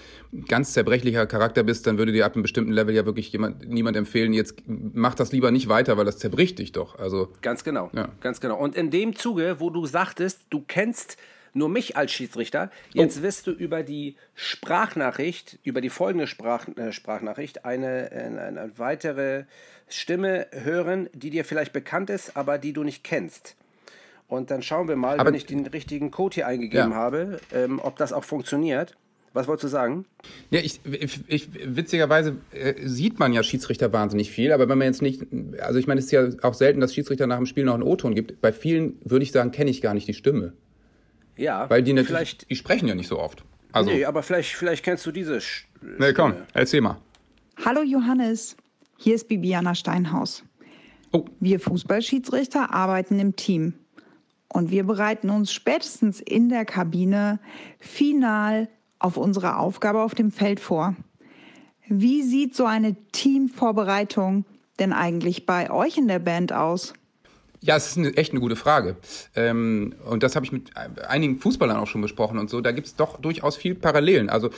ganz 0.48 0.74
zerbrechlicher 0.74 1.26
Charakter 1.28 1.64
bist, 1.64 1.86
dann 1.88 1.98
würde 1.98 2.12
dir 2.12 2.26
ab 2.26 2.34
einem 2.34 2.42
bestimmten 2.42 2.72
Level 2.72 2.96
ja 2.96 3.06
wirklich 3.06 3.32
jemand, 3.32 3.68
niemand 3.68 3.96
empfehlen, 3.98 4.34
jetzt 4.34 4.56
mach 4.66 5.14
das 5.16 5.32
lieber 5.32 5.52
nicht 5.52 5.68
weiter, 5.70 5.98
weil 5.98 6.06
das 6.06 6.18
zerbricht 6.18 6.60
dich 6.60 6.72
doch. 6.72 6.98
Also 6.98 7.30
Ganz 7.42 7.64
genau, 7.64 7.90
Ja. 7.94 8.10
ganz 8.22 8.42
genau. 8.42 8.58
Und 8.58 8.76
in 8.76 8.90
dem 8.90 9.16
Zuge, 9.16 9.58
wo 9.60 9.70
du 9.70 9.86
sagtest, 9.86 10.42
du 10.50 10.62
kennst 10.68 11.18
nur 11.54 11.70
mich 11.70 11.98
als 11.98 12.12
Schiedsrichter, 12.12 12.72
jetzt 12.94 13.20
Oh. 13.20 13.24
wirst 13.24 13.48
du 13.48 13.52
über 13.52 13.84
die 13.84 14.16
Sprachnachricht, 14.36 15.60
über 15.64 15.82
die 15.82 15.90
folgende 15.90 16.28
Sprach, 16.28 16.68
äh, 16.78 16.92
Sprachnachricht 16.92 17.66
eine, 17.66 18.12
äh, 18.12 18.16
eine 18.26 18.72
weitere 18.78 19.44
Stimme 19.90 20.48
hören, 20.52 21.10
die 21.14 21.30
dir 21.30 21.44
vielleicht 21.44 21.74
bekannt 21.74 22.10
ist, 22.10 22.38
aber 22.38 22.58
die 22.58 22.72
du 22.74 22.84
nicht 22.84 23.04
kennst. 23.04 23.56
Und 24.28 24.50
dann 24.50 24.62
schauen 24.62 24.88
wir 24.88 24.96
mal, 24.96 25.20
Aber- 25.20 25.28
wenn 25.28 25.36
ich 25.36 25.46
den 25.46 25.66
richtigen 25.68 26.10
Code 26.12 26.36
hier 26.36 26.48
eingegeben 26.48 26.92
Ja. 26.92 26.96
habe, 26.96 27.42
ähm, 27.54 27.80
ob 27.84 27.98
das 27.98 28.14
auch 28.14 28.24
funktioniert. 28.24 28.96
Was 29.34 29.48
wolltest 29.48 29.64
du 29.66 29.68
sagen? 29.70 30.06
Ja, 30.50 30.60
ich, 30.60 30.80
ich, 30.86 31.20
ich 31.28 31.50
witzigerweise 31.76 32.36
äh, 32.52 32.74
sieht 32.86 33.18
man 33.18 33.32
ja 33.34 33.44
Schiedsrichter 33.44 33.92
wahnsinnig 33.94 34.30
viel, 34.32 34.52
aber 34.52 34.68
wenn 34.70 34.78
man 34.78 34.88
jetzt 34.88 35.02
nicht, 35.02 35.24
also 35.62 35.80
ich 35.80 35.88
meine, 35.88 36.00
es 36.00 36.06
ist 36.06 36.12
ja 36.12 36.28
auch 36.42 36.54
selten, 36.54 36.80
dass 36.82 36.94
Schiedsrichter 36.94 37.28
nach 37.28 37.38
dem 37.38 37.46
Spiel 37.46 37.64
noch 37.64 37.74
einen 37.74 37.84
O-Ton 37.84 38.14
gibt. 38.14 38.42
Bei 38.42 38.52
vielen 38.54 39.00
würde 39.06 39.24
ich 39.24 39.32
sagen, 39.32 39.52
kenne 39.52 39.70
ich 39.72 39.82
gar 39.82 39.94
nicht 39.94 40.08
die 40.08 40.14
Stimme, 40.14 40.52
Ja, 41.38 41.70
weil 41.70 41.82
die 41.84 41.94
natürlich, 41.94 42.08
vielleicht. 42.10 42.50
die 42.50 42.56
sprechen 42.56 42.88
ja 42.88 42.96
nicht 42.96 43.08
so 43.08 43.20
oft. 43.20 43.44
Also, 43.72 43.90
nee, 43.90 44.06
aber 44.06 44.22
vielleicht, 44.24 44.54
vielleicht 44.56 44.84
kennst 44.84 45.06
du 45.06 45.12
diese. 45.12 45.38
Sch- 45.38 45.64
nee, 46.00 46.14
komm, 46.14 46.34
erzähl 46.54 46.82
mal. 46.82 46.98
Hallo 47.66 47.82
Johannes, 47.84 48.58
hier 48.98 49.16
ist 49.16 49.28
Bibiana 49.28 49.76
Steinhaus. 49.76 50.44
Oh, 51.14 51.26
Wir 51.40 51.60
Fußballschiedsrichter 51.60 52.74
arbeiten 52.74 53.20
im 53.20 53.36
Team 53.36 53.74
und 54.50 54.72
wir 54.72 54.84
bereiten 54.86 55.30
uns 55.30 55.52
spätestens 55.54 56.20
in 56.22 56.50
der 56.50 56.66
Kabine 56.66 57.40
final 57.80 58.68
auf 59.00 59.18
unsere 59.18 59.58
Aufgabe 59.58 60.02
auf 60.04 60.16
dem 60.16 60.32
Feld 60.32 60.60
vor. 60.60 60.96
Wie 61.88 62.22
sieht 62.24 62.56
so 62.56 62.66
eine 62.66 62.96
Teamvorbereitung 63.12 64.46
denn 64.80 64.94
eigentlich 64.94 65.46
bei 65.46 65.70
euch 65.70 65.98
in 65.98 66.08
der 66.08 66.20
Band 66.20 66.54
aus? 66.54 66.94
Ja, 67.64 67.76
es 67.76 67.88
ist 67.88 67.98
eine, 67.98 68.18
echt 68.18 68.32
eine 68.32 68.40
gute 68.40 68.56
Frage. 68.56 68.98
Ähm, 69.36 69.94
und 70.06 70.24
das 70.24 70.36
habe 70.36 70.46
ich 70.46 70.52
mit 70.52 70.76
einigen 71.08 71.40
Fußballern 71.40 71.78
auch 71.78 71.88
schon 71.88 72.02
besprochen 72.02 72.40
und 72.40 72.50
so. 72.50 72.60
Da 72.60 72.72
gibt 72.72 72.88
es 72.88 72.96
doch 72.96 73.20
durchaus 73.20 73.56
viel 73.56 73.76
Parallelen. 73.76 74.30
Also 74.30 74.50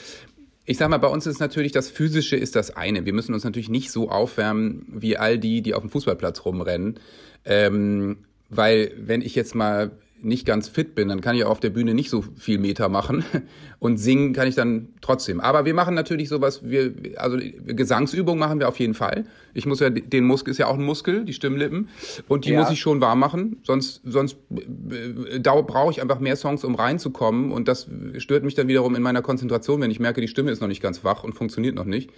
ich 0.64 0.78
sag 0.78 0.88
mal, 0.88 0.98
bei 0.98 1.08
uns 1.08 1.26
ist 1.26 1.40
natürlich 1.40 1.72
das 1.72 1.90
Physische 1.90 2.36
ist 2.36 2.56
das 2.56 2.74
eine. 2.74 3.04
Wir 3.04 3.12
müssen 3.12 3.34
uns 3.34 3.44
natürlich 3.44 3.68
nicht 3.68 3.90
so 3.90 4.10
aufwärmen 4.10 4.86
wie 4.88 5.18
all 5.18 5.38
die, 5.38 5.60
die 5.60 5.74
auf 5.74 5.82
dem 5.82 5.90
Fußballplatz 5.90 6.44
rumrennen. 6.46 6.98
Ähm, 7.44 8.24
weil 8.48 8.92
wenn 8.96 9.20
ich 9.20 9.34
jetzt 9.34 9.54
mal 9.54 9.90
nicht 10.24 10.46
ganz 10.46 10.68
fit 10.68 10.94
bin, 10.94 11.08
dann 11.08 11.20
kann 11.20 11.36
ich 11.36 11.44
auf 11.44 11.60
der 11.60 11.70
Bühne 11.70 11.94
nicht 11.94 12.10
so 12.10 12.24
viel 12.36 12.58
Meter 12.58 12.88
machen 12.88 13.24
und 13.78 13.98
singen 13.98 14.32
kann 14.32 14.48
ich 14.48 14.54
dann 14.54 14.88
trotzdem. 15.00 15.40
Aber 15.40 15.64
wir 15.64 15.74
machen 15.74 15.94
natürlich 15.94 16.28
sowas, 16.28 16.60
wir, 16.64 16.92
also 17.16 17.38
Gesangsübungen 17.66 18.38
machen 18.38 18.60
wir 18.60 18.68
auf 18.68 18.78
jeden 18.78 18.94
Fall. 18.94 19.24
Ich 19.52 19.66
muss 19.66 19.80
ja, 19.80 19.90
den 19.90 20.24
Muskel 20.24 20.50
ist 20.50 20.58
ja 20.58 20.66
auch 20.66 20.74
ein 20.78 20.84
Muskel, 20.84 21.24
die 21.24 21.32
Stimmlippen 21.32 21.88
und 22.28 22.44
die 22.44 22.50
Ja. 22.50 22.60
muss 22.60 22.70
ich 22.70 22.80
schon 22.80 23.00
warm 23.00 23.18
machen, 23.18 23.58
sonst, 23.62 24.00
sonst 24.04 24.36
äh, 24.50 25.40
da 25.40 25.60
brauche 25.60 25.92
ich 25.92 26.02
einfach 26.02 26.20
mehr 26.20 26.36
Songs, 26.36 26.64
um 26.64 26.74
reinzukommen 26.74 27.52
und 27.52 27.68
das 27.68 27.88
stört 28.18 28.44
mich 28.44 28.54
dann 28.54 28.68
wiederum 28.68 28.94
in 28.94 29.02
meiner 29.02 29.22
Konzentration, 29.22 29.80
wenn 29.80 29.90
ich 29.90 30.00
merke, 30.00 30.20
die 30.20 30.28
Stimme 30.28 30.50
ist 30.50 30.60
noch 30.60 30.68
nicht 30.68 30.82
ganz 30.82 31.04
wach 31.04 31.24
und 31.24 31.34
funktioniert 31.34 31.74
noch 31.74 31.84
nicht. 31.84 32.10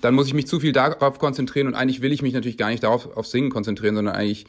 Dann 0.00 0.14
muss 0.14 0.26
ich 0.26 0.34
mich 0.34 0.46
zu 0.46 0.60
viel 0.60 0.72
darauf 0.72 1.18
konzentrieren 1.18 1.68
und 1.68 1.74
eigentlich 1.74 2.02
will 2.02 2.12
ich 2.12 2.22
mich 2.22 2.34
natürlich 2.34 2.58
gar 2.58 2.68
nicht 2.68 2.82
darauf 2.82 3.16
auf 3.16 3.26
Singen 3.26 3.50
konzentrieren, 3.50 3.94
sondern 3.94 4.14
eigentlich 4.14 4.46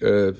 äh, 0.00 0.32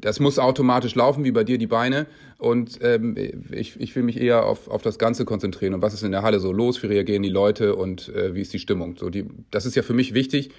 das 0.00 0.20
muss 0.20 0.38
automatisch 0.38 0.94
laufen, 0.94 1.24
wie 1.24 1.32
bei 1.32 1.44
dir 1.44 1.58
die 1.58 1.66
Beine. 1.66 2.06
Und 2.38 2.78
ähm, 2.82 3.16
ich, 3.52 3.78
ich 3.80 3.94
will 3.94 4.02
mich 4.02 4.20
eher 4.20 4.46
auf, 4.46 4.68
auf 4.68 4.82
das 4.82 4.98
Ganze 4.98 5.24
konzentrieren. 5.24 5.74
Und 5.74 5.82
was 5.82 5.94
ist 5.94 6.02
in 6.02 6.12
der 6.12 6.22
Halle 6.22 6.40
so 6.40 6.52
los? 6.52 6.82
Wie 6.82 6.86
reagieren 6.86 7.22
die 7.22 7.28
Leute 7.28 7.76
und 7.76 8.08
äh, 8.08 8.34
wie 8.34 8.40
ist 8.40 8.52
die 8.52 8.58
Stimmung? 8.58 8.96
So 8.96 9.10
die, 9.10 9.26
das 9.50 9.66
ist 9.66 9.74
ja 9.74 9.82
für 9.82 9.94
mich 9.94 10.14
wichtig, 10.14 10.50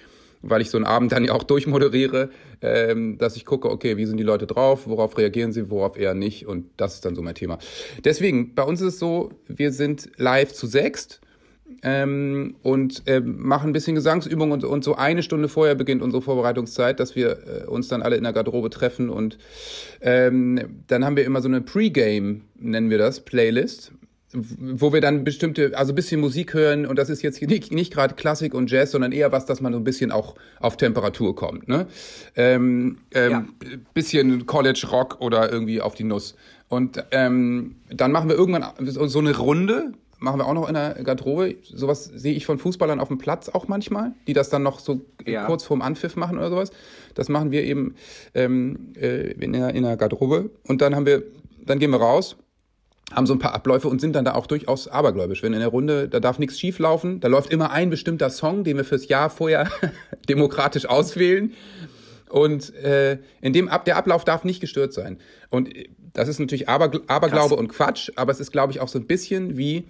weil 0.42 0.60
ich 0.60 0.70
so 0.70 0.78
einen 0.78 0.86
Abend 0.86 1.12
dann 1.12 1.24
ja 1.24 1.32
auch 1.32 1.42
durchmoderiere, 1.44 2.30
ähm, 2.62 3.18
dass 3.18 3.36
ich 3.36 3.44
gucke, 3.44 3.70
okay, 3.70 3.96
wie 3.96 4.06
sind 4.06 4.18
die 4.18 4.24
Leute 4.24 4.46
drauf? 4.46 4.86
Worauf 4.86 5.18
reagieren 5.18 5.52
sie? 5.52 5.70
Worauf 5.70 5.96
eher 5.96 6.14
nicht? 6.14 6.46
Und 6.46 6.66
das 6.76 6.94
ist 6.94 7.04
dann 7.04 7.14
so 7.14 7.22
mein 7.22 7.34
Thema. 7.34 7.58
Deswegen, 8.04 8.54
bei 8.54 8.62
uns 8.62 8.80
ist 8.80 8.94
es 8.94 8.98
so, 8.98 9.32
wir 9.48 9.72
sind 9.72 10.10
live 10.16 10.52
zu 10.52 10.66
sechst 10.66 11.20
ähm, 11.84 12.56
und 12.62 13.02
ähm, 13.06 13.36
machen 13.38 13.70
ein 13.70 13.72
bisschen 13.72 13.94
Gesangsübung 13.94 14.50
und, 14.50 14.64
und 14.64 14.82
so 14.82 14.94
eine 14.96 15.22
Stunde 15.22 15.48
vorher 15.48 15.74
beginnt 15.74 16.02
unsere 16.02 16.22
Vorbereitungszeit, 16.22 16.98
dass 16.98 17.14
wir 17.14 17.64
äh, 17.64 17.66
uns 17.66 17.88
dann 17.88 18.02
alle 18.02 18.16
in 18.16 18.24
der 18.24 18.32
Garderobe 18.32 18.70
treffen 18.70 19.10
und 19.10 19.38
ähm, 20.00 20.82
dann 20.86 21.04
haben 21.04 21.16
wir 21.16 21.24
immer 21.24 21.42
so 21.42 21.48
eine 21.48 21.60
Pre-Game, 21.60 22.42
nennen 22.58 22.90
wir 22.90 22.98
das, 22.98 23.20
Playlist, 23.20 23.92
wo 24.32 24.92
wir 24.92 25.00
dann 25.00 25.24
bestimmte, 25.24 25.76
also 25.76 25.92
ein 25.92 25.94
bisschen 25.94 26.20
Musik 26.20 26.54
hören 26.54 26.86
und 26.86 26.98
das 26.98 27.08
ist 27.08 27.22
jetzt 27.22 27.40
nicht, 27.42 27.72
nicht 27.72 27.92
gerade 27.92 28.14
Klassik 28.14 28.54
und 28.54 28.70
Jazz, 28.70 28.90
sondern 28.90 29.12
eher 29.12 29.30
was, 29.30 29.46
dass 29.46 29.60
man 29.60 29.72
so 29.72 29.78
ein 29.78 29.84
bisschen 29.84 30.10
auch 30.10 30.34
auf 30.58 30.76
Temperatur 30.76 31.36
kommt. 31.36 31.68
Ne? 31.68 31.86
Ähm, 32.34 32.98
ähm, 33.12 33.30
Ja. 33.30 33.46
Bisschen 33.92 34.46
College 34.46 34.86
Rock 34.90 35.20
oder 35.20 35.52
irgendwie 35.52 35.80
auf 35.80 35.94
die 35.94 36.04
Nuss. 36.04 36.34
Und 36.68 37.04
ähm, 37.12 37.76
dann 37.90 38.10
machen 38.10 38.28
wir 38.28 38.36
irgendwann 38.36 38.64
so 38.80 39.18
eine 39.20 39.36
Runde, 39.36 39.92
machen 40.24 40.40
wir 40.40 40.46
auch 40.46 40.54
noch 40.54 40.66
in 40.68 40.74
der 40.74 40.94
Garderobe. 41.04 41.56
Sowas 41.62 42.04
sehe 42.06 42.34
ich 42.34 42.46
von 42.46 42.58
Fußballern 42.58 42.98
auf 42.98 43.08
dem 43.08 43.18
Platz 43.18 43.48
auch 43.48 43.68
manchmal, 43.68 44.12
die 44.26 44.32
das 44.32 44.48
dann 44.48 44.62
noch 44.62 44.80
so 44.80 45.02
Ja. 45.26 45.46
kurz 45.46 45.62
vorm 45.64 45.82
Anpfiff 45.82 46.16
machen 46.16 46.38
oder 46.38 46.50
sowas. 46.50 46.70
Das 47.14 47.28
machen 47.28 47.50
wir 47.52 47.62
eben 47.62 47.94
ähm, 48.34 48.92
äh, 49.00 49.32
in, 49.32 49.52
der, 49.52 49.74
in 49.74 49.84
der 49.84 49.96
Garderobe. 49.96 50.50
Und 50.66 50.80
dann 50.80 50.96
haben 50.96 51.06
wir, 51.06 51.22
dann 51.64 51.78
gehen 51.78 51.90
wir 51.90 52.00
raus, 52.00 52.36
haben 53.12 53.26
so 53.26 53.34
ein 53.34 53.38
paar 53.38 53.54
Abläufe 53.54 53.86
und 53.88 54.00
sind 54.00 54.16
dann 54.16 54.24
da 54.24 54.34
auch 54.34 54.46
durchaus 54.46 54.88
abergläubisch. 54.88 55.42
Wenn 55.42 55.52
in 55.52 55.60
der 55.60 55.68
Runde, 55.68 56.08
da 56.08 56.18
darf 56.20 56.38
nichts 56.38 56.58
schief 56.58 56.78
laufen, 56.78 57.20
da 57.20 57.28
läuft 57.28 57.50
immer 57.52 57.70
ein 57.70 57.90
bestimmter 57.90 58.30
Song, 58.30 58.64
den 58.64 58.76
wir 58.78 58.84
fürs 58.84 59.06
Jahr 59.08 59.30
vorher 59.30 59.68
demokratisch 60.28 60.86
auswählen. 60.86 61.52
Und 62.30 62.74
äh, 62.76 63.18
in 63.42 63.52
dem 63.52 63.68
Ab 63.68 63.84
der 63.84 63.96
Ablauf 63.96 64.24
darf 64.24 64.42
nicht 64.44 64.60
gestört 64.60 64.92
sein. 64.92 65.18
Und 65.50 65.74
äh, 65.76 65.88
das 66.14 66.28
ist 66.28 66.38
natürlich 66.40 66.68
Abergl 66.68 67.02
Aberglaube 67.06 67.50
Krass. 67.50 67.58
und 67.58 67.68
Quatsch, 67.68 68.10
aber 68.16 68.32
es 68.32 68.40
ist, 68.40 68.50
glaube 68.52 68.72
ich, 68.72 68.80
auch 68.80 68.88
so 68.88 68.98
ein 68.98 69.06
bisschen 69.06 69.56
wie 69.56 69.84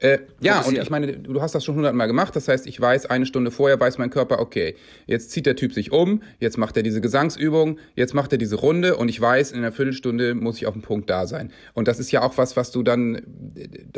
äh, 0.00 0.18
ja, 0.40 0.60
und 0.60 0.78
ich 0.78 0.90
meine, 0.90 1.16
du 1.18 1.42
hast 1.42 1.54
das 1.54 1.64
schon 1.64 1.74
hundertmal 1.74 2.06
gemacht. 2.06 2.36
Das 2.36 2.46
heißt, 2.46 2.66
ich 2.66 2.80
weiß, 2.80 3.06
eine 3.06 3.26
Stunde 3.26 3.50
vorher 3.50 3.80
weiß 3.80 3.98
mein 3.98 4.10
Körper, 4.10 4.38
okay, 4.38 4.76
jetzt 5.06 5.32
zieht 5.32 5.46
der 5.46 5.56
Typ 5.56 5.72
sich 5.72 5.90
um, 5.90 6.22
jetzt 6.38 6.56
macht 6.56 6.76
er 6.76 6.84
diese 6.84 7.00
Gesangsübung, 7.00 7.78
jetzt 7.96 8.14
macht 8.14 8.30
er 8.32 8.38
diese 8.38 8.56
Runde 8.56 8.96
und 8.96 9.08
ich 9.08 9.20
weiß, 9.20 9.50
in 9.52 9.58
einer 9.58 9.72
Viertelstunde 9.72 10.34
muss 10.34 10.56
ich 10.58 10.66
auf 10.66 10.74
dem 10.74 10.82
Punkt 10.82 11.10
da 11.10 11.26
sein. 11.26 11.52
Und 11.74 11.88
das 11.88 11.98
ist 11.98 12.12
ja 12.12 12.22
auch 12.22 12.38
was, 12.38 12.56
was 12.56 12.70
du 12.70 12.84
dann 12.84 13.22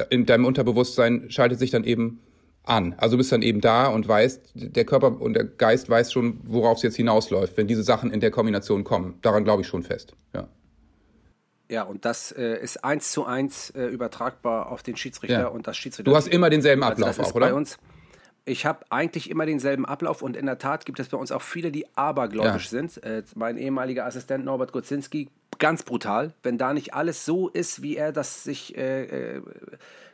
in 0.09 0.25
deinem 0.25 0.47
Unterbewusstsein 0.47 1.31
schaltet 1.31 1.59
sich 1.59 1.71
dann 1.71 1.85
eben 1.85 2.21
an. 2.65 2.95
Also 2.97 3.17
du 3.17 3.19
bist 3.19 3.33
dann 3.33 3.43
eben 3.43 3.61
da 3.61 3.89
und 3.89 4.09
weißt, 4.09 4.53
der 4.55 4.85
Körper 4.85 5.21
und 5.21 5.35
der 5.35 5.45
Geist 5.45 5.91
weiß 5.91 6.13
schon, 6.13 6.41
worauf 6.45 6.79
es 6.79 6.83
jetzt 6.83 6.97
hinausläuft, 6.97 7.57
wenn 7.57 7.67
diese 7.67 7.83
Sachen 7.83 8.11
in 8.11 8.21
der 8.21 8.31
Kombination 8.31 8.85
kommen. 8.85 9.19
Daran 9.23 9.45
glaube 9.45 9.63
ich 9.63 9.69
schon 9.69 9.83
fest. 9.83 10.15
Ja. 10.35 10.49
Ja, 11.71 11.85
und 11.85 12.05
das 12.05 12.33
äh, 12.33 12.61
ist 12.61 12.85
eins 12.85 13.13
zu 13.13 13.25
eins 13.25 13.71
äh, 13.71 13.85
übertragbar 13.87 14.71
auf 14.73 14.83
den 14.83 14.97
Schiedsrichter 14.97 15.41
Ja. 15.43 15.47
und 15.47 15.67
das 15.69 15.77
Schiedsrichter. 15.77 16.11
Du 16.11 16.17
hast 16.17 16.27
immer 16.29 16.51
denselben 16.51 16.83
Also 16.83 16.95
Ablauf 16.95 17.17
das 17.17 17.19
ist 17.19 17.33
auch, 17.33 17.37
oder? 17.37 17.47
bei 17.47 17.55
uns. 17.55 17.79
Ich 18.45 18.67
habe 18.67 18.85
eigentlich 18.91 19.31
immer 19.31 19.47
denselben 19.47 19.87
Ablauf 19.87 20.23
und 20.23 20.37
in 20.37 20.47
der 20.47 20.59
Tat 20.59 20.85
gibt 20.85 20.99
es 20.99 21.09
bei 21.09 21.17
uns 21.17 21.31
auch 21.31 21.43
viele, 21.43 21.71
die 21.71 21.87
abergläubisch 21.97 22.65
Ja. 22.65 22.71
sind. 22.71 23.03
Äh, 23.05 23.23
mein 23.37 23.57
ehemaliger 23.57 24.05
Assistent 24.07 24.45
Norbert 24.45 24.73
Gutzinski 24.73 25.29
ganz 25.59 25.83
brutal, 25.85 26.33
wenn 26.43 26.59
da 26.59 26.73
nicht 26.73 26.95
alles 26.95 27.25
so 27.25 27.49
ist, 27.49 27.83
wie 27.83 27.97
er 27.97 28.13
das 28.13 28.43
sich 28.43 28.77
äh, 28.77 29.37
äh, 29.37 29.43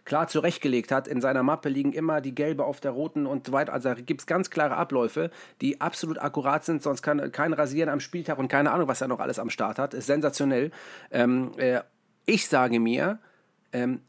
klar 0.07 0.29
zurechtgelegt 0.29 0.91
hat. 0.91 1.07
In 1.07 1.21
seiner 1.21 1.43
Mappe 1.43 1.69
liegen 1.69 1.93
immer 1.93 2.23
die 2.23 2.35
gelbe 2.35 2.65
auf 2.65 2.81
der 2.81 2.93
roten 2.93 3.27
und 3.27 3.47
so 3.47 3.53
weiter. 3.53 3.75
Also 3.75 3.91
da 3.91 3.95
gibt 3.97 4.23
es 4.23 4.27
ganz 4.27 4.49
klare 4.49 4.77
Abläufe, 4.77 5.31
die 5.61 5.81
absolut 5.83 6.19
akkurat 6.19 6.65
sind, 6.65 6.83
sonst 6.83 7.03
kann 7.03 7.31
kein 7.33 7.53
Rasieren 7.53 7.91
am 7.91 8.01
Spieltag 8.01 8.39
und 8.39 8.49
keine 8.49 8.71
Ahnung, 8.73 8.89
was 8.89 9.03
er 9.03 9.09
noch 9.09 9.21
alles 9.21 9.39
am 9.39 9.51
Start 9.51 9.79
hat. 9.79 9.93
Ist 9.93 10.07
sensationell. 10.07 10.71
Ähm, 11.11 11.51
äh, 11.59 11.81
ich 12.25 12.49
sage 12.49 12.81
mir, 12.81 13.19
ähm, 13.73 14.01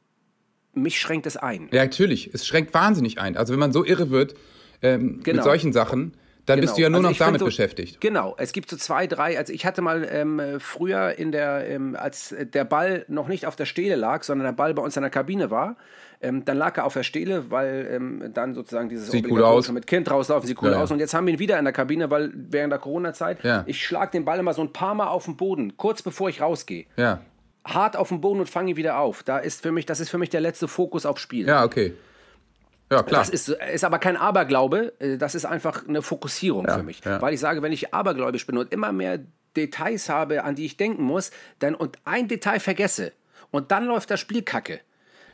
mich 0.74 1.00
schränkt 1.00 1.26
es 1.26 1.36
ein. 1.36 1.68
Ja, 1.72 1.84
natürlich. 1.84 2.34
Es 2.34 2.46
schränkt 2.48 2.74
wahnsinnig 2.74 3.20
ein. 3.20 3.36
Also 3.36 3.52
wenn 3.54 3.60
man 3.60 3.74
so 3.74 3.84
irre 3.84 4.10
wird 4.12 4.36
ähm, 4.82 5.22
Genau. 5.24 5.38
mit 5.38 5.44
solchen 5.44 5.74
Sachen, 5.74 6.14
dann 6.48 6.60
bist 6.60 6.74
Genau. 6.74 6.76
du 6.76 6.82
ja 6.82 6.90
nur 6.90 6.98
Also 7.00 7.10
noch 7.12 7.18
damit 7.18 7.40
so- 7.40 7.46
beschäftigt. 7.46 8.02
Genau, 8.02 8.34
es 8.40 8.52
gibt 8.54 8.70
so 8.72 8.78
zwei, 8.78 9.06
drei. 9.06 9.38
Also 9.38 9.54
ich 9.54 9.66
hatte 9.66 9.82
mal 9.84 10.08
ähm, 10.12 10.42
früher 10.60 11.20
in 11.20 11.32
der, 11.32 11.70
ähm, 11.70 11.96
als 12.00 12.34
der 12.40 12.64
Ball 12.66 13.06
noch 13.08 13.28
nicht 13.28 13.46
auf 13.46 13.56
der 13.56 13.66
Stele 13.66 13.96
lag, 13.96 14.24
sondern 14.24 14.46
der 14.48 14.54
Ball 14.54 14.74
bei 14.74 14.82
uns 14.82 14.96
in 14.98 15.02
der 15.04 15.12
Kabine 15.12 15.52
war, 15.52 15.76
ähm, 16.20 16.44
dann 16.46 16.58
lag 16.58 16.76
er 16.78 16.86
auf 16.86 16.94
der 16.94 17.04
Stele, 17.04 17.52
weil 17.52 17.88
ähm, 17.92 18.32
dann 18.34 18.56
sozusagen 18.56 18.90
dieses 18.90 19.12
Sieht 19.12 19.30
cool 19.30 19.44
aus. 19.44 19.72
mit 19.72 19.86
Kind 19.86 20.10
rauslaufen, 20.10 20.48
sieht 20.48 20.60
cool 20.64 20.72
Ja, 20.72 20.82
aus. 20.82 20.90
Und 20.90 20.98
jetzt 21.00 21.14
haben 21.14 21.28
wir 21.28 21.34
ihn 21.34 21.40
wieder 21.40 21.60
in 21.60 21.66
der 21.66 21.74
Kabine, 21.74 22.10
weil 22.10 22.32
während 22.34 22.72
der 22.72 22.80
Corona-Zeit, 22.80 23.44
Ja. 23.44 23.64
ich 23.68 23.86
schlag 23.86 24.12
den 24.12 24.26
Ball 24.26 24.40
immer 24.40 24.54
so 24.54 24.64
ein 24.64 24.74
paar 24.74 24.96
Mal 24.96 25.08
auf 25.08 25.26
den 25.26 25.38
Boden, 25.38 25.78
kurz 25.78 26.02
bevor 26.02 26.28
ich 26.30 26.42
rausgehe. 26.42 26.86
Ja. 26.96 27.22
Hart 27.66 27.98
auf 27.98 28.10
den 28.10 28.22
Boden 28.22 28.40
und 28.40 28.50
fange 28.50 28.72
ihn 28.72 28.78
wieder 28.78 28.98
auf. 28.98 29.24
Da 29.24 29.38
ist 29.38 29.62
für 29.62 29.72
mich, 29.72 29.86
das 29.86 30.00
ist 30.00 30.10
für 30.10 30.18
mich 30.18 30.30
der 30.30 30.42
letzte 30.42 30.68
Fokus 30.68 31.06
auf 31.06 31.20
Spiel. 31.20 31.46
Ja, 31.48 31.64
okay. 31.66 31.94
Ja, 32.91 33.04
klar. 33.04 33.21
Das 33.21 33.30
ist, 33.30 33.50
ist 33.50 33.84
aber 33.84 34.00
kein 34.00 34.15
Aberglaube, 34.17 34.93
äh, 35.00 35.17
das 35.17 35.36
ist 35.36 35.45
einfach 35.45 35.88
eine 35.88 36.02
Fokussierung 36.02 36.65
Ja, 36.67 36.78
für 36.78 36.84
mich. 36.84 37.04
ja. 37.04 37.21
Weil 37.21 37.34
ich 37.34 37.39
sage, 37.39 37.62
wenn 37.62 37.71
ich 37.71 37.93
abergläubisch 37.93 38.45
bin 38.47 38.58
und 38.58 38.71
immer 38.71 38.91
mehr 38.91 39.19
Details 39.56 40.10
habe, 40.10 40.43
an 40.43 40.56
die 40.56 40.65
ich 40.65 40.78
denken 40.78 41.04
muss, 41.04 41.32
dann 41.60 41.76
und 41.76 41.97
ein 42.06 42.28
Detail 42.28 42.60
vergesse 42.60 43.12
und 43.52 43.71
dann 43.71 43.86
läuft 43.86 44.10
das 44.12 44.19
Spiel 44.19 44.41
kacke. 44.43 44.80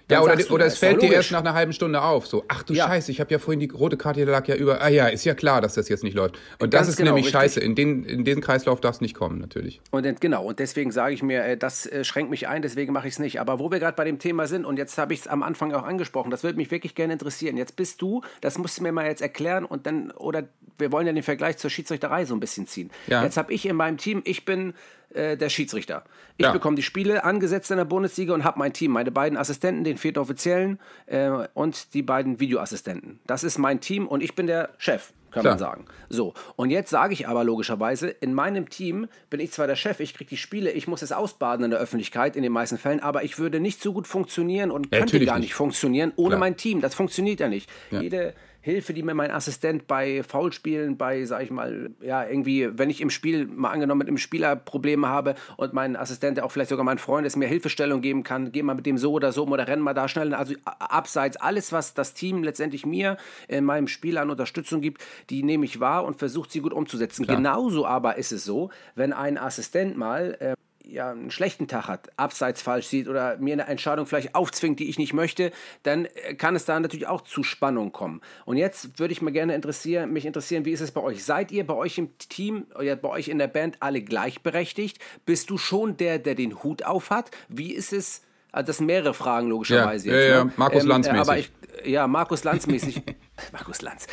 Ja, 0.09 0.21
oder, 0.21 0.33
oder 0.51 0.65
das 0.65 0.73
es 0.73 0.79
fällt 0.79 1.01
dir 1.01 1.11
erst 1.13 1.31
nach 1.31 1.39
einer 1.39 1.53
halben 1.53 1.73
Stunde 1.73 2.01
auf. 2.01 2.27
So, 2.27 2.43
ach 2.47 2.63
du 2.63 2.73
Ja. 2.73 2.87
Scheiße, 2.87 3.11
ich 3.11 3.19
habe 3.19 3.31
ja 3.31 3.39
vorhin 3.39 3.59
die 3.59 3.69
rote 3.69 3.97
Karte, 3.97 4.19
die 4.19 4.25
lag 4.25 4.47
ja 4.47 4.55
über. 4.55 4.81
Ah 4.81 4.89
ja, 4.89 5.07
ist 5.07 5.23
ja 5.23 5.33
klar, 5.33 5.61
dass 5.61 5.75
das 5.75 5.89
jetzt 5.89 6.03
nicht 6.03 6.15
läuft. 6.15 6.37
Und 6.59 6.73
das 6.73 6.79
Ganz 6.79 6.89
ist 6.89 6.97
genau, 6.97 7.11
nämlich 7.11 7.25
richtig. 7.27 7.39
scheiße. 7.39 7.59
In 7.61 7.75
den, 7.75 8.03
in 8.03 8.25
den 8.25 8.41
Kreislauf 8.41 8.81
darf 8.81 8.95
es 8.95 9.01
nicht 9.01 9.15
kommen, 9.15 9.39
natürlich. 9.39 9.81
Und 9.91 10.19
genau, 10.19 10.45
und 10.45 10.59
deswegen 10.59 10.91
sage 10.91 11.13
ich 11.13 11.23
mir, 11.23 11.43
äh, 11.43 11.57
das 11.57 11.85
äh, 11.85 12.03
schränkt 12.03 12.31
mich 12.31 12.47
ein, 12.47 12.61
deswegen 12.61 12.91
mache 12.93 13.07
ich 13.07 13.13
es 13.13 13.19
nicht. 13.19 13.39
Aber 13.39 13.59
wo 13.59 13.71
wir 13.71 13.79
gerade 13.79 13.95
bei 13.95 14.03
dem 14.03 14.19
Thema 14.19 14.47
sind, 14.47 14.65
und 14.65 14.77
jetzt 14.77 14.97
habe 14.97 15.13
ich 15.13 15.21
es 15.21 15.27
am 15.27 15.41
Anfang 15.41 15.73
auch 15.73 15.83
angesprochen, 15.83 16.31
das 16.31 16.43
würde 16.43 16.57
mich 16.57 16.69
wirklich 16.69 16.95
gerne 16.95 17.13
interessieren. 17.13 17.55
Jetzt 17.55 17.75
bist 17.75 18.01
du, 18.01 18.21
das 18.41 18.57
musst 18.57 18.79
du 18.79 18.83
mir 18.83 18.91
mal 18.91 19.05
jetzt 19.05 19.21
erklären 19.21 19.65
und 19.65 19.85
dann, 19.85 20.11
oder 20.11 20.43
wir 20.77 20.91
wollen 20.91 21.07
ja 21.07 21.13
den 21.13 21.23
Vergleich 21.23 21.57
zur 21.57 21.69
Schiedsrichterei 21.69 22.25
so 22.25 22.33
ein 22.33 22.39
bisschen 22.39 22.67
ziehen. 22.67 22.91
Ja. 23.07 23.23
Jetzt 23.23 23.37
habe 23.37 23.53
ich 23.53 23.65
in 23.65 23.75
meinem 23.75 23.97
Team, 23.97 24.21
ich 24.25 24.43
bin 24.43 24.73
äh, 25.15 25.37
der 25.37 25.49
Schiedsrichter. 25.49 26.03
Ich 26.37 26.45
Ja. 26.45 26.51
bekomme 26.51 26.75
die 26.75 26.83
Spiele 26.83 27.23
angesetzt 27.23 27.69
in 27.71 27.77
der 27.77 27.85
Bundesliga 27.85 28.33
und 28.33 28.43
habe 28.43 28.59
mein 28.59 28.73
Team, 28.73 28.91
meine 28.91 29.11
beiden 29.11 29.37
Assistenten, 29.37 29.83
den 29.83 29.97
vierten 29.97 30.19
Offiziellen 30.19 30.79
äh, 31.05 31.29
und 31.53 31.93
die 31.93 32.01
beiden 32.01 32.39
Videoassistenten. 32.39 33.19
Das 33.27 33.43
ist 33.43 33.57
mein 33.57 33.79
Team 33.81 34.07
und 34.07 34.23
ich 34.23 34.35
bin 34.35 34.47
der 34.47 34.69
Chef, 34.77 35.13
kann 35.31 35.43
man 35.43 35.57
Klar. 35.57 35.69
sagen. 35.71 35.85
So, 36.09 36.33
und 36.55 36.69
jetzt 36.69 36.89
sage 36.89 37.13
ich 37.13 37.27
aber 37.27 37.43
logischerweise, 37.43 38.09
in 38.09 38.33
meinem 38.33 38.69
Team 38.69 39.07
bin 39.29 39.39
ich 39.39 39.51
zwar 39.51 39.67
der 39.67 39.75
Chef, 39.75 39.99
ich 39.99 40.13
kriege 40.13 40.29
die 40.29 40.37
Spiele, 40.37 40.71
ich 40.71 40.87
muss 40.87 41.01
es 41.01 41.11
ausbaden 41.11 41.65
in 41.65 41.71
der 41.71 41.79
Öffentlichkeit 41.79 42.35
in 42.35 42.43
den 42.43 42.51
meisten 42.51 42.77
Fällen, 42.77 42.99
aber 42.99 43.23
ich 43.23 43.37
würde 43.39 43.59
nicht 43.59 43.81
so 43.81 43.93
gut 43.93 44.07
funktionieren 44.07 44.71
und 44.71 44.91
könnte 44.91 45.05
natürlich 45.05 45.27
gar 45.27 45.35
nicht. 45.37 45.45
nicht 45.49 45.53
funktionieren 45.55 46.13
ohne 46.15 46.29
Klar. 46.29 46.39
mein 46.39 46.57
Team. 46.57 46.81
Das 46.81 46.95
funktioniert 46.95 47.39
ja 47.39 47.47
nicht. 47.49 47.69
Ja. 47.91 48.01
Jede 48.01 48.33
Hilfe, 48.63 48.93
die 48.93 49.03
mir 49.03 49.13
mein 49.13 49.29
Assistent 49.29 49.87
bei 49.87 50.23
Foulspielen, 50.23 50.95
bei, 50.95 51.25
sag 51.25 51.43
ich 51.43 51.51
mal, 51.51 51.91
ja, 51.99 52.25
irgendwie, 52.25 52.69
wenn 52.77 52.89
ich 52.89 53.01
im 53.01 53.09
Spiel, 53.09 53.45
mal 53.45 53.71
angenommen, 53.71 53.99
mit 53.99 54.07
einem 54.07 54.17
Spieler 54.17 54.55
Probleme 54.55 55.09
habe 55.09 55.35
und 55.57 55.73
mein 55.73 55.97
Assistent, 55.97 56.37
der 56.37 56.45
auch 56.45 56.51
vielleicht 56.51 56.69
sogar 56.69 56.85
mein 56.85 56.97
Freund 56.97 57.27
ist, 57.27 57.35
mir 57.35 57.47
Hilfestellung 57.47 57.99
geben 57.99 58.23
kann, 58.23 58.53
geh 58.53 58.63
mal 58.63 58.73
mit 58.73 58.85
dem 58.85 58.97
so 58.97 59.11
oder 59.11 59.33
so 59.33 59.45
oder 59.45 59.67
renn 59.67 59.81
mal 59.81 59.93
da 59.93 60.07
schnell. 60.07 60.33
Also 60.33 60.55
abseits, 60.63 61.35
alles, 61.35 61.73
was 61.73 61.93
das 61.93 62.13
Team 62.13 62.41
letztendlich 62.41 62.85
mir 62.85 63.17
in 63.49 63.65
meinem 63.65 63.89
Spiel 63.89 64.17
an 64.17 64.29
Unterstützung 64.29 64.79
gibt, 64.79 65.03
die 65.29 65.43
nehme 65.43 65.65
ich 65.65 65.81
wahr 65.81 66.05
und 66.05 66.17
versuche 66.17 66.49
sie 66.49 66.61
gut 66.61 66.71
umzusetzen. 66.71 67.27
Genauso 67.27 67.85
aber 67.85 68.15
ist 68.15 68.31
es 68.31 68.45
so, 68.45 68.69
wenn 68.95 69.11
ein 69.11 69.37
Assistent 69.37 69.97
mal 69.97 70.37
äh, 70.39 70.55
ja, 70.85 71.11
einen 71.11 71.31
schlechten 71.31 71.67
Tag 71.67 71.87
hat, 71.87 72.09
abseits 72.17 72.61
falsch 72.61 72.87
sieht 72.87 73.07
oder 73.07 73.37
mir 73.37 73.53
eine 73.53 73.67
Entscheidung 73.67 74.05
vielleicht 74.05 74.35
aufzwingt, 74.35 74.79
die 74.79 74.89
ich 74.89 74.97
nicht 74.97 75.13
möchte, 75.13 75.51
dann 75.83 76.05
äh, 76.05 76.35
kann 76.35 76.55
es 76.55 76.65
da 76.65 76.79
natürlich 76.79 77.07
auch 77.07 77.21
zu 77.21 77.43
Spannung 77.43 77.91
kommen. 77.91 78.21
Und 78.45 78.57
jetzt 78.57 78.99
würde 78.99 79.11
ich 79.13 79.21
mal 79.21 79.31
gerne 79.31 79.55
interessieren, 79.55 80.11
mich 80.11 80.25
interessieren, 80.25 80.65
wie 80.65 80.71
ist 80.71 80.81
es 80.81 80.91
bei 80.91 81.01
euch? 81.01 81.23
Seid 81.23 81.51
ihr 81.51 81.65
bei 81.65 81.73
euch 81.73 81.97
im 81.97 82.17
Team, 82.17 82.65
oder 82.77 82.95
bei 82.95 83.09
euch 83.09 83.27
in 83.27 83.37
der 83.37 83.47
Band 83.47 83.77
alle 83.79 84.01
gleichberechtigt? 84.01 84.99
Bist 85.25 85.49
du 85.49 85.57
schon 85.57 85.97
der, 85.97 86.19
der 86.19 86.35
den 86.35 86.63
Hut 86.63 86.83
auf 86.83 87.09
hat? 87.09 87.31
Wie 87.47 87.73
ist 87.73 87.93
es? 87.93 88.21
Also 88.51 88.67
das 88.67 88.77
sind 88.77 88.85
mehrere 88.85 89.13
Fragen 89.13 89.47
logischerweise 89.47 90.09
Ja, 90.09 90.15
jetzt. 90.15 90.25
ja, 90.29 90.35
ja, 90.35 90.43
ne? 90.45 90.53
Markus 90.57 90.83
Lanz 90.83 91.07
äh, 91.07 91.11
aber 91.11 91.37
ich, 91.39 91.51
mäßig. 91.51 91.87
Ja, 91.91 92.07
Markus 92.07 92.43
Lanz 92.43 92.67
mäßig. 92.67 93.01
Markus 93.51 93.81
Lanz. 93.81 94.05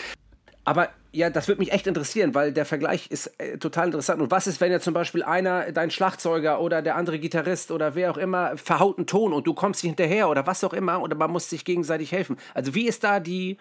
Aber 0.71 0.89
ja, 1.11 1.31
das 1.31 1.49
würde 1.49 1.59
mich 1.59 1.73
echt 1.73 1.89
interessieren, 1.89 2.33
weil 2.33 2.53
der 2.53 2.65
Vergleich 2.65 3.11
ist 3.11 3.27
äh, 3.39 3.59
total 3.59 3.87
interessant. 3.87 4.23
Und 4.23 4.31
was 4.31 4.47
ist, 4.47 4.61
wenn 4.61 4.71
ja 4.71 4.79
zum 4.79 4.95
Beispiel 4.95 5.25
einer, 5.25 5.73
dein 5.73 5.91
Schlagzeuger 5.91 6.61
oder 6.61 6.81
der 6.81 6.95
andere 6.95 7.19
Gitarrist 7.19 7.73
oder 7.73 7.97
wer 7.97 8.13
auch 8.13 8.17
immer, 8.17 8.57
verhaut 8.57 8.97
einen 8.97 9.09
Ton 9.09 9.33
und 9.33 9.49
du 9.49 9.53
kommst 9.53 9.83
nicht 9.83 9.97
hinterher 9.97 10.29
oder 10.29 10.47
was 10.47 10.63
auch 10.63 10.73
immer 10.73 11.03
oder 11.03 11.17
man 11.17 11.33
muss 11.33 11.51
sich 11.51 11.65
gegenseitig 11.65 12.13
helfen. 12.13 12.37
Also 12.55 12.73
wie 12.77 12.87
ist 12.87 13.03
da 13.03 13.19
die, 13.19 13.57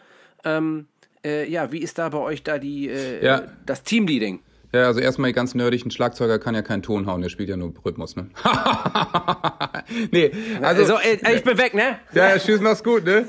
ähm, 0.45 0.86
äh, 1.26 1.50
ja, 1.50 1.72
wie 1.72 1.80
ist 1.80 1.98
da 1.98 2.10
bei 2.10 2.19
euch 2.19 2.43
da 2.43 2.60
die, 2.60 2.89
äh, 2.89 3.26
Ja. 3.26 3.41
das 3.65 3.82
Teamleading? 3.82 4.41
Ja, 4.72 4.84
also 4.86 5.00
erstmal 5.00 5.34
ganz 5.34 5.56
nerdig, 5.56 5.84
ein 5.84 5.89
Schlagzeuger 5.89 6.38
kann 6.38 6.54
ja 6.54 6.62
keinen 6.62 6.84
Ton 6.84 7.08
hauen, 7.08 7.24
der 7.24 7.30
spielt 7.30 7.50
ja 7.50 7.58
nur 7.58 7.74
Rhythmus, 7.84 8.15
ne? 8.17 8.30
nee, 10.12 10.32
also. 10.62 10.95
Also, 10.95 10.98
äh, 11.00 11.36
ich 11.36 11.43
bin 11.43 11.58
weg, 11.58 11.74
ne? 11.74 11.98
Ja, 12.13 12.30
ja, 12.30 12.38
tschüss, 12.38 12.62
mach's 12.62 12.84
gut, 12.84 13.04
ne? 13.04 13.28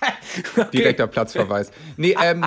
Direkter 0.72 1.08
Platzverweis. 1.08 1.72
Nee, 1.96 2.14
ähm, 2.22 2.46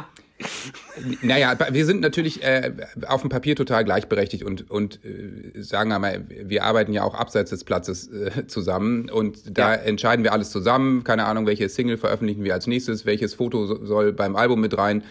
naja, 1.22 1.58
wir 1.72 1.86
sind 1.86 2.02
natürlich 2.02 2.44
äh, 2.44 2.72
auf 3.08 3.22
dem 3.22 3.30
Papier 3.30 3.56
total 3.56 3.84
gleichberechtigt 3.86 4.44
und, 4.44 4.70
und 4.70 5.00
äh, 5.06 5.62
sagen 5.62 5.92
einmal, 5.92 6.26
wir 6.30 6.64
arbeiten 6.64 6.94
ja 6.94 7.04
auch 7.04 7.14
abseits 7.16 7.50
des 7.52 7.64
Platzes 7.64 8.08
äh, 8.10 8.48
zusammen 8.48 9.10
und 9.10 9.58
da 9.58 9.76
Ja. 9.76 9.82
entscheiden 9.82 10.24
wir 10.24 10.34
alles 10.34 10.50
zusammen. 10.52 11.04
Keine 11.04 11.26
Ahnung, 11.26 11.46
welche 11.46 11.70
Single 11.70 11.98
veröffentlichen 11.98 12.44
wir 12.44 12.54
als 12.54 12.68
nächstes, 12.68 13.06
welches 13.06 13.34
Foto 13.34 13.66
so- 13.66 13.86
soll 13.86 14.14
beim 14.14 14.36
Album 14.36 14.62
mit 14.62 14.78
rein, 14.78 15.04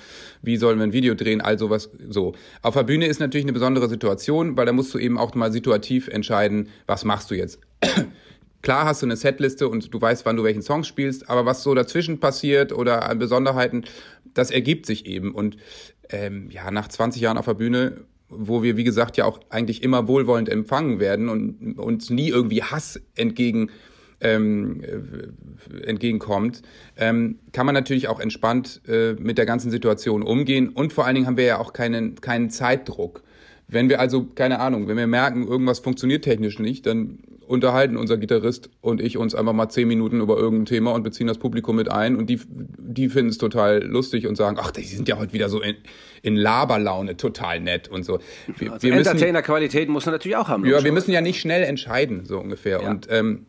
wie 0.43 0.57
sollen 0.57 0.79
wir 0.79 0.85
ein 0.85 0.93
Video 0.93 1.15
drehen, 1.15 1.41
all 1.41 1.59
sowas 1.59 1.91
so. 2.09 2.35
Auf 2.63 2.75
der 2.75 2.85
Bühne 2.85 3.07
ist 3.07 3.21
natürlich 3.21 3.45
eine 3.45 3.53
besondere 3.53 3.89
Situation, 3.89 4.57
weil 4.57 4.67
da 4.67 4.73
musst 4.73 4.93
du 4.95 4.99
eben 4.99 5.19
auch 5.19 5.35
mal 5.35 5.53
situativ 5.53 6.09
entscheiden, 6.09 6.69
was 6.87 7.05
machst 7.05 7.31
du 7.31 7.35
jetzt. 7.35 7.61
Klar 8.61 8.87
hast 8.87 9.03
du 9.03 9.07
eine 9.07 9.15
Setliste 9.17 9.69
und 9.69 9.95
du 9.95 10.01
weißt, 10.01 10.27
wann 10.27 10.37
du 10.37 10.43
welchen 10.43 10.63
Song 10.63 10.83
spielst, 10.83 11.31
aber 11.31 11.47
was 11.47 11.63
so 11.63 11.75
dazwischen 11.77 12.19
passiert 12.19 12.73
oder 12.73 13.09
an 13.09 13.21
Besonderheiten, 13.21 13.85
das 14.35 14.51
ergibt 14.51 14.87
sich 14.87 15.07
eben. 15.07 15.35
Und 15.35 15.57
ähm, 16.11 16.51
ja, 16.51 16.71
nach 16.71 16.89
20 16.89 17.21
Jahren 17.21 17.39
auf 17.39 17.47
der 17.47 17.55
Bühne, 17.55 18.05
wo 18.29 18.63
wir, 18.63 18.77
wie 18.77 18.85
gesagt, 18.85 19.17
ja 19.17 19.25
auch 19.25 19.41
eigentlich 19.51 19.83
immer 19.83 20.09
wohlwollend 20.09 20.49
empfangen 20.49 21.01
werden 21.01 21.29
und 21.29 21.79
uns 21.79 22.11
nie 22.11 22.29
irgendwie 22.29 22.63
Hass 22.63 23.01
entgegen 23.17 23.71
ähm, 24.21 24.83
äh, 24.83 25.87
entgegenkommt, 25.87 26.63
ähm, 26.97 27.39
kann 27.53 27.67
man 27.67 27.75
natürlich 27.75 28.09
auch 28.09 28.21
entspannt 28.21 28.81
äh, 28.89 29.13
mit 29.15 29.39
der 29.39 29.47
ganzen 29.47 29.71
Situation 29.71 30.23
umgehen. 30.23 30.71
Und 30.71 30.93
vor 30.93 31.05
allen 31.05 31.15
Dingen 31.15 31.27
haben 31.27 31.37
wir 31.37 31.45
ja 31.45 31.59
auch 31.59 31.73
keinen, 31.73 32.17
keinen 32.17 32.51
Zeitdruck. 32.51 33.23
Wenn 33.69 33.91
wir 33.91 34.01
also, 34.01 34.25
keine 34.25 34.61
Ahnung, 34.61 34.89
wenn 34.89 34.97
wir 34.97 35.07
merken, 35.07 35.47
irgendwas 35.47 35.79
funktioniert 35.79 36.25
technisch 36.25 36.59
nicht, 36.59 36.87
dann 36.87 37.19
unterhalten 37.47 37.97
unser 37.97 38.17
Gitarrist 38.17 38.71
und 38.81 39.01
ich 39.01 39.17
uns 39.17 39.35
einfach 39.35 39.53
mal 39.53 39.69
zehn 39.69 39.89
Minuten 39.89 40.21
über 40.21 40.37
irgendein 40.37 40.67
Thema 40.67 40.93
und 40.93 41.03
beziehen 41.03 41.27
das 41.27 41.39
Publikum 41.39 41.77
mit 41.77 41.91
ein 41.91 42.17
und 42.17 42.29
die, 42.29 42.41
die 42.47 43.09
finden 43.09 43.31
es 43.31 43.39
total 43.39 43.83
lustig 43.85 44.27
und 44.27 44.37
sagen, 44.37 44.59
ach, 44.61 44.71
die 44.71 44.83
sind 44.83 45.09
ja 45.09 45.19
heute 45.19 45.33
wieder 45.33 45.49
so 45.49 45.61
in, 45.61 45.77
in 46.23 46.37
Laberlaune, 46.37 47.17
total 47.17 47.61
nett 47.61 47.89
und 47.89 48.05
so. 48.05 48.21
Wir, 48.59 48.73
Also 48.73 48.89
Entertainer-Qualität 48.89 49.89
muss 49.89 50.07
man 50.07 50.15
natürlich 50.15 50.37
auch 50.37 50.49
haben. 50.49 50.65
ja, 50.67 50.83
wir 50.85 50.93
müssen 50.93 51.11
ja 51.11 51.21
nicht 51.21 51.41
schnell 51.41 51.63
entscheiden, 51.63 52.25
so 52.27 52.39
ungefähr. 52.39 52.83
Ja. 52.83 52.91
Und 52.91 53.07
ähm, 53.11 53.47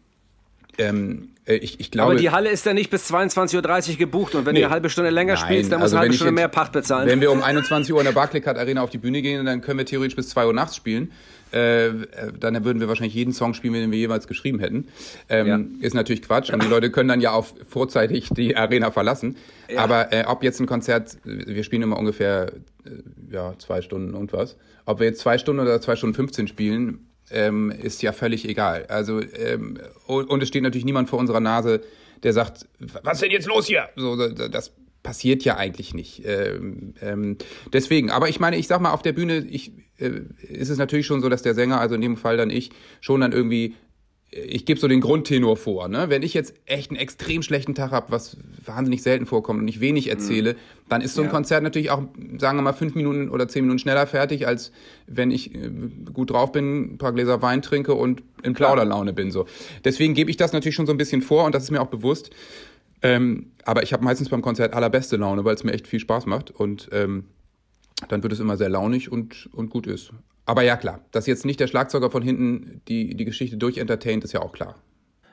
ähm, 0.79 1.29
äh, 1.45 1.55
ich, 1.55 1.79
ich 1.79 1.91
glaube, 1.91 2.11
Aber 2.11 2.19
die 2.19 2.29
Halle 2.31 2.49
ist 2.49 2.65
ja 2.65 2.73
nicht 2.73 2.89
bis 2.89 3.11
22.30 3.11 3.91
Uhr 3.91 3.97
gebucht 3.97 4.33
und 4.35 4.45
wenn 4.45 4.53
Nee. 4.53 4.61
du 4.61 4.65
eine 4.65 4.73
halbe 4.73 4.89
Stunde 4.89 5.09
länger 5.11 5.33
Nein, 5.35 5.43
spielst, 5.45 5.71
dann 5.71 5.79
musst 5.79 5.93
also 5.93 5.95
du 5.95 5.97
eine 5.99 6.01
halbe 6.05 6.15
Stunde 6.15 6.31
jetzt- 6.31 6.35
mehr 6.39 6.47
Pacht 6.47 6.71
bezahlen. 6.71 7.07
Wenn 7.07 7.21
wir 7.21 7.31
um 7.31 7.43
21 7.43 7.93
Uhr 7.93 7.99
in 7.99 8.05
der 8.05 8.13
Barclaycard 8.13 8.57
Arena 8.57 8.81
auf 8.81 8.89
die 8.89 8.97
Bühne 8.97 9.21
gehen, 9.21 9.45
dann 9.45 9.61
können 9.61 9.77
wir 9.77 9.85
theoretisch 9.85 10.15
bis 10.15 10.29
2 10.29 10.47
Uhr 10.47 10.53
nachts 10.53 10.75
spielen. 10.75 11.11
Äh, 11.51 11.87
äh, 11.87 11.93
dann 12.39 12.63
würden 12.63 12.79
wir 12.79 12.87
wahrscheinlich 12.87 13.15
jeden 13.15 13.33
Song 13.33 13.55
spielen, 13.55 13.73
den 13.73 13.91
wir 13.91 13.97
jeweils 13.97 14.27
geschrieben 14.27 14.59
hätten. 14.59 14.87
Ähm, 15.29 15.77
Ist 15.81 15.95
natürlich 15.95 16.21
Quatsch. 16.21 16.51
Und 16.53 16.61
die 16.61 16.67
Leute 16.67 16.91
können 16.91 17.09
dann 17.09 17.21
ja 17.21 17.31
auch 17.31 17.47
vorzeitig 17.67 18.29
die 18.29 18.55
Arena 18.55 18.91
verlassen. 18.91 19.35
Aber 19.75 20.13
äh, 20.13 20.25
ob 20.27 20.43
jetzt 20.43 20.59
ein 20.59 20.67
Konzert, 20.67 21.17
wir 21.23 21.63
spielen 21.63 21.81
immer 21.81 21.97
ungefähr 21.97 22.51
äh, 22.85 23.33
ja, 23.33 23.53
zwei 23.57 23.81
Stunden 23.81 24.13
und 24.13 24.31
was. 24.31 24.57
Ob 24.85 24.99
wir 24.99 25.07
jetzt 25.07 25.21
zwei 25.21 25.39
Stunden 25.39 25.59
oder 25.61 25.81
zwei 25.81 25.95
Stunden 25.95 26.13
15 26.15 26.47
spielen, 26.47 27.07
ähm, 27.31 27.71
ist 27.71 28.01
ja 28.01 28.11
völlig 28.11 28.47
egal. 28.47 28.85
Also 28.87 29.21
ähm, 29.21 29.79
und, 30.07 30.29
und 30.29 30.43
es 30.43 30.49
steht 30.49 30.63
natürlich 30.63 30.85
niemand 30.85 31.09
vor 31.09 31.19
unserer 31.19 31.39
Nase, 31.39 31.81
der 32.23 32.33
sagt, 32.33 32.67
was 33.03 33.13
ist 33.13 33.23
denn 33.23 33.31
jetzt 33.31 33.47
los 33.47 33.67
hier? 33.67 33.89
So, 33.95 34.15
das 34.27 34.73
passiert 35.03 35.43
ja 35.43 35.57
eigentlich 35.57 35.93
nicht. 35.93 36.23
Ähm, 36.25 36.93
ähm, 37.01 37.37
deswegen, 37.71 38.09
aber 38.11 38.29
ich 38.29 38.39
meine, 38.39 38.57
ich 38.57 38.67
sag 38.67 38.81
mal, 38.81 38.91
auf 38.91 39.01
der 39.01 39.13
Bühne 39.13 39.39
ich, 39.39 39.71
äh, 39.97 40.21
ist 40.41 40.69
es 40.69 40.77
natürlich 40.77 41.05
schon 41.05 41.21
so, 41.21 41.29
dass 41.29 41.41
der 41.41 41.53
Sänger, 41.53 41.79
also 41.79 41.95
in 41.95 42.01
dem 42.01 42.17
Fall 42.17 42.37
dann 42.37 42.49
ich, 42.49 42.71
schon 42.99 43.21
dann 43.21 43.31
irgendwie 43.31 43.75
ich 44.31 44.65
gebe 44.65 44.79
so 44.79 44.87
den 44.87 45.01
Grundtenor 45.01 45.57
vor. 45.57 45.87
Ne? 45.87 46.09
Wenn 46.09 46.21
ich 46.21 46.33
jetzt 46.33 46.53
echt 46.65 46.91
einen 46.91 46.99
extrem 46.99 47.41
schlechten 47.41 47.73
Tag 47.73 47.91
habe, 47.91 48.11
was 48.11 48.37
wahnsinnig 48.63 49.01
selten 49.01 49.25
vorkommt 49.25 49.59
und 49.59 49.67
ich 49.67 49.79
wenig 49.79 50.05
mhm. 50.05 50.11
erzähle, 50.11 50.53
mhm. 50.53 50.57
dann 50.87 51.01
ist 51.01 51.15
so 51.15 51.21
ein 51.21 51.27
ja. 51.27 51.31
Konzert 51.31 51.63
natürlich 51.63 51.89
auch, 51.89 52.03
sagen 52.37 52.57
wir 52.57 52.61
mal, 52.61 52.73
fünf 52.73 52.93
Minuten 52.93 53.29
oder 53.29 53.47
zehn 53.47 53.63
Minuten 53.63 53.79
schneller 53.79 54.05
fertig, 54.05 54.45
als 54.45 54.71
wenn 55.07 55.31
ich 55.31 55.55
äh, 55.55 55.71
gut 56.13 56.29
drauf 56.29 56.51
bin, 56.51 56.93
ein 56.93 56.97
paar 56.99 57.13
Gläser 57.13 57.41
Wein 57.41 57.61
trinke 57.61 57.95
und 57.95 58.21
in 58.43 58.53
Plauderlaune 58.53 59.13
bin. 59.13 59.31
So. 59.31 59.45
Deswegen 59.83 60.13
gebe 60.13 60.29
ich 60.29 60.37
das 60.37 60.53
natürlich 60.53 60.75
schon 60.75 60.85
so 60.85 60.93
ein 60.93 60.97
bisschen 60.97 61.21
vor 61.21 61.45
und 61.45 61.55
das 61.55 61.63
ist 61.63 61.71
mir 61.71 61.81
auch 61.81 61.87
bewusst. 61.87 62.29
Ähm, 63.01 63.51
aber 63.63 63.81
ich 63.81 63.93
habe 63.93 64.03
meistens 64.03 64.29
beim 64.29 64.41
Konzert 64.41 64.73
allerbeste 64.73 65.15
Laune, 65.15 65.45
weil 65.45 65.55
es 65.55 65.63
mir 65.63 65.73
echt 65.73 65.87
viel 65.87 65.99
Spaß 65.99 66.25
macht 66.25 66.51
und 66.51 66.89
ähm, 66.91 67.25
dann 68.09 68.23
wird 68.23 68.33
es 68.33 68.39
immer 68.39 68.57
sehr 68.57 68.69
launig 68.69 69.11
und, 69.11 69.49
und 69.53 69.69
gut 69.69 69.87
ist. 69.87 70.11
Aber 70.49 70.63
ja, 70.63 70.77
klar, 70.77 71.05
dass 71.11 71.27
jetzt 71.27 71.45
nicht 71.45 71.59
der 71.59 71.67
Schlagzeuger 71.67 72.09
von 72.09 72.23
hinten 72.23 72.81
die, 72.87 73.15
die 73.15 73.23
Geschichte 73.23 73.55
durchentertaint, 73.55 74.23
ist 74.23 74.33
ja 74.33 74.41
auch 74.41 74.51
klar. 74.51 74.81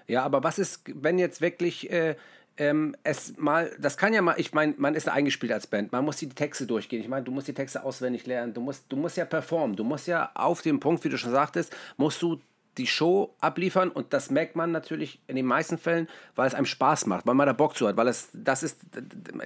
Ja, 0.08 0.22
aber 0.22 0.44
was 0.44 0.58
ist, 0.58 0.82
wenn 0.94 1.18
jetzt 1.18 1.40
wirklich 1.40 1.90
äh, 1.90 2.16
ähm, 2.58 2.94
es 3.02 3.34
mal, 3.38 3.74
das 3.78 3.96
kann 3.96 4.12
ja 4.12 4.20
mal, 4.20 4.34
ich 4.36 4.52
meine, 4.52 4.74
man 4.76 4.94
ist 4.94 5.08
eingespielt 5.08 5.52
als 5.52 5.68
Band, 5.68 5.90
man 5.90 6.04
muss 6.04 6.18
die 6.18 6.28
Texte 6.28 6.66
durchgehen. 6.66 7.00
Ich 7.00 7.08
meine, 7.08 7.24
du 7.24 7.32
musst 7.32 7.48
die 7.48 7.54
Texte 7.54 7.82
auswendig 7.82 8.26
lernen, 8.26 8.52
du 8.52 8.60
musst, 8.60 8.84
du 8.90 8.96
musst 8.96 9.16
ja 9.16 9.24
performen, 9.24 9.74
du 9.74 9.84
musst 9.84 10.06
ja 10.06 10.30
auf 10.34 10.60
dem 10.60 10.80
Punkt, 10.80 11.02
wie 11.04 11.08
du 11.08 11.16
schon 11.16 11.30
sagtest, 11.30 11.74
musst 11.96 12.20
du 12.20 12.38
die 12.79 12.87
Show 12.87 13.35
abliefern 13.41 13.91
und 13.91 14.12
das 14.12 14.31
merkt 14.31 14.57
man 14.57 14.70
natürlich 14.70 15.20
in 15.27 15.37
den 15.37 15.47
meisten 15.47 15.79
Fällen, 15.79 16.09
weil 16.35 16.47
es 16.47 16.55
einem 16.55 16.66
Spaß 16.66 17.07
macht, 17.07 17.27
weil 17.27 17.35
man 17.35 17.47
da 17.47 17.53
Bock 17.53 17.77
zu 17.77 17.89
hat, 17.89 17.97
weil 17.97 18.09
es 18.09 18.29
das 18.33 18.62
ist 18.62 18.81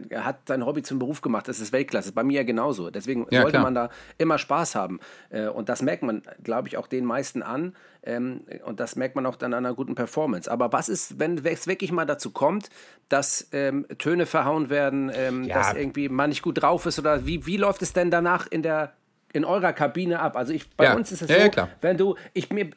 er 0.09 0.25
hat 0.25 0.49
sein 0.49 0.67
Hobby 0.67 0.83
zum 0.83 0.99
Beruf 0.99 1.21
gemacht, 1.21 1.49
das 1.49 1.61
ist 1.61 1.73
Weltklasse, 1.73 2.13
bei 2.13 2.25
mir 2.25 2.39
ja 2.39 2.43
genauso. 2.45 2.91
Deswegen 2.91 3.27
ja, 3.31 3.43
sollte 3.43 3.59
klar. 3.59 3.63
man 3.63 3.75
da 3.75 3.91
immer 4.19 4.39
Spaß 4.39 4.75
haben 4.75 5.01
äh, 5.31 5.47
und 5.49 5.69
das 5.69 5.83
merkt 5.83 6.03
man, 6.03 6.23
glaube 6.43 6.69
ich, 6.69 6.77
auch 6.77 6.87
den 6.87 7.05
meisten 7.05 7.43
an 7.43 7.75
ähm, 8.03 8.43
und 8.65 8.81
das 8.81 8.97
merkt 8.97 9.17
man 9.17 9.27
auch 9.27 9.37
dann 9.37 9.55
an 9.55 9.65
einer 9.65 9.75
guten 9.75 9.95
Performance. 9.95 10.51
Aber 10.51 10.73
was 10.73 10.89
ist, 10.89 11.19
wenn 11.19 11.39
es 11.45 11.67
wirklich 11.67 11.93
mal 11.93 12.07
dazu 12.07 12.31
kommt, 12.31 12.71
dass 13.09 13.49
ähm, 13.53 13.87
Töne 13.99 14.27
verhauen 14.27 14.71
werden, 14.71 15.11
ähm, 15.15 15.45
ja. 15.45 15.57
dass 15.57 15.75
irgendwie 15.75 16.09
man 16.09 16.31
nicht 16.31 16.43
gut 16.43 16.63
drauf 16.63 16.87
ist 16.87 16.99
oder 16.99 17.27
wie, 17.27 17.47
wie 17.47 17.57
läuft 17.57 17.83
es 17.83 17.93
denn 17.93 18.11
danach 18.11 18.47
in 18.47 18.63
der 18.63 18.95
in 19.33 19.45
eurer 19.45 19.73
Kabine 19.73 20.21
ab. 20.21 20.37
Also 20.37 20.53
ich, 20.53 20.69
bei 20.71 20.85
ja. 20.85 20.95
uns 20.95 21.13
ist 21.13 21.23
es 21.23 21.29
so, 21.29 21.35
ja, 21.35 21.69
wenn 21.81 21.97
du, 21.97 22.17
ich 22.33 22.51
mir, 22.51 22.71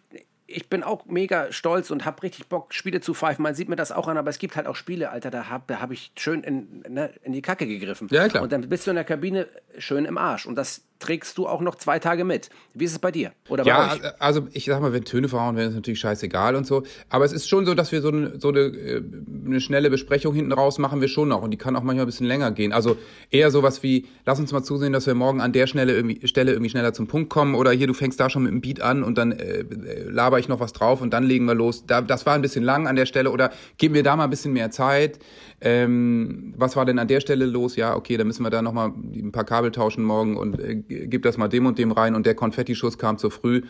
ich 0.54 0.70
bin 0.70 0.84
auch 0.84 1.06
mega 1.06 1.51
stolz 1.51 1.91
und 1.91 2.06
habe 2.06 2.24
richtig 2.24 2.47
Bock, 2.47 2.74
Spiele 2.74 3.01
zu 3.01 3.14
pfeifen. 3.14 3.43
Man 3.43 3.56
sieht 3.56 3.70
mir 3.70 3.76
das 3.76 3.91
auch 3.91 4.08
an, 4.08 4.18
aber 4.18 4.30
es 4.30 4.39
gibt 4.39 4.56
halt 4.56 4.68
auch 4.68 4.76
Spiele, 4.76 5.10
Alter, 5.10 5.32
da 5.32 5.49
habe 5.49 5.82
hab 5.82 5.91
ich 5.91 6.12
schön 6.18 6.43
in, 6.43 6.84
ne, 6.88 7.12
in 7.24 7.34
die 7.34 7.41
Kacke 7.41 7.68
gegriffen. 7.68 8.08
Ja, 8.12 8.28
klar. 8.28 8.43
Und 8.43 8.51
dann 8.51 8.68
bist 8.70 8.86
du 8.86 8.91
in 8.91 8.95
der 8.95 9.06
Kabine 9.06 9.47
schön 9.78 10.06
im 10.06 10.18
Arsch. 10.18 10.45
Und 10.45 10.56
das 10.56 10.84
trägst 11.04 11.38
du 11.38 11.47
auch 11.47 11.60
noch 11.60 11.76
zwei 11.76 11.99
Tage 11.99 12.24
mit. 12.24 12.49
Wie 12.74 12.86
ist 12.86 12.93
es 12.93 12.99
bei 12.99 13.12
dir? 13.12 13.34
Oder 13.49 13.66
ja, 13.66 13.93
euch? 13.93 14.01
also 14.20 14.47
ich 14.54 14.66
sag 14.66 14.82
mal, 14.82 14.93
wenn 14.93 15.04
Töne 15.04 15.28
verhauen 15.28 15.58
werden, 15.58 15.70
ist 15.70 15.76
natürlich 15.76 15.99
scheißegal 15.99 16.56
und 16.56 16.66
so. 16.66 16.84
Aber 17.10 17.26
es 17.26 17.34
ist 17.34 17.49
schon 17.49 17.66
so, 17.66 17.74
dass 17.74 17.91
wir 17.91 18.01
so 18.01 18.08
eine, 18.08 18.39
so 18.39 18.47
eine, 18.47 18.60
äh, 18.62 19.04
eine 19.45 19.60
schnelle 19.60 19.89
Besprechung 19.89 20.34
hinten 20.34 20.54
raus 20.54 20.80
machen 20.80 21.01
wir 21.01 21.10
schon 21.10 21.28
noch. 21.28 21.41
Und 21.41 21.51
die 21.51 21.58
kann 21.58 21.76
auch 21.76 21.84
manchmal 21.84 22.06
ein 22.06 22.08
bisschen 22.08 22.28
länger 22.28 22.51
gehen. 22.51 22.72
Also 22.72 22.95
eher 23.32 23.51
sowas 23.51 23.84
wie, 23.84 24.06
lass 24.26 24.39
uns 24.39 24.54
mal 24.54 24.64
zusehen, 24.64 24.93
dass 24.93 25.06
wir 25.06 25.14
morgen 25.14 25.41
an 25.41 25.51
der 25.51 25.68
Stelle 25.68 25.93
irgendwie, 25.93 26.26
Stelle 26.26 26.54
irgendwie 26.54 26.70
schneller 26.70 26.93
zum 26.93 27.08
Punkt 27.08 27.30
kommen. 27.30 27.56
Oder 27.56 27.72
hier, 27.72 27.88
du 27.88 27.93
fängst 27.93 28.18
da 28.22 28.30
schon 28.30 28.43
mit 28.43 28.54
dem 28.54 28.62
Beat 28.62 28.80
an 28.80 29.04
und 29.04 29.18
dann 29.18 29.34
äh, 29.34 29.66
laber 30.08 30.39
ich 30.39 30.47
noch 30.47 30.62
was 30.62 30.72
drauf 30.72 31.01
und 31.01 31.12
dann 31.12 31.26
legen 31.26 31.43
wir 31.45 31.56
los. 31.56 31.86
Da, 31.86 32.01
das 32.01 32.26
war 32.26 32.34
ein 32.36 32.41
bisschen 32.41 32.64
lang 32.64 32.88
an 32.88 32.95
der 32.95 33.06
Stelle. 33.06 33.30
Oder 33.30 33.51
gib 33.78 33.91
mir 33.91 34.04
da 34.04 34.16
mal 34.16 34.24
ein 34.24 34.30
bisschen 34.30 34.54
mehr 34.54 34.72
Zeit. 34.72 35.20
Ähm, 35.60 36.54
was 36.58 36.76
war 36.76 36.86
denn 36.86 36.99
an 36.99 37.08
der 37.08 37.22
Stelle 37.22 37.45
los? 37.45 37.76
Ja, 37.76 37.95
okay, 37.95 38.18
dann 38.18 38.28
müssen 38.28 38.43
wir 38.43 38.49
da 38.49 38.62
nochmal 38.62 38.89
ein 38.89 39.32
paar 39.32 39.45
Kabel 39.45 39.72
tauschen 39.72 40.04
morgen 40.04 40.38
und 40.38 40.60
äh, 40.60 40.84
gib 41.07 41.23
das 41.23 41.37
mal 41.37 41.47
dem 41.47 41.65
und 41.65 41.77
dem 41.77 41.91
rein 41.91 42.15
und 42.15 42.25
der 42.25 42.35
Konfettischuss 42.35 42.97
kam 42.97 43.17
zu 43.17 43.29
früh. 43.29 43.61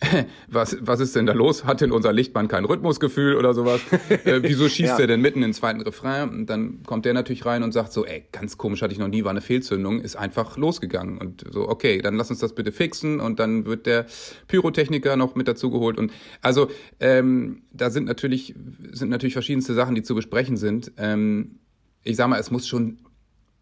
was, 0.48 0.76
was 0.80 1.00
ist 1.00 1.16
denn 1.16 1.26
da 1.26 1.32
los? 1.32 1.64
Hat 1.64 1.80
denn 1.80 1.92
unser 1.92 2.12
Lichtmann 2.12 2.48
kein 2.48 2.64
Rhythmusgefühl 2.64 3.36
oder 3.36 3.54
sowas? 3.54 3.80
äh, 4.24 4.40
wieso 4.42 4.68
schießt 4.68 4.98
ja. 4.98 4.98
er 4.98 5.06
denn 5.06 5.20
mitten 5.20 5.38
in 5.38 5.50
den 5.50 5.54
zweiten 5.54 5.80
Refrain? 5.80 6.28
Und 6.30 6.46
dann 6.46 6.82
kommt 6.84 7.04
der 7.04 7.14
natürlich 7.14 7.44
rein 7.46 7.62
und 7.62 7.72
sagt 7.72 7.92
so, 7.92 8.04
ey, 8.04 8.24
ganz 8.32 8.58
komisch 8.58 8.82
hatte 8.82 8.92
ich 8.92 8.98
noch 8.98 9.08
nie, 9.08 9.24
war 9.24 9.30
eine 9.30 9.40
Fehlzündung, 9.40 10.00
ist 10.00 10.16
einfach 10.16 10.56
losgegangen. 10.56 11.18
Und 11.18 11.44
so, 11.50 11.68
okay, 11.68 12.00
dann 12.02 12.16
lass 12.16 12.30
uns 12.30 12.40
das 12.40 12.54
bitte 12.54 12.72
fixen 12.72 13.20
und 13.20 13.38
dann 13.38 13.66
wird 13.66 13.86
der 13.86 14.06
Pyrotechniker 14.48 15.16
noch 15.16 15.34
mit 15.34 15.48
dazugeholt. 15.48 15.98
Und 15.98 16.12
also 16.42 16.68
ähm, 17.00 17.62
da 17.72 17.90
sind 17.90 18.06
natürlich, 18.06 18.54
sind 18.92 19.10
natürlich 19.10 19.34
verschiedenste 19.34 19.74
Sachen, 19.74 19.94
die 19.94 20.02
zu 20.02 20.14
besprechen 20.14 20.56
sind. 20.56 20.92
Ähm, 20.96 21.58
ich 22.02 22.16
sag 22.16 22.28
mal, 22.28 22.38
es 22.38 22.50
muss 22.50 22.66
schon 22.66 22.98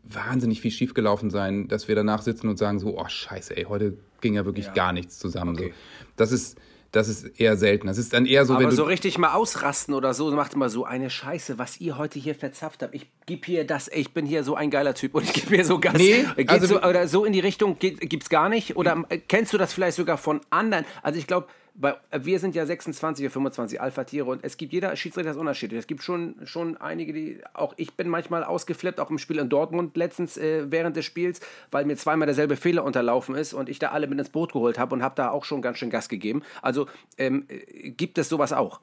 wahnsinnig 0.05 0.61
viel 0.61 0.71
schiefgelaufen 0.71 1.31
sein, 1.31 1.69
dass 1.69 1.89
wir 1.89 1.95
danach 1.95 2.23
sitzen 2.23 2.49
und 2.49 2.59
sagen 2.59 2.79
so, 2.79 2.99
oh 2.99 3.09
scheiße, 3.09 3.57
ey, 3.57 3.65
heute 3.65 3.97
ging 4.21 4.35
ja 4.35 4.45
wirklich 4.45 4.67
ja. 4.67 4.73
gar 4.73 4.93
nichts 4.93 5.19
zusammen. 5.19 5.55
Okay. 5.55 5.69
So. 5.69 6.05
Das 6.17 6.33
ist, 6.33 6.59
das 6.93 7.09
ist 7.09 7.41
eher 7.41 7.57
selten. 7.57 7.87
Das 7.87 7.99
ist 7.99 8.13
dann 8.13 8.27
eher 8.27 8.47
so, 8.47 8.55
Aber 8.55 8.65
wenn 8.65 8.71
so 8.71 8.85
richtig 8.85 9.19
mal 9.19 9.35
ausrasten 9.35 9.95
oder 9.95 10.15
so, 10.15 10.31
macht 10.31 10.55
immer 10.55 10.69
so 10.69 10.85
eine 10.85 11.11
Scheiße, 11.11 11.59
was 11.59 11.81
ihr 11.81 11.99
heute 11.99 12.19
hier 12.19 12.35
verzapft 12.35 12.83
habt. 12.83 12.95
Ich 12.95 13.11
gebe 13.27 13.45
hier 13.47 13.67
das, 13.67 13.89
ich 13.89 14.13
bin 14.13 14.27
hier 14.27 14.45
so 14.45 14.55
ein 14.55 14.71
geiler 14.71 14.95
Typ 14.95 15.15
und 15.15 15.25
ich 15.25 15.33
gebe 15.33 15.57
hier 15.57 15.65
so 15.65 15.81
Gas. 15.81 15.95
Nee, 15.95 16.25
also 16.47 16.67
so, 16.67 16.83
oder 16.83 17.09
so 17.09 17.25
in 17.25 17.33
die 17.33 17.41
Richtung 17.41 17.79
gibt 17.79 18.23
es 18.23 18.29
gar 18.29 18.49
nicht. 18.49 18.77
Oder 18.77 19.03
kennst 19.29 19.53
du 19.53 19.59
das 19.59 19.73
vielleicht 19.73 19.97
sogar 19.97 20.19
von 20.19 20.41
anderen? 20.51 20.85
Also 21.03 21.19
ich 21.19 21.27
glaube, 21.27 21.49
bei, 21.77 21.97
wir 22.13 22.39
sind 22.39 22.55
ja 22.55 22.65
26 22.65 23.25
oder 23.25 23.33
25 23.33 23.81
Alpha-Tiere 23.81 24.27
und 24.27 24.45
es 24.45 24.57
gibt 24.57 24.73
jeder 24.73 24.95
Schiedsrichter 24.95 25.33
ist 25.33 25.37
unterschiedlich. 25.37 25.81
Es 25.81 25.87
gibt 25.89 26.03
schon, 26.03 26.37
schon 26.45 26.77
einige, 26.77 27.13
die 27.13 27.41
auch 27.53 27.75
ich 27.77 27.95
bin 27.95 28.09
manchmal 28.09 28.45
ausgeflippt, 28.45 29.01
auch 29.01 29.11
im 29.11 29.19
Spiel 29.19 29.39
in 29.39 29.49
Dortmund 29.49 29.97
letztens 29.97 30.37
äh, 30.37 30.71
während 30.71 30.97
des 30.97 31.05
Spiels, 31.05 31.41
weil 31.73 31.85
mir 31.85 31.97
zweimal 31.97 32.27
derselbe 32.27 32.57
Fehler 32.57 32.85
unterlaufen 32.85 33.35
ist 33.35 33.55
und 33.55 33.69
ich 33.69 33.81
da 33.81 33.89
alle 33.89 34.07
mit 34.07 34.19
ins 34.19 34.31
Boot 34.31 34.53
geholt 34.53 34.79
habe 34.79 34.95
und 34.95 35.03
habe 35.03 35.17
da 35.17 35.31
auch 35.31 35.45
schon 35.45 35.63
ganz 35.63 35.79
schön 35.79 35.91
Gas 35.91 36.09
gegeben. 36.09 36.43
Also 36.63 36.87
ähm, 37.19 37.47
äh, 37.49 37.91
gibt 37.91 38.19
es 38.19 38.29
sowas 38.29 38.53
auch? 38.53 38.81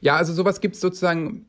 Ja, 0.00 0.16
also 0.16 0.32
sowas 0.32 0.62
gibt 0.62 0.76
es 0.76 0.80
sozusagen 0.80 1.44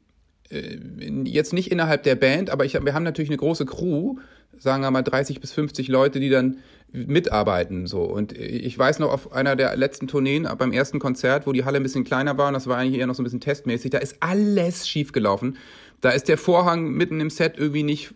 äh, 0.50 0.78
jetzt 1.24 1.54
nicht 1.54 1.72
innerhalb 1.72 2.04
der 2.04 2.16
Band, 2.16 2.50
aber 2.50 2.66
ich, 2.66 2.74
wir 2.74 2.94
haben 2.94 3.04
natürlich 3.04 3.30
eine 3.30 3.38
große 3.38 3.66
Crew, 3.66 4.18
sagen 4.60 4.84
wir 4.84 4.92
mal 4.92 5.02
30 5.02 5.40
bis 5.40 5.52
50 5.52 5.88
Leute, 5.88 6.20
die 6.20 6.30
dann 6.30 6.58
mitarbeiten 6.92 7.86
so 7.86 8.02
und 8.02 8.36
ich 8.36 8.78
weiß 8.78 8.98
noch 8.98 9.12
auf 9.12 9.32
einer 9.32 9.56
der 9.56 9.76
letzten 9.76 10.08
Tourneen 10.08 10.48
beim 10.58 10.72
ersten 10.72 10.98
Konzert, 11.00 11.46
wo 11.46 11.52
die 11.52 11.64
Halle 11.64 11.78
ein 11.78 11.84
bisschen 11.84 12.04
kleiner 12.04 12.38
war 12.38 12.48
und 12.48 12.56
das 12.56 12.66
war 12.66 12.78
eigentlich 12.78 13.00
eher 13.00 13.06
noch 13.06 13.14
so 13.14 13.22
ein 13.22 13.26
bisschen 13.26 13.42
testmäßig, 13.42 13.92
da 13.92 14.00
ist 14.00 14.18
alles 14.22 14.88
schief 14.88 15.12
gelaufen. 15.12 15.58
Da 16.02 16.12
ist 16.12 16.30
der 16.30 16.38
Vorhang 16.38 16.92
mitten 16.94 17.20
im 17.20 17.30
Set 17.30 17.58
irgendwie 17.58 17.84
nicht 17.84 18.14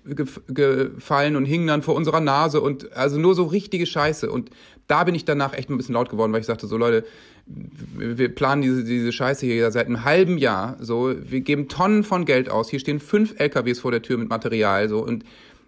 gefallen 0.47 1.35
und 1.35 1.43
hing 1.43 1.67
dann 1.67 1.81
vor 1.81 1.95
unserer 1.95 2.21
Nase 2.21 2.61
und 2.61 2.93
also 2.93 3.19
nur 3.19 3.35
so 3.35 3.43
richtige 3.43 3.85
Scheiße 3.85 4.31
und 4.31 4.49
da 4.87 5.03
bin 5.03 5.15
ich 5.15 5.25
danach 5.25 5.53
echt 5.53 5.69
ein 5.69 5.77
bisschen 5.77 5.93
laut 5.93 6.09
geworden, 6.09 6.31
weil 6.33 6.39
ich 6.39 6.45
sagte 6.45 6.65
so 6.65 6.77
Leute, 6.77 7.05
wir 7.45 8.33
planen 8.33 8.61
diese, 8.61 8.83
diese 8.83 9.11
Scheiße 9.11 9.45
hier 9.45 9.69
seit 9.71 9.87
einem 9.87 10.05
halben 10.05 10.37
Jahr. 10.37 10.77
So, 10.79 11.13
wir 11.21 11.41
geben 11.41 11.67
Tonnen 11.67 12.03
von 12.03 12.25
Geld 12.25 12.49
aus. 12.49 12.69
Hier 12.69 12.79
stehen 12.79 12.99
fünf 12.99 13.37
LKWs 13.37 13.79
vor 13.81 13.91
der 13.91 14.01
Tür 14.01 14.17
mit 14.17 14.29
Material. 14.29 14.87
So 14.87 15.03
und 15.03 15.25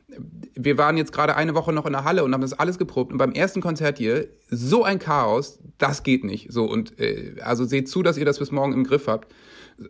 wir 0.08 0.78
waren 0.78 0.98
jetzt 0.98 1.12
gerade 1.12 1.36
eine 1.36 1.56
Woche 1.56 1.74
noch 1.74 1.86
in 1.86 1.94
der 1.94 2.04
Halle 2.04 2.24
und 2.24 2.34
haben 2.34 2.42
das 2.42 2.54
alles 2.54 2.78
geprobt. 2.78 3.12
Und 3.12 3.18
beim 3.18 3.32
ersten 3.32 3.62
Konzert 3.62 3.98
hier 3.98 4.28
so 4.50 4.84
ein 4.84 5.00
Chaos, 5.00 5.60
das 5.78 6.04
geht 6.04 6.24
nicht. 6.24 6.52
So 6.52 6.66
und 6.66 7.00
äh, 7.00 7.36
also 7.42 7.66
seht 7.66 7.90
zu, 7.90 8.04
dass 8.04 8.18
ihr 8.18 8.26
das 8.26 8.40
bis 8.40 8.52
morgen 8.52 8.74
im 8.74 8.84
Griff 8.84 9.08
habt. 9.08 9.34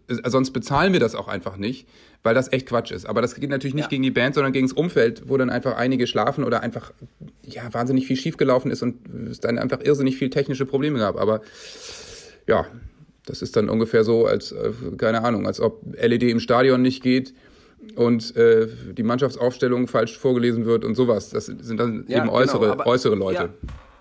Sonst 0.08 0.52
bezahlen 0.52 0.94
wir 0.94 1.00
das 1.00 1.14
auch 1.14 1.28
einfach 1.28 1.58
nicht, 1.58 1.88
weil 2.24 2.34
das 2.34 2.52
echt 2.52 2.68
Quatsch 2.68 2.92
ist. 2.92 3.06
Aber 3.06 3.22
das 3.22 3.36
geht 3.36 3.52
natürlich 3.52 3.76
nicht 3.76 3.84
ja. 3.84 3.90
gegen 3.90 4.02
die 4.02 4.10
Band, 4.12 4.34
sondern 4.34 4.52
gegen 4.52 4.68
das 4.68 4.76
Umfeld, 4.76 5.30
wo 5.30 5.38
dann 5.38 5.52
einfach 5.52 5.76
einige 5.76 6.08
schlafen 6.08 6.44
oder 6.44 6.62
einfach 6.62 6.92
ja 7.44 7.72
wahnsinnig 7.72 8.08
viel 8.08 8.16
schiefgelaufen 8.16 8.72
ist 8.72 8.82
und 8.82 9.08
es 9.30 9.42
dann 9.42 9.60
einfach 9.60 9.82
irrsinnig 9.82 10.18
viel 10.18 10.32
technische 10.32 10.66
Probleme 10.66 10.98
gab. 10.98 11.18
Aber 11.20 11.42
ja, 12.48 12.66
das 13.28 13.44
ist 13.44 13.56
dann 13.56 13.70
ungefähr 13.70 14.04
so, 14.04 14.26
als 14.26 14.52
äh, 14.54 14.72
keine 14.98 15.24
Ahnung, 15.24 15.46
als 15.46 15.60
ob 15.60 15.84
LED 16.02 16.24
im 16.24 16.40
Stadion 16.40 16.82
nicht 16.82 17.04
geht 17.04 17.34
und 17.96 18.36
äh, 18.36 18.68
die 18.94 19.04
Mannschaftsaufstellung 19.04 19.88
falsch 19.88 20.18
vorgelesen 20.18 20.66
wird 20.66 20.84
und 20.84 20.96
sowas. 20.96 21.30
Das 21.30 21.46
sind 21.46 21.80
dann 21.80 22.06
ja, 22.08 22.20
eben 22.20 22.30
äußere, 22.30 22.60
genau, 22.60 22.72
aber, 22.74 22.88
äußere 22.88 23.16
Leute. 23.16 23.54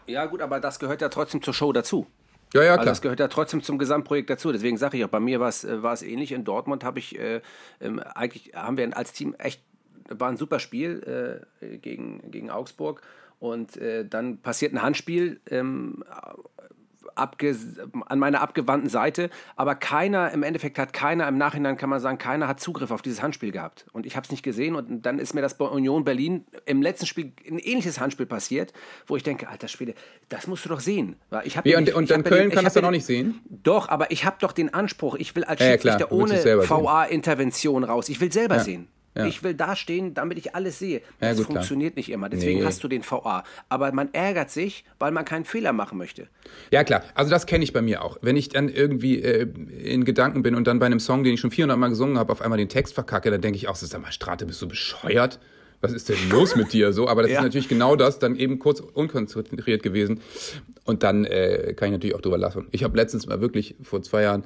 Ja, 0.07 0.15
ja, 0.15 0.27
gut, 0.27 0.43
aber 0.43 0.61
das 0.61 0.79
gehört 0.79 1.01
ja 1.01 1.09
trotzdem 1.09 1.43
zur 1.43 1.55
Show 1.55 1.73
dazu. 1.73 2.07
Ja, 2.53 2.63
ja, 2.63 2.73
also 2.73 2.75
klar. 2.75 2.79
Also 2.79 2.91
das 2.91 3.03
gehört 3.03 3.21
ja 3.21 3.29
trotzdem 3.29 3.63
zum 3.63 3.79
Gesamtprojekt 3.79 4.31
dazu. 4.31 4.53
Deswegen 4.53 4.77
sage 4.77 4.97
ich 4.97 5.05
auch, 5.05 5.09
bei 5.09 5.21
mir 5.21 5.41
war 5.41 5.49
es, 5.49 5.65
äh, 5.65 6.07
ähnlich. 6.07 6.33
In 6.33 6.45
Dortmund 6.45 6.85
habe 6.85 6.99
ich, 6.99 7.19
äh, 7.19 7.41
ähm, 7.81 7.99
eigentlich 7.99 8.53
haben 8.55 8.77
wir 8.77 8.97
als 8.97 9.13
Team 9.13 9.35
echt, 9.39 9.63
war 10.09 10.29
ein 10.29 10.37
super 10.37 10.61
Spiel 10.61 11.43
äh, 11.61 11.79
gegen, 11.79 12.31
gegen 12.31 12.51
Augsburg. 12.51 13.03
Und 13.41 13.77
äh, 13.77 14.07
dann 14.07 14.39
passiert 14.39 14.73
ein 14.73 14.83
Handspiel 14.83 15.41
ähm, 15.51 16.05
an 17.15 18.19
meiner 18.19 18.41
abgewandten 18.41 18.91
Seite, 18.91 19.31
aber 19.57 19.75
keiner, 19.75 20.33
im 20.33 20.43
Endeffekt 20.43 20.79
hat 20.79 20.93
keiner, 20.93 21.29
im 21.29 21.39
Nachhinein 21.39 21.77
kann 21.77 21.91
man 21.91 22.01
sagen, 22.01 22.19
keiner 22.19 22.49
hat 22.49 22.61
Zugriff 22.61 22.91
auf 22.91 23.03
dieses 23.03 23.23
Handspiel 23.23 23.53
gehabt. 23.53 23.87
Und 23.93 24.07
ich 24.07 24.17
habe 24.17 24.25
es 24.25 24.31
nicht 24.31 24.43
gesehen 24.43 24.75
und 24.75 25.03
dann 25.07 25.19
ist 25.19 25.35
mir 25.35 25.43
das 25.43 25.57
bei 25.57 25.67
Union 25.67 26.05
Berlin 26.05 26.45
im 26.67 26.83
letzten 26.83 27.07
Spiel 27.07 27.33
ein 27.49 27.59
ähnliches 27.59 28.01
Handspiel 28.01 28.27
passiert, 28.27 28.73
wo 29.07 29.17
ich 29.17 29.23
denke, 29.23 29.49
alter 29.49 29.69
Schwede, 29.69 29.95
das 30.29 30.47
musst 30.47 30.65
du 30.65 30.69
doch 30.69 30.81
sehen. 30.81 31.17
Ich 31.45 31.63
Wie, 31.65 31.77
und, 31.77 31.93
und 31.95 32.11
dann 32.11 32.25
Köln 32.25 32.49
den, 32.49 32.55
kann 32.55 32.65
das 32.65 32.75
dann 32.75 32.85
auch 32.85 32.91
nicht 32.91 33.07
sehen? 33.07 33.41
Doch, 33.49 33.89
aber 33.89 34.11
ich 34.11 34.25
habe 34.25 34.37
doch 34.41 34.53
den 34.53 34.73
Anspruch, 34.73 35.17
ich 35.17 35.35
will 35.37 35.45
als 35.45 35.63
Schiedsrichter 35.63 36.01
ja, 36.01 36.11
ohne 36.11 36.43
VA-Intervention 36.43 37.85
raus, 37.85 38.09
ich 38.09 38.21
will 38.21 38.33
selber 38.33 38.57
ja. 38.57 38.65
sehen. 38.65 38.89
Ja. 39.17 39.27
Ich 39.27 39.43
will 39.45 39.55
da 39.55 39.77
stehen, 39.77 40.13
damit 40.15 40.39
ich 40.39 40.55
alles 40.57 40.79
sehe. 40.81 40.99
Ja, 41.21 41.29
Das 41.29 41.37
gut, 41.37 41.47
klar. 41.47 41.57
funktioniert 41.59 41.97
nicht 41.97 42.11
immer. 42.11 42.29
Deswegen 42.29 42.61
Nee. 42.61 42.67
hast 42.67 42.83
du 42.83 42.89
den 42.89 43.03
VA. 43.09 43.45
Aber 43.69 43.93
man 43.93 44.13
ärgert 44.13 44.51
sich, 44.51 44.85
weil 44.99 45.13
man 45.13 45.25
keinen 45.25 45.45
Fehler 45.45 45.73
machen 45.73 45.99
möchte. 45.99 46.27
Ja, 46.73 46.83
klar. 46.83 47.03
Also 47.15 47.31
das 47.31 47.47
kenne 47.47 47.63
ich 47.63 47.73
bei 47.73 47.81
mir 47.81 48.03
auch. 48.03 48.19
Wenn 48.23 48.37
ich 48.37 48.49
dann 48.49 48.69
irgendwie 48.69 49.23
äh, 49.23 49.47
in 49.85 50.05
Gedanken 50.05 50.43
bin 50.43 50.55
und 50.57 50.67
dann 50.67 50.81
bei 50.81 50.87
einem 50.87 50.99
Song, 51.01 51.23
den 51.23 51.35
ich 51.35 51.41
schon 51.41 51.53
400 51.53 51.79
Mal 51.79 51.89
gesungen 51.91 52.19
habe, 52.19 52.33
auf 52.33 52.43
einmal 52.43 52.59
den 52.59 52.69
Text 52.69 52.95
verkacke, 52.95 53.31
dann 53.31 53.41
denke 53.41 53.57
ich 53.57 53.69
auch, 53.69 53.77
sag 53.77 54.03
mal, 54.03 54.11
Strate, 54.11 54.47
bist 54.47 54.61
du 54.61 54.67
bescheuert? 54.69 55.39
Was 55.81 55.93
ist 55.93 56.09
denn 56.09 56.17
los 56.31 56.57
mit 56.57 56.73
dir? 56.73 56.93
So, 56.93 57.07
aber 57.09 57.23
das 57.23 57.31
Ja. 57.31 57.39
ist 57.39 57.45
natürlich 57.45 57.69
genau 57.69 57.95
das, 57.95 58.19
dann 58.19 58.37
eben 58.37 58.59
kurz 58.59 58.81
unkonzentriert 58.81 59.83
gewesen. 59.83 60.21
Und 60.85 61.03
dann 61.03 61.25
äh, 61.25 61.75
kann 61.77 61.89
ich 61.89 61.93
natürlich 61.93 62.15
auch 62.15 62.21
drüber 62.21 62.39
lachen. 62.39 62.67
Ich 62.73 62.83
habe 62.85 62.97
letztens 62.97 63.27
mal 63.27 63.41
wirklich 63.41 63.77
vor 63.83 64.03
zwei 64.03 64.23
Jahren 64.23 64.45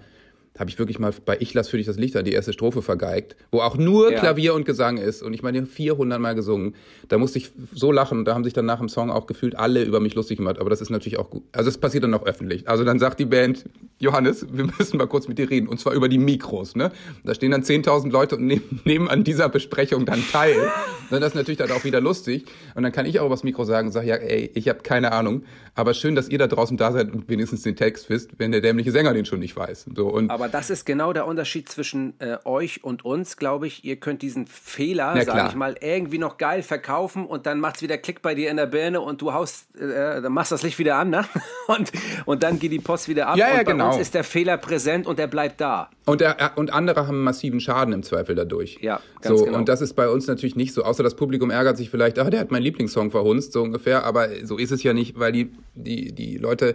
habe 0.59 0.70
ich 0.70 0.78
wirklich 0.78 0.98
mal 0.98 1.12
bei 1.24 1.36
Ich 1.40 1.54
lass 1.54 1.68
für 1.68 1.76
dich 1.76 1.86
das 1.86 1.96
Licht 1.98 2.16
an 2.16 2.24
die 2.24 2.32
erste 2.32 2.52
Strophe 2.52 2.82
vergeigt, 2.82 3.36
wo 3.50 3.61
auch 3.61 3.76
nur 3.76 4.12
Ja. 4.12 4.18
Klavier 4.20 4.54
und 4.54 4.64
Gesang 4.64 4.98
ist 4.98 5.22
und 5.22 5.32
ich 5.34 5.42
meine 5.42 5.66
400 5.66 6.20
Mal 6.20 6.34
gesungen. 6.34 6.74
Da 7.09 7.18
musste 7.18 7.38
ich 7.38 7.50
so 7.72 7.92
lachen 7.92 8.18
und 8.18 8.24
da 8.24 8.34
haben 8.34 8.44
sich 8.44 8.52
dann 8.52 8.66
nach 8.66 8.78
dem 8.78 8.88
Song 8.88 9.11
auch 9.11 9.26
gefühlt 9.26 9.56
alle 9.56 9.82
über 9.84 10.00
mich 10.00 10.14
lustig 10.14 10.38
gemacht, 10.38 10.59
aber 10.59 10.70
das 10.70 10.80
ist 10.80 10.90
natürlich 10.90 11.18
auch 11.18 11.30
gut. 11.30 11.42
Also 11.52 11.68
es 11.68 11.78
passiert 11.78 12.04
dann 12.04 12.14
auch 12.14 12.26
öffentlich. 12.26 12.68
Also 12.68 12.84
dann 12.84 12.98
sagt 12.98 13.20
die 13.20 13.24
Band, 13.24 13.64
Johannes, 13.98 14.46
wir 14.52 14.64
müssen 14.78 14.96
mal 14.96 15.06
kurz 15.06 15.28
mit 15.28 15.38
dir 15.38 15.50
reden 15.50 15.68
und 15.68 15.78
zwar 15.80 15.92
über 15.94 16.09
die 16.09 16.18
Mikros, 16.18 16.76
ne? 16.76 16.90
Da 17.24 17.34
stehen 17.34 17.50
dann 17.50 17.62
10.000 17.62 18.11
Leute 18.11 18.36
und 18.36 18.46
nehmen, 18.46 18.80
nehmen 18.84 19.09
an 19.09 19.24
dieser 19.24 19.48
Besprechung 19.48 20.06
dann 20.06 20.22
teil. 20.30 20.56
Dann 21.11 21.22
ist 21.22 21.34
natürlich 21.34 21.56
dann 21.56 21.70
auch 21.70 21.84
wieder 21.84 22.02
lustig 22.02 22.44
und 22.74 22.82
dann 22.82 22.92
kann 22.92 23.06
ich 23.06 23.18
auch 23.18 23.24
übers 23.24 23.42
Mikro 23.42 23.64
sagen 23.64 23.86
und 23.88 23.92
sage, 23.92 24.09
ja, 24.09 24.16
ey, 24.16 24.50
ich 24.52 24.68
habe 24.68 24.80
keine 24.80 25.12
Ahnung, 25.12 25.42
aber 25.74 25.94
schön, 25.94 26.14
dass 26.14 26.28
ihr 26.28 26.36
da 26.36 26.46
draußen 26.46 26.76
da 26.76 26.92
seid 26.92 27.11
und 27.11 27.30
wenigstens 27.30 27.62
den 27.62 27.76
Text 27.76 28.11
wisst, 28.11 28.32
wenn 28.38 28.52
der 28.52 28.61
dämliche 28.61 28.92
Sänger 28.92 29.14
den 29.14 29.24
schon 29.24 29.38
nicht 29.38 29.56
weiß. 29.56 29.86
So 29.96 30.09
und 30.09 30.30
Aber 30.30 30.47
das 30.49 30.70
ist 30.70 30.84
genau 30.84 31.12
der 31.12 31.26
Unterschied 31.26 31.68
zwischen 31.68 32.18
äh, 32.20 32.38
euch 32.44 32.82
und 32.84 33.05
uns, 33.05 33.36
glaube 33.36 33.66
ich. 33.66 33.84
Ihr 33.84 33.96
könnt 33.96 34.22
diesen 34.22 34.46
Fehler, 34.46 35.22
sage 35.24 35.49
ich 35.49 35.55
mal, 35.55 35.76
irgendwie 35.80 36.18
noch 36.18 36.38
geil 36.38 36.62
verkaufen 36.62 37.26
und 37.26 37.46
dann 37.46 37.61
macht's 37.61 37.82
wieder 37.82 37.99
Klick 37.99 38.22
bei 38.22 38.34
dir 38.34 38.51
in 38.51 38.57
der 38.57 38.66
Birne 38.66 39.01
und 39.01 39.20
du 39.20 39.32
haust, 39.32 39.74
äh, 39.76 40.20
dann 40.20 40.32
machst 40.32 40.53
das 40.53 40.62
Licht 40.62 40.78
wieder 40.78 40.96
an, 40.96 41.11
ne? 41.11 41.24
Und, 41.68 41.92
und 42.24 42.42
dann 42.42 42.59
geht 42.59 42.72
die 42.72 42.78
Post 42.78 43.09
wieder 43.09 43.28
ab. 43.28 43.36
Ja, 43.36 43.49
ja, 43.49 43.59
und 43.59 43.64
bei 43.66 43.72
genau. 43.72 43.88
uns 43.88 43.99
ist 43.99 44.14
der 44.14 44.24
Fehler 44.24 44.57
präsent 44.57 45.07
und 45.07 45.18
der 45.18 45.26
bleibt 45.26 45.61
da. 45.61 45.90
Und, 46.09 46.20
der, 46.20 46.52
und 46.56 46.72
andere 46.72 47.06
haben 47.06 47.22
massiven 47.22 47.61
Schaden 47.61 47.92
im 47.92 48.02
Zweifel 48.02 48.34
dadurch. 48.34 48.78
Ja, 48.80 49.00
ganz 49.20 49.38
so, 49.38 49.44
genau. 49.44 49.59
Und 49.59 49.68
das 49.68 49.80
ist 49.80 49.94
bei 49.94 50.09
uns 50.09 50.26
natürlich 50.26 50.56
nicht 50.56 50.72
so. 50.72 50.82
Außer 50.82 51.02
das 51.02 51.14
Publikum 51.16 51.50
ärgert 51.50 51.76
sich 51.76 51.90
vielleicht, 51.90 52.18
ah, 52.18 52.30
der 52.30 52.40
hat 52.40 52.50
meinen 52.50 52.62
Lieblingssong 52.62 53.11
verhunzt, 53.11 53.52
so 53.52 53.62
ungefähr. 53.62 54.04
Aber 54.04 54.28
so 54.44 54.56
ist 54.56 54.70
es 54.72 54.82
ja 54.82 54.94
nicht, 54.94 55.18
weil 55.18 55.32
die, 55.32 55.52
die, 55.74 56.12
die 56.12 56.36
Leute, 56.38 56.74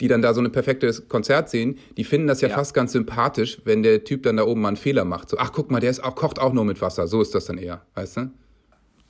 die 0.00 0.08
dann 0.08 0.20
da 0.20 0.34
so 0.34 0.40
ein 0.40 0.50
perfektes 0.50 1.08
Konzert 1.08 1.48
sehen, 1.48 1.78
die 1.96 2.04
finden 2.04 2.26
das 2.26 2.40
ja, 2.40 2.48
Ja. 2.48 2.56
fast 2.56 2.74
ganz 2.74 2.92
sympathisch, 2.92 3.60
wenn 3.64 3.82
der 3.82 4.04
Typ 4.04 4.24
dann 4.24 4.36
da 4.36 4.44
oben 4.44 4.60
mal 4.60 4.68
einen 4.68 4.76
Fehler 4.76 5.04
macht. 5.04 5.28
So, 5.30 5.38
ach 5.38 5.52
guck 5.52 5.70
mal, 5.70 5.80
der 5.80 5.90
ist 5.90 6.02
auch, 6.02 6.14
kocht 6.14 6.38
auch 6.40 6.52
nur 6.52 6.64
mit 6.64 6.80
Wasser. 6.80 7.06
So 7.06 7.22
ist 7.22 7.34
das 7.34 7.44
dann 7.46 7.58
eher, 7.58 7.82
weißt 7.94 8.16
du? 8.16 8.30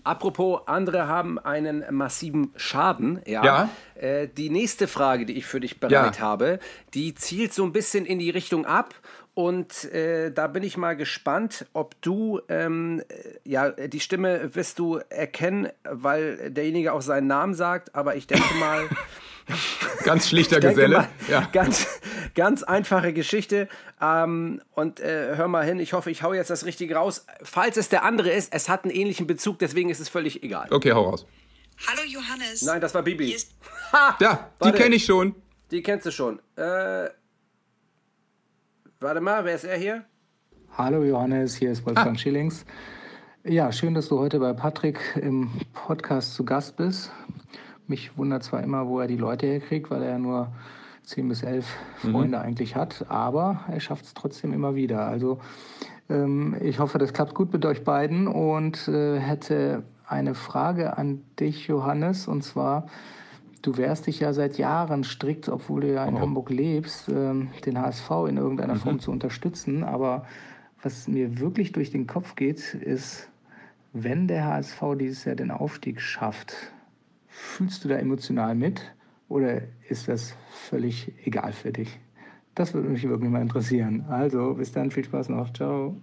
Apropos, 0.04 0.62
andere 0.66 1.06
haben 1.06 1.38
einen 1.38 1.84
massiven 1.94 2.50
Schaden. 2.56 3.20
Ja. 3.24 3.44
Ja. 3.44 3.68
Äh, 3.94 4.26
die 4.36 4.50
nächste 4.50 4.88
Frage, 4.88 5.26
die 5.26 5.34
ich 5.34 5.46
für 5.46 5.60
dich 5.60 5.78
bereit 5.78 6.16
Ja. 6.16 6.20
habe, 6.20 6.58
die 6.92 7.14
zielt 7.14 7.52
so 7.52 7.62
ein 7.62 7.72
bisschen 7.72 8.04
in 8.04 8.18
die 8.18 8.30
Richtung 8.30 8.66
ab. 8.66 8.94
Und 9.34 9.84
äh, 9.92 10.30
da 10.30 10.46
bin 10.46 10.62
ich 10.62 10.76
mal 10.76 10.94
gespannt, 10.94 11.64
ob 11.72 12.00
du, 12.02 12.40
ähm, 12.48 13.02
äh, 13.08 13.48
ja, 13.48 13.70
die 13.70 14.00
Stimme 14.00 14.54
wirst 14.54 14.78
du 14.78 15.00
erkennen, 15.08 15.68
weil 15.84 16.50
derjenige 16.50 16.92
auch 16.92 17.00
seinen 17.00 17.28
Namen 17.28 17.54
sagt, 17.54 17.94
aber 17.94 18.16
ich 18.16 18.26
denke 18.26 18.54
mal, 18.54 18.88
Ganz 20.04 20.28
schlichter 20.28 20.60
Geselle. 20.60 20.96
mal 20.98 21.08
Ja. 21.28 21.48
ganz, 21.52 21.86
ganz 22.34 22.62
einfache 22.62 23.12
Geschichte. 23.12 23.68
Ähm, 24.00 24.60
und 24.72 25.00
äh, 25.00 25.36
hör 25.36 25.48
mal 25.48 25.64
hin, 25.64 25.80
ich 25.80 25.92
hoffe, 25.94 26.10
ich 26.10 26.22
hau 26.22 26.32
jetzt 26.32 26.50
das 26.50 26.64
Richtige 26.64 26.94
raus. 26.94 27.26
Falls 27.42 27.76
es 27.76 27.88
der 27.88 28.04
andere 28.04 28.30
ist, 28.30 28.54
es 28.54 28.68
hat 28.68 28.84
einen 28.84 28.92
ähnlichen 28.92 29.26
Bezug, 29.26 29.58
deswegen 29.58 29.90
ist 29.90 30.00
es 30.00 30.08
völlig 30.08 30.42
egal. 30.42 30.68
Okay, 30.70 30.92
hau 30.92 31.02
raus. 31.08 31.26
Hallo 31.88 32.02
Johannes. 32.06 32.62
Nein, 32.62 32.80
das 32.80 32.94
war 32.94 33.02
Bibi. 33.02 33.36
Ha! 33.92 34.16
Ja, 34.20 34.50
die 34.62 34.72
kenne 34.72 34.94
ich 34.94 35.04
schon. 35.04 35.34
Die 35.70 35.82
kennst 35.82 36.06
du 36.06 36.10
schon. 36.10 36.38
Äh, 36.56 37.08
warte 39.02 39.20
mal, 39.20 39.44
wer 39.44 39.56
ist 39.56 39.64
er 39.64 39.76
hier? 39.76 40.04
Hallo 40.78 41.02
Johannes, 41.02 41.56
hier 41.56 41.72
ist 41.72 41.84
Wolfgang 41.84 42.18
Schillings. 42.18 42.64
Ja, 43.42 43.72
schön, 43.72 43.94
dass 43.94 44.08
du 44.08 44.18
heute 44.20 44.38
bei 44.38 44.52
Patrick 44.52 45.00
im 45.20 45.50
Podcast 45.72 46.34
zu 46.34 46.44
Gast 46.44 46.76
bist. 46.76 47.10
Mich 47.88 48.16
wundert 48.16 48.44
zwar 48.44 48.62
immer, 48.62 48.86
wo 48.86 49.00
er 49.00 49.08
die 49.08 49.16
Leute 49.16 49.46
herkriegt, 49.46 49.90
weil 49.90 50.02
er 50.02 50.10
ja 50.10 50.18
nur 50.18 50.52
10 51.02 51.28
bis 51.28 51.42
11 51.42 51.66
Freunde 51.96 52.40
eigentlich 52.40 52.76
hat, 52.76 53.04
aber 53.08 53.64
er 53.68 53.80
schafft 53.80 54.04
es 54.04 54.14
trotzdem 54.14 54.52
immer 54.52 54.76
wieder. 54.76 55.04
Also 55.04 55.40
ähm, 56.08 56.56
ich 56.60 56.78
hoffe, 56.78 56.98
das 56.98 57.12
klappt 57.12 57.34
gut 57.34 57.52
mit 57.52 57.66
euch 57.66 57.82
beiden 57.82 58.28
und 58.28 58.86
äh, 58.86 59.18
hätte 59.18 59.82
eine 60.06 60.36
Frage 60.36 60.96
an 60.96 61.24
dich, 61.40 61.66
Johannes, 61.66 62.28
und 62.28 62.42
zwar, 62.42 62.86
du 63.62 63.76
wehrst 63.76 64.06
dich 64.06 64.20
ja 64.20 64.32
seit 64.32 64.58
Jahren 64.58 65.04
strikt, 65.04 65.48
obwohl 65.48 65.82
du 65.82 65.92
ja 65.92 66.04
in 66.04 66.18
Hamburg 66.18 66.50
lebst, 66.50 67.08
ähm, 67.08 67.48
den 67.64 67.80
HSV 67.80 68.10
in 68.28 68.36
irgendeiner 68.36 68.76
Form 68.76 68.98
zu 68.98 69.10
unterstützen, 69.10 69.84
aber 69.84 70.26
was 70.82 71.06
mir 71.08 71.38
wirklich 71.38 71.72
durch 71.72 71.90
den 71.90 72.06
Kopf 72.06 72.34
geht, 72.34 72.74
ist, 72.74 73.30
wenn 73.92 74.26
der 74.26 74.46
HSV 74.46 74.82
dieses 74.98 75.24
Jahr 75.24 75.36
den 75.36 75.50
Aufstieg 75.50 76.00
schafft, 76.00 76.54
fühlst 77.28 77.84
du 77.84 77.88
da 77.88 77.96
emotional 77.96 78.54
mit 78.54 78.94
oder 79.28 79.62
ist 79.88 80.08
das 80.08 80.34
völlig 80.50 81.12
egal 81.24 81.52
für 81.52 81.72
dich? 81.72 82.00
Das 82.54 82.74
würde 82.74 82.88
mich 82.88 83.08
wirklich 83.08 83.30
mal 83.30 83.40
interessieren. 83.40 84.04
Also, 84.08 84.54
bis 84.54 84.72
dann, 84.72 84.90
viel 84.90 85.04
Spaß 85.04 85.30
noch. 85.30 85.52
Ciao. 85.52 85.96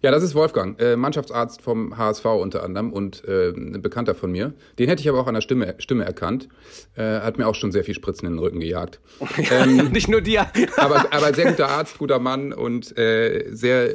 Ja, 0.00 0.12
das 0.12 0.22
ist 0.22 0.36
Wolfgang, 0.36 0.80
äh, 0.80 0.94
Mannschaftsarzt 0.94 1.60
vom 1.60 1.98
HSV 1.98 2.24
unter 2.26 2.62
anderem 2.62 2.92
und 2.92 3.24
äh, 3.26 3.48
ein 3.50 3.82
Bekannter 3.82 4.14
von 4.14 4.30
mir. 4.30 4.52
Den 4.78 4.88
hätte 4.88 5.00
ich 5.00 5.08
aber 5.08 5.18
auch 5.18 5.26
an 5.26 5.34
der 5.34 5.40
Stimme, 5.40 5.74
Stimme 5.78 6.04
erkannt. 6.04 6.48
Äh, 6.94 7.02
hat 7.20 7.36
mir 7.36 7.48
auch 7.48 7.56
schon 7.56 7.72
sehr 7.72 7.82
viel 7.82 7.94
Spritzen 7.94 8.26
in 8.26 8.34
den 8.34 8.38
Rücken 8.38 8.60
gejagt. 8.60 9.00
Ähm, 9.50 9.88
Nicht 9.92 10.08
nur 10.08 10.20
dir. 10.20 10.46
aber, 10.76 11.12
aber 11.12 11.32
sehr 11.32 11.50
guter 11.50 11.68
Arzt, 11.68 11.96
guter 11.98 12.18
Mann 12.18 12.52
und 12.52 12.86
sehr, 12.86 13.94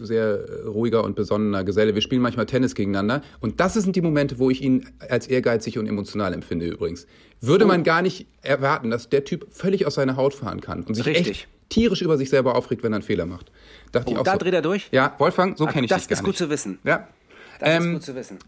sehr 0.00 0.64
ruhiger 0.66 1.04
und 1.04 1.14
besonnener 1.14 1.64
Geselle. 1.64 1.94
Wir 1.94 2.02
spielen 2.02 2.20
manchmal 2.20 2.46
Tennis 2.46 2.74
gegeneinander. 2.74 3.22
Und 3.40 3.60
das 3.60 3.74
sind 3.74 3.96
die 3.96 4.02
Momente, 4.02 4.38
wo 4.38 4.50
ich 4.50 4.60
ihn 4.60 4.88
als 5.08 5.28
ehrgeizig 5.28 5.78
und 5.78 5.86
emotional 5.86 6.34
empfinde 6.34 6.66
übrigens. 6.66 7.06
Würde 7.40 7.64
man 7.64 7.84
gar 7.84 8.02
nicht 8.02 8.26
erwarten, 8.42 8.90
dass 8.90 9.08
der 9.08 9.24
Typ 9.24 9.46
völlig 9.50 9.86
aus 9.86 9.94
seiner 9.94 10.16
Haut 10.16 10.34
fahren 10.34 10.60
kann 10.60 10.82
und 10.82 10.94
sich 10.94 11.06
Richtig. 11.06 11.28
echt 11.28 11.48
tierisch 11.72 12.02
über 12.02 12.16
sich 12.18 12.30
selber 12.30 12.54
aufregt, 12.54 12.82
wenn 12.82 12.92
er 12.92 12.96
einen 12.96 13.02
Fehler 13.02 13.26
macht. 13.26 13.50
Dachte 13.92 14.10
ich 14.10 14.16
Oh, 14.16 14.20
auch 14.20 14.24
da 14.24 14.32
so. 14.32 14.38
dreht 14.38 14.54
er 14.54 14.62
durch? 14.62 14.88
Ja, 14.90 15.14
Wolfgang, 15.18 15.56
so 15.56 15.66
kenne 15.66 15.84
ich 15.84 15.90
das 15.90 16.02
dich 16.02 16.08
gar 16.08 16.14
ist 16.18 16.20
gut 16.24 16.28
nicht. 16.30 16.38
zu 16.38 16.50
wissen. 16.50 16.78
Ja. 16.84 17.06
Das 17.60 17.68
Ähm, 17.76 17.82
ist 17.88 17.92
gut 17.92 18.02
zu 18.02 18.14
wissen. 18.16 18.38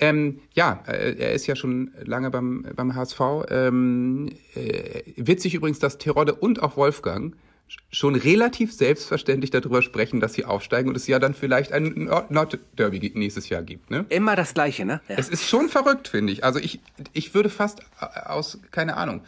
Ähm, 0.00 0.40
ja, 0.54 0.82
äh, 0.86 1.14
er 1.18 1.32
ist 1.32 1.46
ja 1.46 1.56
schon 1.56 1.92
lange 2.04 2.30
beim, 2.30 2.66
beim 2.74 2.94
HSV. 2.94 3.20
Ähm, 3.48 4.28
äh, 4.54 5.02
witzig 5.16 5.54
übrigens, 5.54 5.78
dass 5.78 5.98
Terodde 5.98 6.34
und 6.34 6.62
auch 6.62 6.76
Wolfgang 6.76 7.34
sch- 7.70 7.78
schon 7.92 8.14
relativ 8.16 8.72
selbstverständlich 8.74 9.50
darüber 9.52 9.82
sprechen, 9.82 10.18
dass 10.20 10.34
sie 10.34 10.44
aufsteigen 10.44 10.88
und 10.88 10.96
es 10.96 11.06
ja 11.06 11.18
dann 11.20 11.32
vielleicht 11.32 11.72
ein 11.72 11.94
Nord- 12.06 12.30
Nord-Derby 12.32 13.12
nächstes 13.14 13.48
Jahr 13.48 13.62
gibt. 13.62 13.90
Ne? 13.90 14.04
Immer 14.08 14.34
das 14.36 14.52
Gleiche, 14.52 14.84
ne? 14.84 15.00
Ja. 15.08 15.14
Es 15.16 15.28
ist 15.28 15.48
schon 15.48 15.68
verrückt, 15.68 16.08
finde 16.08 16.32
ich. 16.32 16.42
Also 16.44 16.58
ich, 16.58 16.80
ich 17.12 17.32
würde 17.32 17.48
fast 17.48 17.80
äh, 18.00 18.20
aus, 18.26 18.58
keine 18.72 18.96
Ahnung, 18.96 19.22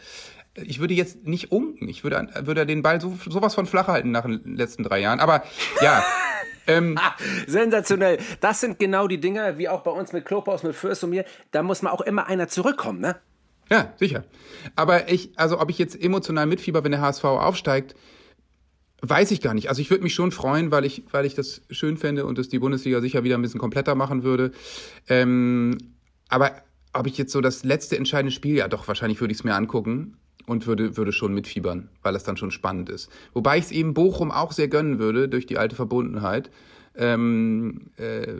ich 0.63 0.79
würde 0.79 0.93
jetzt 0.93 1.25
nicht 1.25 1.51
unken. 1.51 1.87
Ich 1.87 2.03
würde, 2.03 2.27
würde 2.41 2.65
den 2.65 2.81
Ball 2.81 2.99
so, 2.99 3.17
sowas 3.27 3.55
von 3.55 3.65
flach 3.65 3.87
halten 3.87 4.11
nach 4.11 4.23
den 4.23 4.55
letzten 4.55 4.83
drei 4.83 4.99
Jahren. 4.99 5.19
Aber 5.19 5.43
ja, 5.81 6.03
ähm, 6.67 6.97
Sensationell. 7.45 8.17
Das 8.41 8.61
sind 8.61 8.79
genau 8.79 9.07
die 9.07 9.19
Dinger, 9.19 9.57
wie 9.57 9.69
auch 9.69 9.81
bei 9.81 9.91
uns 9.91 10.13
mit 10.13 10.25
Klopaus, 10.25 10.63
mit 10.63 10.75
Fürst 10.75 11.03
und 11.03 11.11
mir. 11.11 11.25
Da 11.51 11.63
muss 11.63 11.81
man 11.81 11.93
auch 11.93 12.01
immer 12.01 12.27
einer 12.27 12.47
zurückkommen, 12.47 12.99
ne? 12.99 13.15
Ja, 13.69 13.93
sicher. 13.97 14.23
Aber 14.75 15.11
ich, 15.11 15.31
also 15.35 15.59
ob 15.59 15.69
ich 15.69 15.77
jetzt 15.77 16.01
emotional 16.01 16.45
mitfieber, 16.45 16.83
wenn 16.83 16.91
der 16.91 17.01
HSV 17.01 17.25
aufsteigt, 17.25 17.95
weiß 19.01 19.31
ich 19.31 19.41
gar 19.41 19.53
nicht. 19.53 19.69
Also 19.69 19.81
ich 19.81 19.89
würde 19.89 20.03
mich 20.03 20.13
schon 20.13 20.31
freuen, 20.31 20.71
weil 20.71 20.85
ich, 20.85 21.03
weil 21.11 21.25
ich 21.25 21.35
das 21.35 21.61
schön 21.69 21.97
fände 21.97 22.25
und 22.25 22.39
es 22.39 22.49
die 22.49 22.59
Bundesliga 22.59 23.01
sicher 23.01 23.23
wieder 23.23 23.37
ein 23.37 23.41
bisschen 23.41 23.59
kompletter 23.59 23.93
machen 23.93 24.23
würde. 24.23 24.51
Ähm, 25.09 25.77
aber 26.29 26.63
ob 26.93 27.05
ich 27.07 27.17
jetzt 27.17 27.31
so 27.31 27.41
das 27.41 27.63
letzte 27.63 27.97
entscheidende 27.97 28.31
Spiel, 28.31 28.55
ja 28.55 28.67
doch, 28.67 28.87
wahrscheinlich 28.87 29.19
würde 29.19 29.33
ich 29.33 29.39
es 29.39 29.43
mir 29.43 29.53
angucken 29.53 30.17
und 30.47 30.65
würde, 30.65 30.97
würde 30.97 31.11
schon 31.11 31.33
mitfiebern, 31.33 31.89
weil 32.01 32.15
es 32.15 32.23
dann 32.23 32.37
schon 32.37 32.49
spannend 32.51 32.89
ist. 32.89 33.11
Wobei 33.33 33.57
ich 33.59 33.65
es 33.65 33.71
eben 33.71 33.93
Bochum 33.93 34.31
auch 34.31 34.53
sehr 34.53 34.69
gönnen 34.69 34.97
würde, 34.97 35.29
durch 35.29 35.45
die 35.45 35.57
alte 35.59 35.75
Verbundenheit. 35.75 36.49
Ähm, 36.95 37.91
äh, 37.97 38.33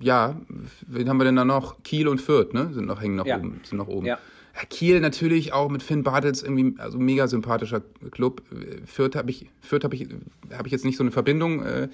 ja, 0.00 0.40
wen 0.86 1.08
haben 1.08 1.18
wir 1.18 1.24
denn 1.24 1.36
da 1.36 1.44
noch? 1.44 1.82
Kiel 1.84 2.08
und 2.08 2.20
Fürth, 2.20 2.52
ne? 2.54 2.70
Sind 2.72 2.86
noch, 2.86 3.00
hängen 3.00 3.14
noch 3.14 3.26
Ja. 3.26 3.38
oben. 3.38 3.60
Sind 3.62 3.78
noch 3.78 3.88
oben. 3.88 4.06
Ja. 4.06 4.18
Ja, 4.56 4.64
Kiel 4.70 5.00
natürlich 5.00 5.52
auch 5.52 5.68
mit 5.68 5.82
Finn 5.82 6.02
Bartels 6.04 6.42
irgendwie, 6.42 6.78
also 6.78 6.98
mega 6.98 7.26
sympathischer 7.26 7.82
Club. 8.12 8.42
Fürth 8.86 9.16
habe 9.16 9.30
ich, 9.30 9.50
Fürth 9.60 9.82
habe 9.84 9.96
ich, 9.96 10.08
habe 10.52 10.66
ich 10.68 10.72
jetzt 10.72 10.84
nicht 10.84 10.96
so 10.96 11.02
eine 11.02 11.10
Verbindung. 11.10 11.62
Äh, 11.62 11.88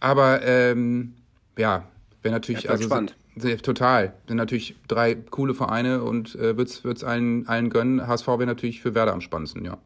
aber 0.00 0.42
ähm, 0.42 1.12
ja, 1.58 1.84
wäre 2.22 2.34
natürlich, 2.34 2.64
Ja, 2.64 2.70
also 2.70 2.84
spannend. 2.84 3.14
Total. 3.62 4.14
Sind 4.26 4.36
natürlich 4.36 4.76
drei 4.88 5.14
coole 5.14 5.54
Vereine 5.54 6.02
und 6.02 6.34
äh, 6.34 6.56
wird's 6.56 6.84
wird's 6.84 7.04
allen 7.04 7.46
allen 7.48 7.70
gönnen. 7.70 8.06
HSV 8.06 8.26
wäre 8.26 8.46
natürlich 8.46 8.80
für 8.80 8.94
Werder 8.94 9.12
am 9.12 9.20
spannendsten, 9.20 9.64
ja. 9.64 9.78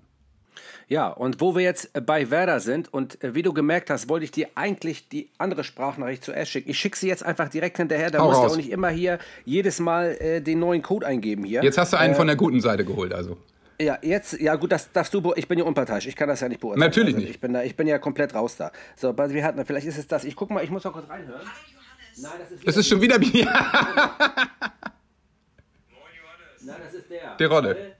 Ja, 0.89 1.09
und 1.09 1.41
wo 1.41 1.55
wir 1.55 1.63
jetzt 1.63 1.91
äh, 1.95 2.01
bei 2.01 2.31
Werder 2.31 2.61
sind 2.61 2.93
und 2.93 3.23
äh, 3.23 3.35
wie 3.35 3.43
du 3.43 3.53
gemerkt 3.53 3.91
hast, 3.91 4.09
wollte 4.09 4.25
ich 4.25 4.31
dir 4.31 4.49
eigentlich 4.55 5.09
die 5.09 5.31
andere 5.39 5.65
Sprachnachricht 5.65 6.25
zuerst 6.25 6.51
schicken. 6.51 6.71
Ich 6.71 6.79
schicke 6.79 6.99
sie 6.99 7.09
jetzt 7.09 7.25
einfach 7.25 7.49
direkt 7.49 7.79
hinterher, 7.79 8.11
da 8.11 8.19
Hau 8.19 8.29
musst 8.29 8.43
du 8.43 8.47
auch 8.47 8.57
nicht 8.57 8.71
immer 8.71 8.91
hier 8.91 9.19
jedes 9.45 9.81
Mal 9.81 10.17
äh, 10.21 10.41
den 10.41 10.59
neuen 10.59 10.83
Code 10.83 11.07
eingeben 11.07 11.45
hier. 11.45 11.63
Jetzt 11.63 11.79
hast 11.79 11.93
du 11.93 11.99
einen 11.99 12.13
Äh, 12.15 12.17
von 12.17 12.27
der 12.27 12.37
guten 12.37 12.61
Seite 12.61 12.85
geholt, 12.85 13.15
also. 13.15 13.39
Ja, 13.81 13.99
jetzt, 14.03 14.41
ja 14.41 14.55
gut, 14.55 14.71
das 14.71 14.93
darfst 14.93 15.13
du, 15.15 15.33
ich 15.35 15.49
bin 15.49 15.59
ja 15.59 15.65
unparteiisch, 15.65 16.07
ich 16.07 16.15
kann 16.15 16.29
das 16.29 16.41
ja 16.41 16.49
nicht 16.49 16.61
beurteilen. 16.61 16.81
Natürlich 16.81 17.15
also, 17.15 17.27
nicht. 17.27 17.31
Ich 17.31 17.41
bin, 17.41 17.55
da, 17.55 17.63
ich 17.63 17.77
bin 17.77 17.87
ja 17.87 17.99
komplett 17.99 18.35
raus 18.35 18.57
da. 18.57 18.71
So, 18.95 19.17
wir 19.17 19.45
hatten, 19.45 19.65
vielleicht 19.65 19.87
ist 19.87 19.99
es 19.99 20.07
das. 20.07 20.25
Ich 20.25 20.37
guck 20.37 20.51
mal, 20.51 20.63
ich 20.63 20.71
muss 20.71 20.85
noch 20.85 20.93
kurz 20.93 21.09
reinhören. 21.09 21.41
Nein, 22.17 22.33
das 22.39 22.51
ist, 22.51 22.67
Das 22.67 22.77
ist 22.77 22.89
schon 22.89 23.01
wieder 23.01 23.19
Bier. 23.19 23.45
Nein, 26.61 26.77
das 26.83 26.95
ist 26.95 27.11
der. 27.11 27.37
Der 27.37 27.49
Rodde. 27.49 27.97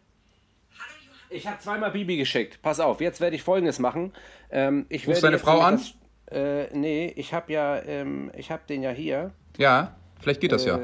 Ich 1.31 1.47
habe 1.49 1.59
zweimal 1.59 1.91
Bibi 1.91 2.17
geschickt. 2.17 2.61
Pass 2.63 2.79
auf, 2.81 3.01
jetzt 3.01 3.21
werde 3.21 3.35
ich 3.35 3.43
folgendes 3.43 3.79
machen. 3.81 4.13
Ähm, 4.51 4.87
ich 4.89 5.09
Rufst 5.09 5.25
deine 5.25 5.39
Frau 5.39 5.69
nämlich 5.69 5.97
Das, 6.27 6.39
äh, 6.39 6.77
nee, 6.77 7.13
ich 7.17 7.35
habe 7.35 7.53
ja, 7.53 7.83
ähm, 7.83 8.31
ich 8.37 8.51
habe 8.51 8.63
den 8.69 8.83
ja 8.83 8.91
hier. 8.91 9.33
Ja, 9.59 9.97
vielleicht 10.21 10.41
geht 10.41 10.53
das 10.53 10.65
ja. 10.65 10.79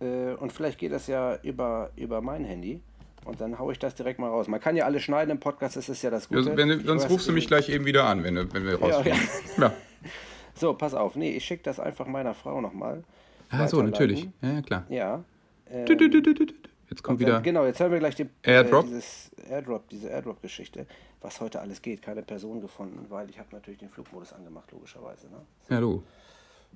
Äh, 0.00 0.32
und 0.38 0.52
vielleicht 0.52 0.78
geht 0.78 0.92
das 0.92 1.06
ja 1.08 1.38
über, 1.42 1.90
über 1.96 2.22
mein 2.22 2.44
Handy. 2.44 2.80
Und 3.24 3.40
dann 3.40 3.58
haue 3.58 3.72
ich 3.72 3.78
das 3.78 3.94
direkt 3.94 4.18
mal 4.18 4.28
raus. 4.28 4.48
Man 4.48 4.60
kann 4.60 4.74
ja 4.76 4.84
alles 4.84 5.02
schneiden 5.02 5.30
im 5.30 5.38
Podcast, 5.38 5.76
das 5.76 5.88
ist 5.88 6.02
ja 6.02 6.10
das 6.10 6.28
Gute. 6.28 6.50
Ja, 6.50 6.56
wenn, 6.56 6.84
sonst 6.84 7.04
weiß, 7.04 7.10
rufst 7.10 7.28
du 7.28 7.32
mich 7.32 7.46
gleich 7.46 7.68
eben 7.68 7.84
wieder 7.84 8.04
an, 8.04 8.24
wenn, 8.24 8.34
wenn 8.52 8.64
wir 8.64 8.80
rausfliegen. 8.80 9.20
Ja, 9.58 9.72
So, 10.54 10.74
pass 10.74 10.94
auf. 10.94 11.16
Nee, 11.16 11.30
ich 11.36 11.44
schicke 11.44 11.62
das 11.64 11.80
einfach 11.80 12.06
meiner 12.06 12.34
Frau 12.34 12.60
nochmal. 12.60 13.04
Ah, 13.50 13.66
so, 13.68 13.82
natürlich. 13.82 14.28
Ja, 14.40 14.52
ja, 14.52 14.62
klar. 14.62 14.86
Ja. 14.88 15.24
Ähm, 15.70 15.86
Du, 15.86 15.96
du, 15.96 16.08
du. 16.22 16.46
Jetzt 16.90 17.02
kommt 17.02 17.16
und 17.16 17.20
wieder. 17.20 17.32
dann, 17.34 17.42
genau, 17.42 17.64
jetzt 17.64 17.80
hören 17.80 17.90
wir 17.92 17.98
gleich 18.00 18.14
die, 18.16 18.26
Airdrop? 18.42 18.84
Äh, 18.84 18.88
dieses 18.88 19.30
Airdrop, 19.48 19.88
diese 19.88 20.08
Airdrop-Geschichte. 20.08 20.86
Was 21.22 21.40
heute 21.40 21.60
alles 21.60 21.80
geht. 21.80 22.02
Keine 22.02 22.22
Person 22.22 22.60
gefunden, 22.60 23.06
weil 23.08 23.30
ich 23.30 23.38
habe 23.38 23.48
natürlich 23.52 23.78
den 23.80 23.88
Flugmodus 23.88 24.32
angemacht, 24.34 24.70
logischerweise. 24.72 25.28
Ne? 25.28 25.36
Ja, 25.70 25.80
du. 25.80 26.02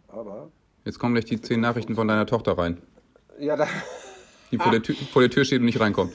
Aber. 0.08 0.48
Jetzt 0.86 0.98
kommen 0.98 1.14
gleich 1.14 1.26
die 1.26 1.40
zehn 1.40 1.60
Nachrichten 1.60 1.94
von 1.94 2.08
deiner 2.08 2.24
Tochter 2.26 2.56
rein, 2.56 2.80
Ja, 3.38 3.56
da. 3.56 3.66
die 4.50 4.56
vor, 4.56 4.70
der, 4.70 4.82
Tür, 4.84 4.94
vor 4.94 5.20
der 5.20 5.30
Tür 5.30 5.44
steht 5.44 5.58
und 5.60 5.66
nicht 5.66 5.80
reinkommt. 5.80 6.12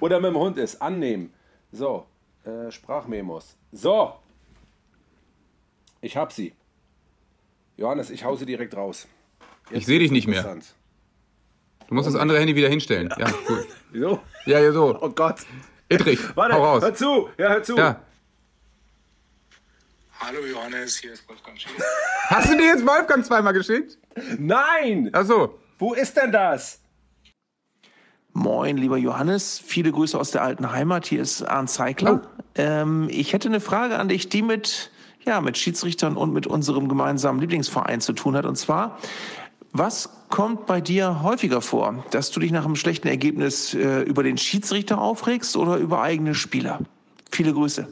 Oder 0.00 0.20
mit 0.20 0.30
dem 0.32 0.36
Hund 0.38 0.58
ist. 0.58 0.82
Annehmen. 0.82 1.32
So. 1.72 2.04
Äh, 2.44 2.70
Sprachmemos. 2.70 3.56
So. 3.72 4.12
Ich 6.00 6.16
hab 6.16 6.32
sie. 6.32 6.54
Johannes, 7.76 8.10
ich 8.10 8.24
hau 8.24 8.36
sie 8.36 8.46
direkt 8.46 8.74
raus. 8.76 9.06
Ich 9.70 9.86
sehe 9.86 9.98
dich 9.98 10.10
nicht 10.10 10.26
mehr. 10.26 10.42
Du 11.88 11.94
musst 11.94 12.06
das 12.06 12.16
andere 12.16 12.38
Handy 12.38 12.54
wieder 12.54 12.68
hinstellen. 12.68 13.12
Ja, 13.18 13.30
gut. 13.46 13.66
Wieso? 13.92 14.20
Ja, 14.46 14.60
ja, 14.60 14.72
so. 14.72 14.98
Oh 15.00 15.10
Gott. 15.10 15.40
Idrich, 15.88 16.20
Warte, 16.36 16.54
hau 16.54 16.64
raus. 16.64 16.82
hör 16.82 16.94
zu. 16.94 17.28
Ja, 17.38 17.48
hör 17.50 17.62
zu. 17.62 17.76
Ja. 17.76 18.00
Hallo 20.20 20.44
Johannes, 20.44 20.96
hier 20.96 21.12
ist 21.12 21.26
Wolfgang 21.28 21.58
Schiele. 21.58 21.82
Hast 22.26 22.50
du 22.50 22.56
dir 22.56 22.66
jetzt 22.66 22.84
Wolfgang 22.84 23.24
zweimal 23.24 23.52
geschickt? 23.52 23.98
Nein! 24.36 25.10
Ach 25.12 25.24
so. 25.24 25.58
Wo 25.78 25.94
ist 25.94 26.16
denn 26.16 26.32
das? 26.32 26.80
Moin, 28.32 28.76
lieber 28.76 28.96
Johannes. 28.96 29.58
Viele 29.64 29.92
Grüße 29.92 30.18
aus 30.18 30.32
der 30.32 30.42
alten 30.42 30.72
Heimat. 30.72 31.06
Hier 31.06 31.22
ist 31.22 31.42
Arndt 31.42 31.70
Zeigler. 31.70 32.22
Ähm, 32.56 33.08
ich 33.10 33.32
hätte 33.32 33.48
eine 33.48 33.60
Frage 33.60 33.96
an 33.98 34.08
dich, 34.08 34.28
die 34.28 34.42
mit, 34.42 34.90
ja, 35.28 35.40
mit 35.40 35.58
Schiedsrichtern 35.58 36.16
und 36.16 36.32
mit 36.32 36.46
unserem 36.46 36.88
gemeinsamen 36.88 37.40
Lieblingsverein 37.40 38.00
zu 38.00 38.14
tun 38.14 38.34
hat. 38.34 38.46
Und 38.46 38.56
zwar, 38.56 38.98
was 39.72 40.08
kommt 40.30 40.66
bei 40.66 40.80
dir 40.80 41.22
häufiger 41.22 41.60
vor? 41.60 42.04
Dass 42.10 42.30
du 42.30 42.40
dich 42.40 42.50
nach 42.50 42.64
einem 42.64 42.76
schlechten 42.76 43.08
Ergebnis 43.08 43.74
äh, 43.74 44.00
über 44.00 44.22
den 44.22 44.38
Schiedsrichter 44.38 44.98
aufregst 45.00 45.56
oder 45.56 45.76
über 45.76 46.00
eigene 46.00 46.34
Spieler? 46.34 46.80
Viele 47.30 47.52
Grüße. 47.52 47.86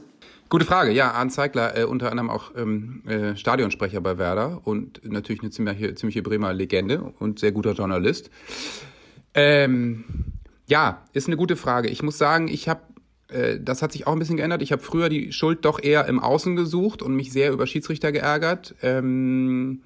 Gute 0.49 0.65
Frage. 0.65 0.93
Ja, 0.93 1.11
Arndt 1.11 1.33
Zeigler, 1.33 1.77
äh, 1.77 1.85
unter 1.85 2.11
anderem 2.11 2.31
auch 2.31 2.53
ähm, 2.57 3.03
äh, 3.07 3.37
Stadionsprecher 3.37 4.01
bei 4.01 4.17
Werder 4.17 4.63
und 4.65 5.01
natürlich 5.05 5.43
eine 5.43 5.51
ziemliche, 5.51 5.95
ziemliche 5.95 6.23
Bremer 6.23 6.55
Legende 6.55 7.13
und 7.19 7.39
sehr 7.41 7.53
guter 7.53 7.73
Journalist. 7.73 8.31
Ähm, 9.35 10.05
ja, 10.67 11.03
ist 11.13 11.27
eine 11.27 11.37
gute 11.37 11.57
Frage. 11.57 11.89
Ich 11.89 12.03
muss 12.03 12.17
sagen, 12.17 12.49
ich 12.49 12.69
habe, 12.69 12.81
äh, 13.29 13.59
das 13.61 13.83
hat 13.83 13.93
sich 13.93 14.07
auch 14.07 14.13
ein 14.13 14.19
bisschen 14.19 14.37
geändert. 14.37 14.63
Ich 14.63 14.73
habe 14.73 14.83
früher 14.83 15.09
die 15.09 15.33
Schuld 15.33 15.65
doch 15.65 15.83
eher 15.83 16.07
im 16.07 16.21
Außen 16.21 16.57
gesucht 16.57 17.03
und 17.03 17.15
mich 17.15 17.33
sehr 17.33 17.53
über 17.53 17.67
Schiedsrichter 17.67 18.13
geärgert. 18.13 18.75
Ähm, 18.83 19.83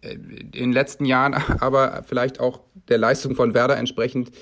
äh, 0.00 0.14
in 0.14 0.50
den 0.52 0.72
letzten 0.72 1.04
Jahren 1.04 1.34
aber 1.60 2.04
vielleicht 2.06 2.40
auch 2.40 2.60
der 2.88 2.98
Leistung 2.98 3.34
von 3.34 3.54
Werder 3.54 3.76
entsprechend 3.76 4.32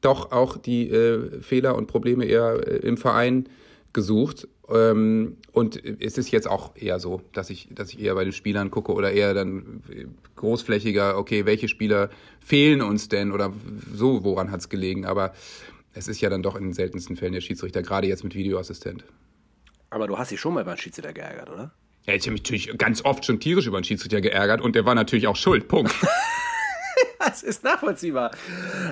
doch 0.00 0.30
auch 0.30 0.56
die 0.56 0.88
äh, 0.90 1.42
Fehler 1.42 1.74
und 1.74 1.86
Probleme 1.86 2.24
eher 2.24 2.60
äh, 2.66 2.76
im 2.86 2.96
Verein 2.96 3.48
gesucht. 3.92 4.46
Ähm, 4.68 5.38
und 5.52 5.82
es 6.00 6.18
ist 6.18 6.30
jetzt 6.30 6.48
auch 6.48 6.76
eher 6.76 7.00
so, 7.00 7.22
dass 7.32 7.50
ich, 7.50 7.68
dass 7.72 7.90
ich 7.90 8.00
eher 8.00 8.14
bei 8.14 8.24
den 8.24 8.32
Spielern 8.32 8.70
gucke 8.70 8.92
oder 8.92 9.10
eher 9.10 9.34
dann 9.34 9.82
äh, 9.90 10.04
großflächiger, 10.36 11.18
okay, 11.18 11.46
welche 11.46 11.68
Spieler 11.68 12.10
fehlen 12.38 12.82
uns 12.82 13.08
denn 13.08 13.32
oder 13.32 13.52
so, 13.92 14.22
woran 14.24 14.52
hat's 14.52 14.68
gelegen? 14.68 15.04
Aber 15.04 15.32
es 15.94 16.08
ist 16.08 16.20
ja 16.20 16.30
dann 16.30 16.42
doch 16.42 16.56
in 16.56 16.64
den 16.64 16.72
seltensten 16.72 17.16
Fällen 17.16 17.32
der 17.32 17.40
Schiedsrichter, 17.40 17.82
gerade 17.82 18.06
jetzt 18.06 18.24
mit 18.24 18.34
Videoassistent. 18.34 19.04
Aber 19.90 20.06
du 20.06 20.18
hast 20.18 20.30
dich 20.30 20.40
schon 20.40 20.54
mal 20.54 20.64
beim 20.64 20.76
Schiedsrichter 20.76 21.12
geärgert, 21.12 21.50
oder? 21.50 21.72
Ja, 22.06 22.14
ich 22.14 22.22
habe 22.22 22.32
mich 22.32 22.42
natürlich 22.42 22.76
ganz 22.78 23.04
oft 23.04 23.24
schon 23.24 23.40
tierisch 23.40 23.66
über 23.66 23.80
den 23.80 23.84
Schiedsrichter 23.84 24.20
geärgert 24.20 24.60
und 24.60 24.74
der 24.74 24.84
war 24.84 24.94
natürlich 24.94 25.26
auch 25.26 25.36
schuld. 25.36 25.68
Punkt. 25.68 25.94
Das 27.28 27.42
ist 27.42 27.64
nachvollziehbar. 27.64 28.30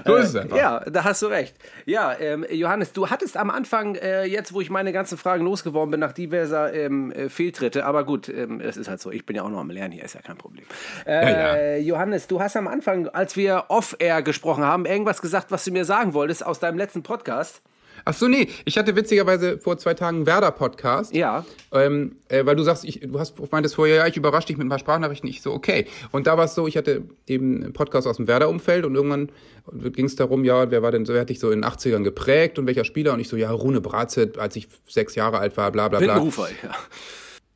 So 0.05 0.17
ist 0.17 0.31
es 0.31 0.37
einfach. 0.37 0.57
Ja, 0.57 0.81
da 0.81 1.05
hast 1.05 1.23
du 1.23 1.27
recht. 1.27 1.55
Ja, 1.85 2.19
ähm, 2.19 2.45
Johannes, 2.51 2.93
du 2.93 3.09
hattest 3.09 3.37
am 3.37 3.51
Anfang, 3.51 3.95
äh, 3.95 4.25
jetzt 4.25 4.53
wo 4.53 4.61
ich 4.61 4.71
meine 4.71 4.93
ganzen 4.93 5.17
Fragen 5.17 5.45
losgeworden 5.45 5.91
bin, 5.91 6.01
nach 6.01 6.13
diverser 6.13 6.73
ähm, 6.75 7.13
äh, 7.13 7.29
Fehltritte, 7.29 7.87
aber 7.87 8.05
gut, 8.05 8.29
ähm, 8.29 8.61
es 8.61 8.77
ist 8.77 8.89
halt 8.89 9.01
so, 9.01 9.11
ich 9.11 9.27
bin 9.27 9.37
ja 9.37 9.43
auch 9.43 9.49
noch 9.49 9.61
am 9.61 9.71
Lernen 9.71 9.93
hier, 9.93 10.05
ist 10.05 10.15
ja 10.15 10.21
kein 10.23 10.37
Problem. 10.37 10.65
Äh, 11.07 11.81
Johannes, 11.81 12.27
du 12.27 12.41
hast 12.41 12.57
am 12.57 12.69
Anfang, 12.69 13.09
als 13.09 13.37
wir 13.37 13.65
off-air 13.69 14.23
gesprochen 14.23 14.65
haben, 14.65 14.87
irgendwas 14.87 15.23
gesagt, 15.23 15.51
was 15.51 15.65
du 15.65 15.71
mir 15.71 15.85
sagen 15.85 16.15
wolltest 16.15 16.45
aus 16.45 16.59
deinem 16.59 16.79
letzten 16.79 17.03
Podcast. 17.03 17.63
Ach 18.09 18.15
so, 18.15 18.29
nee, 18.29 18.47
ich 18.65 18.79
hatte 18.79 18.95
witzigerweise 18.95 19.59
vor 19.59 19.79
zwei 19.79 19.93
Tagen 19.93 20.19
einen 20.19 20.27
Werder-Podcast. 20.27 21.13
Ja. 21.13 21.45
Ähm, 21.73 22.15
äh, 22.29 22.47
weil 22.47 22.55
du 22.55 22.63
sagst, 22.63 22.85
ich, 22.85 23.01
du 23.01 23.19
hast 23.19 23.35
meintest 23.51 23.75
vorher, 23.75 23.97
ja, 23.97 24.07
ich 24.07 24.17
überrasche 24.17 24.47
dich 24.47 24.57
mit 24.57 24.65
ein 24.65 24.69
paar 24.71 24.79
Sprachnachrichten. 24.79 25.29
Ich 25.29 25.43
so, 25.43 25.53
okay. 25.53 25.87
Und 26.13 26.29
da 26.29 26.39
war 26.39 26.45
es 26.45 26.55
so, 26.55 26.69
ich 26.69 26.77
hatte 26.77 27.03
eben 27.27 27.65
einen 27.65 27.73
Podcast 27.73 28.07
aus 28.07 28.19
dem 28.19 28.29
Werder-Umfeld 28.29 28.85
und 28.85 28.95
irgendwann 28.95 29.33
ging 29.73 30.05
es 30.05 30.15
darum, 30.15 30.45
ja, 30.45 30.71
wer 30.71 30.83
war 30.83 30.93
denn 30.93 31.05
so, 31.05 31.15
wer 31.15 31.23
hat 31.23 31.31
dich 31.31 31.41
so 31.41 31.51
in 31.51 31.63
den 31.63 31.69
80ern 31.69 32.05
geprägt 32.05 32.61
und 32.61 32.69
welcher 32.69 32.85
Spieler? 32.85 33.13
Und 33.13 33.19
ich 33.19 33.29
so, 33.29 33.37
ja, 33.37 33.51
Rune 33.51 33.81
Bratzett, 33.81 34.39
als 34.39 34.55
ich 34.55 34.69
sechs 34.87 35.17
Jahre 35.17 35.39
alt 35.39 35.57
war, 35.57 35.73
bla 35.73 35.89
bla 35.89 35.99
bla. 35.99 36.15
Windenrufer, 36.15 36.47
ja. 36.63 36.71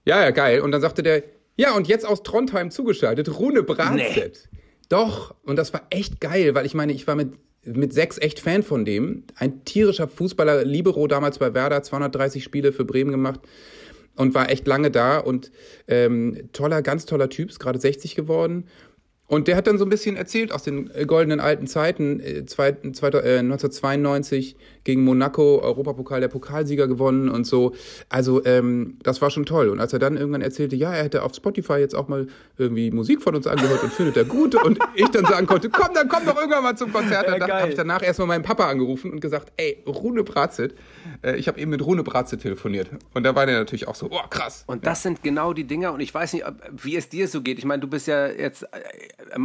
Ja, 0.05 0.25
ja, 0.25 0.31
geil. 0.33 0.63
Und 0.63 0.73
dann 0.73 0.81
sagte 0.81 1.05
der, 1.05 1.23
ja, 1.57 1.77
und 1.77 1.87
jetzt 1.87 2.05
aus 2.05 2.25
Trondheim 2.25 2.73
zugeschaltet, 2.73 3.39
Rune 3.39 3.63
Bratzett. 3.63 4.49
Doch, 4.89 5.37
und 5.45 5.55
das 5.55 5.73
war 5.73 5.83
echt 5.91 6.21
geil, 6.21 6.57
weil 6.57 6.67
ich 6.67 6.75
meine, 6.75 6.93
ich 6.93 7.07
war 7.07 7.15
mit, 7.15 7.35
mit 7.65 7.93
sechs 7.93 8.19
echt 8.19 8.41
Fan 8.41 8.63
von 8.63 8.85
dem. 8.85 9.25
Ein 9.37 9.65
tierischer 9.65 10.09
Fußballer, 10.09 10.65
Libero 10.65 11.07
damals 11.07 11.39
bei 11.39 11.55
Werder, 11.55 11.83
230 11.83 12.43
Spiele 12.43 12.73
für 12.73 12.85
Bremen 12.85 13.11
gemacht 13.11 13.41
und 14.17 14.35
war 14.35 14.51
echt 14.51 14.67
lange 14.67 14.91
da 14.91 15.19
und 15.19 15.51
ähm, 15.89 16.49
toller, 16.53 16.83
ganz 16.83 17.07
toller 17.07 17.29
Typ, 17.29 17.51
ist 17.51 17.61
gerade 17.61 17.79
60 17.79 18.15
geworden. 18.15 18.65
Und 19.27 19.47
der 19.47 19.57
hat 19.57 19.69
dann 19.69 19.79
so 19.79 19.85
ein 19.85 19.91
bisschen 19.91 20.17
erzählt 20.17 20.51
aus 20.51 20.65
den 20.65 20.91
äh, 20.93 21.07
goldenen 21.07 21.39
alten 21.39 21.69
Zeiten, 21.69 22.19
äh, 22.19 22.45
zwei, 22.47 22.73
zwei, 22.93 23.09
äh, 23.11 23.39
1992 23.39 24.57
gegen 24.85 25.05
Monaco, 25.05 25.61
Europapokal 25.63 26.21
der 26.21 26.29
Pokalsieger 26.29 26.89
gewonnen 26.89 27.29
und 27.29 27.47
so. 27.47 27.75
Also 28.09 28.45
ähm, 28.45 28.97
das 29.03 29.21
war 29.23 29.31
schon 29.31 29.45
toll. 29.47 29.69
Und 29.69 29.81
als 29.81 29.93
er 29.93 29.99
dann 29.99 30.17
irgendwann 30.17 30.43
erzählte, 30.43 30.77
ja, 30.77 30.93
er 30.93 31.05
hätte 31.05 31.23
auf 31.23 31.35
Spotify 31.35 31.75
jetzt 31.75 31.95
auch 31.95 32.09
mal 32.09 32.27
irgendwie 32.57 32.91
Musik 32.91 33.23
von 33.23 33.35
uns 33.35 33.47
angehört 33.47 33.83
und 33.83 33.93
findet 33.93 34.17
er 34.17 34.25
gut 34.25 34.55
und 34.55 34.79
ich 34.95 35.09
dann 35.11 35.25
sagen 35.27 35.47
konnte, 35.47 35.69
komm, 35.71 35.89
dann 35.95 36.09
komm 36.09 36.25
doch 36.25 36.37
irgendwann 36.37 36.63
mal 36.63 36.77
zum 36.77 36.93
Konzert. 36.93 37.27
Ja, 37.29 37.39
Dann 37.39 37.51
habe 37.53 37.69
ich 37.71 37.75
danach 37.75 38.03
erstmal 38.03 38.29
meinen 38.29 38.43
Papa 38.45 38.69
angerufen 38.69 39.11
und 39.13 39.21
gesagt, 39.21 39.53
ey, 39.57 39.83
Rune 39.87 40.25
Bratzit, 40.25 40.75
äh, 41.23 41.37
ich 41.37 41.49
habe 41.49 41.61
eben 41.61 41.71
mit 41.71 41.85
Rune 41.85 42.03
Bratzit 42.03 42.41
telefoniert. 42.43 42.89
Und 43.15 43.25
da 43.25 43.35
war 43.35 43.47
der 43.47 43.59
natürlich 43.59 43.87
auch 43.89 43.95
so, 43.95 44.09
oh 44.11 44.19
krass. 44.31 44.65
Und 44.67 44.87
das 44.87 45.03
sind 45.03 45.23
genau 45.23 45.53
die 45.53 45.65
Dinger. 45.65 45.93
Und 45.93 46.01
ich 46.01 46.13
weiß 46.15 46.33
nicht, 46.33 46.47
ob- 46.47 46.55
wie 46.73 46.97
es 46.97 47.09
dir 47.09 47.29
so 47.29 47.43
geht. 47.43 47.59
Ich 47.59 47.65
meine, 47.65 47.81
du 47.81 47.87
bist 47.89 48.07
ja 48.07 48.27
jetzt 48.29 48.63
äh, 48.63 49.39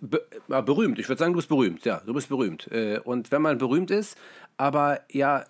be, 0.00 0.20
ma- 0.48 0.60
berühmt. 0.60 0.98
Ich 0.98 1.08
würde 1.08 1.18
sagen, 1.18 1.32
du 1.32 1.36
bist 1.38 1.48
berühmt. 1.48 1.84
Ja, 1.84 2.02
du 2.04 2.12
bist 2.14 2.28
berühmt. 2.28 2.70
Äh, 2.72 2.98
Und 3.02 3.30
wenn 3.32 3.42
man 3.42 3.58
berühmt 3.58 3.90
ist, 3.90 4.16
aber 4.60 5.00
ja 5.10 5.44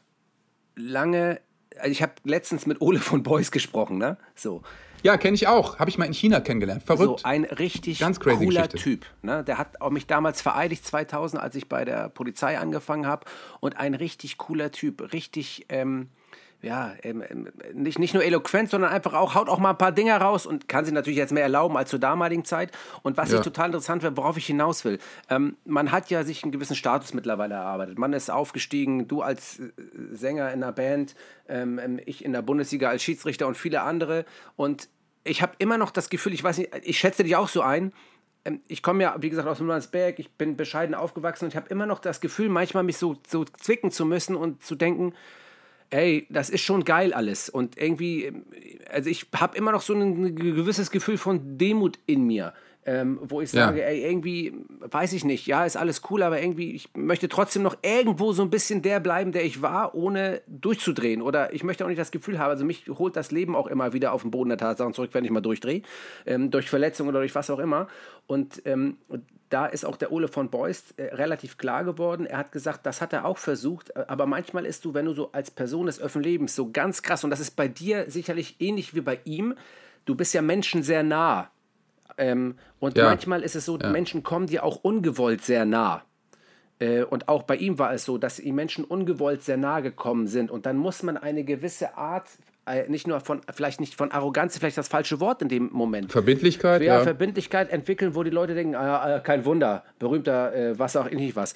lange. 0.77 1.41
Also 1.77 1.91
ich 1.91 2.01
habe 2.03 2.13
letztens 2.25 2.65
mit 2.67 2.81
Ole 2.81 3.01
von 3.01 3.23
Beuys 3.25 3.51
gesprochen, 3.51 3.99
ne? 3.99 4.17
So. 4.37 4.63
Ja, 5.03 5.17
kenne 5.17 5.35
ich 5.35 5.49
auch. 5.49 5.79
Habe 5.79 5.91
ich 5.91 5.99
mal 5.99 6.05
in 6.05 6.13
China 6.13 6.41
kennengelernt. 6.41 6.85
Verrückt. 6.85 7.21
So 7.21 7.27
ein 7.27 7.45
richtig 7.45 8.01
cooler 8.21 8.69
Geschichte. 8.69 8.77
Typ. 8.77 9.07
Ne? 9.23 9.43
Der 9.43 9.57
hat 9.59 9.81
auch 9.81 9.91
mich 9.91 10.07
damals 10.07 10.43
vereidigt 10.43 10.87
2000, 10.87 11.43
als 11.43 11.55
ich 11.55 11.69
bei 11.69 11.85
der 11.85 12.11
Polizei 12.11 12.59
angefangen 12.59 13.07
habe. 13.07 13.25
Und 13.61 13.79
ein 13.79 13.95
richtig 13.95 14.37
cooler 14.37 14.71
Typ. 14.71 15.13
Richtig, 15.15 15.65
ähm, 15.71 16.11
ja, 16.63 16.93
ähm, 17.03 17.23
ähm, 17.29 17.49
nicht, 17.73 17.99
nicht 17.99 18.13
nur 18.15 18.23
eloquent, 18.23 18.71
sondern 18.71 18.91
einfach 18.91 19.15
auch, 19.15 19.35
haut 19.35 19.49
auch 19.49 19.59
mal 19.59 19.71
ein 19.71 19.79
paar 19.79 19.93
Dinge 19.93 20.15
raus 20.15 20.45
und 20.45 20.69
kann 20.69 20.85
sich 20.85 20.93
natürlich 20.93 21.17
jetzt 21.17 21.33
mehr 21.33 21.43
erlauben 21.43 21.77
als 21.77 21.91
zur 21.91 21.99
damaligen 21.99 22.45
Zeit. 22.45 22.71
Und 23.03 23.17
was 23.17 23.31
Ja. 23.31 23.39
ich 23.39 23.45
total 23.45 23.67
interessant 23.67 24.03
finde, 24.03 24.17
worauf 24.17 24.37
ich 24.37 24.47
hinaus 24.47 24.85
will, 24.85 24.99
ähm, 25.31 25.57
man 25.65 25.91
hat 25.91 26.11
ja 26.11 26.23
sich 26.23 26.43
einen 26.43 26.53
gewissen 26.53 26.77
Status 26.77 27.15
mittlerweile 27.15 27.55
erarbeitet. 27.55 27.99
Man 27.99 28.13
ist 28.13 28.31
aufgestiegen, 28.31 29.09
du 29.09 29.23
als 29.23 29.59
äh, 29.59 29.73
Sänger 30.13 30.53
in 30.53 30.63
einer 30.63 30.73
Band, 30.73 31.15
ähm, 31.49 31.79
ähm, 31.79 32.01
ich 32.05 32.25
in 32.25 32.33
der 32.33 32.43
Bundesliga 32.43 32.89
als 32.91 33.03
Schiedsrichter 33.03 33.47
und 33.47 33.57
viele 33.57 33.83
andere. 33.83 34.25
Und 34.57 34.89
ich 35.25 35.43
habe 35.43 35.53
immer 35.59 35.79
noch 35.79 35.91
das 35.91 36.11
Gefühl, 36.11 36.35
ich 36.35 36.45
weiß 36.45 36.59
nicht, 36.59 36.71
ich 36.83 36.99
schätze 36.99 37.25
dich 37.25 37.37
auch 37.37 37.49
so 37.49 37.63
ein, 37.63 37.93
ich 38.69 38.83
komme 38.83 39.03
ja, 39.03 39.15
wie 39.21 39.29
gesagt, 39.29 39.47
aus 39.47 39.61
Müller-Berg, 39.61 40.19
ich 40.19 40.31
bin 40.33 40.57
bescheiden 40.57 40.95
aufgewachsen 40.95 41.45
und 41.45 41.51
ich 41.51 41.57
habe 41.57 41.69
immer 41.69 41.85
noch 41.85 41.99
das 41.99 42.23
Gefühl, 42.23 42.49
manchmal 42.49 42.83
mich 42.85 42.97
so, 42.97 43.19
so 43.29 43.45
zwicken 43.45 43.91
zu 43.91 44.07
müssen 44.07 44.35
und 44.35 44.65
zu 44.65 44.77
denken, 44.77 45.13
ey, 45.91 46.27
das 46.31 46.51
ist 46.51 46.63
schon 46.63 46.85
geil 46.85 47.13
alles. 47.13 47.49
Und 47.49 47.79
irgendwie, 47.79 48.25
ähm, 48.25 48.45
also 48.91 49.11
ich 49.11 49.27
habe 49.37 49.57
immer 49.57 49.73
noch 49.73 49.83
so 49.83 49.95
ein, 49.95 50.35
gewisses 50.37 50.91
Gefühl 50.91 51.19
von 51.19 51.59
Demut 51.59 51.99
in 52.07 52.25
mir. 52.27 52.53
Ähm, 52.87 53.19
wo 53.23 53.43
ich 53.43 53.53
Ja. 53.53 53.67
sage, 53.67 53.85
ey, 53.85 54.03
irgendwie, 54.03 54.55
weiß 54.81 55.13
ich 55.13 55.23
nicht, 55.23 55.47
ja, 55.47 55.67
ist 55.67 55.77
alles 55.77 56.01
cool, 56.11 56.23
aber 56.23 56.41
irgendwie, 56.41 56.73
ich 56.73 56.89
möchte 56.95 57.29
trotzdem 57.29 57.63
noch 57.63 57.77
irgendwo 57.83 58.33
so 58.33 58.41
ein 58.43 58.49
bisschen 58.49 58.81
der 58.81 59.01
bleiben, 59.01 59.33
der 59.33 59.45
ich 59.45 59.61
war, 59.61 59.95
ohne 59.95 60.41
durchzudrehen. 60.47 61.21
Oder 61.21 61.53
ich 61.53 61.63
möchte 61.63 61.85
auch 61.85 61.89
nicht 61.89 62.01
das 62.01 62.11
Gefühl 62.11 62.39
haben, 62.39 62.49
also 62.51 62.65
mich 62.65 62.89
holt 62.89 63.17
das 63.17 63.33
Leben 63.33 63.55
auch 63.55 63.67
immer 63.67 63.93
wieder 63.93 64.13
auf 64.15 64.23
den 64.23 64.31
Boden 64.31 64.49
der 64.49 64.57
Tatsachen 64.59 64.95
zurück, 64.95 65.11
wenn 65.13 65.27
ich 65.27 65.31
mal 65.31 65.43
durchdrehe, 65.43 65.83
ähm, 66.25 66.51
durch 66.51 66.71
Verletzungen 66.71 67.11
oder 67.11 67.19
durch 67.21 67.35
was 67.35 67.51
auch 67.51 67.59
immer. 67.59 67.87
Und 68.27 68.63
ähm, 68.65 68.97
und 69.09 69.25
da 69.51 69.67
ist 69.67 69.85
auch 69.85 69.97
der 69.97 70.11
Ole 70.13 70.29
von 70.29 70.49
Beust 70.49 70.95
äh, 70.97 71.15
relativ 71.15 71.59
klar 71.59 71.85
geworden. 71.85 72.25
Er 72.25 72.39
hat 72.39 72.53
gesagt, 72.53 72.87
das 72.87 73.01
hat 73.01 73.13
er 73.13 73.25
auch 73.25 73.37
versucht, 73.39 73.91
äh, 73.91 74.05
aber 74.09 74.25
manchmal 74.27 74.65
ist 74.65 74.85
du, 74.85 74.95
wenn 74.95 75.05
du 75.05 75.13
so 75.13 75.31
als 75.33 75.51
Person 75.51 75.87
des 75.87 76.01
öffentlichen 76.01 76.33
Lebens 76.33 76.55
so 76.57 76.71
ganz 76.71 77.03
krass, 77.03 77.25
und 77.25 77.31
das 77.31 77.41
ist 77.41 77.57
bei 77.57 77.69
dir 77.69 78.11
sicherlich 78.11 78.57
ähnlich 78.61 78.95
wie 78.95 79.01
bei 79.03 79.19
ihm, 79.25 79.55
du 80.07 80.15
bist 80.15 80.33
ja 80.35 80.41
Menschen 80.43 80.83
sehr 80.83 81.03
nah. 81.03 81.51
Ähm, 82.17 82.57
und 82.79 82.97
Ja. 82.97 83.05
manchmal 83.05 83.43
ist 83.43 83.57
es 83.57 83.65
so, 83.65 83.79
Ja. 83.79 83.91
Menschen 83.91 84.23
kommen 84.23 84.47
dir 84.47 84.65
auch 84.65 84.77
ungewollt 84.83 85.43
sehr 85.43 85.65
nah. 85.65 86.03
Äh, 86.79 87.03
Und 87.05 87.29
auch 87.29 87.43
bei 87.43 87.57
ihm 87.57 87.79
war 87.79 87.93
es 87.93 88.05
so, 88.05 88.17
dass 88.19 88.39
ihm 88.41 88.55
Menschen 88.55 88.85
ungewollt 88.85 89.43
sehr 89.43 89.57
nahe 89.59 89.83
gekommen 89.83 90.27
sind. 90.27 90.51
Und 90.51 90.65
dann 90.65 90.77
muss 90.79 91.03
man 91.03 91.17
eine 91.19 91.45
gewisse 91.45 91.97
Art, 91.97 92.29
nicht 92.89 93.07
nur 93.07 93.21
von, 93.21 93.41
vielleicht 93.53 93.81
nicht 93.81 93.95
von 93.95 94.13
Arroganz, 94.13 94.59
vielleicht 94.59 94.79
das 94.79 94.89
falsche 94.89 95.21
Wort 95.21 95.43
in 95.43 95.49
dem 95.49 95.71
Moment. 95.73 96.13
Verbindlichkeit, 96.13 96.83
ja, 96.83 96.99
ja. 96.99 97.03
Verbindlichkeit 97.03 97.71
entwickeln, 97.71 98.15
wo 98.15 98.23
die 98.23 98.31
Leute 98.31 98.55
denken, 98.55 98.75
ah, 98.75 99.17
äh, 99.17 99.21
kein 99.21 99.45
Wunder, 99.45 99.85
berühmter, 99.99 100.55
äh, 100.55 100.79
was 100.79 100.97
auch 100.97 101.11
nicht 101.11 101.37
was. 101.37 101.55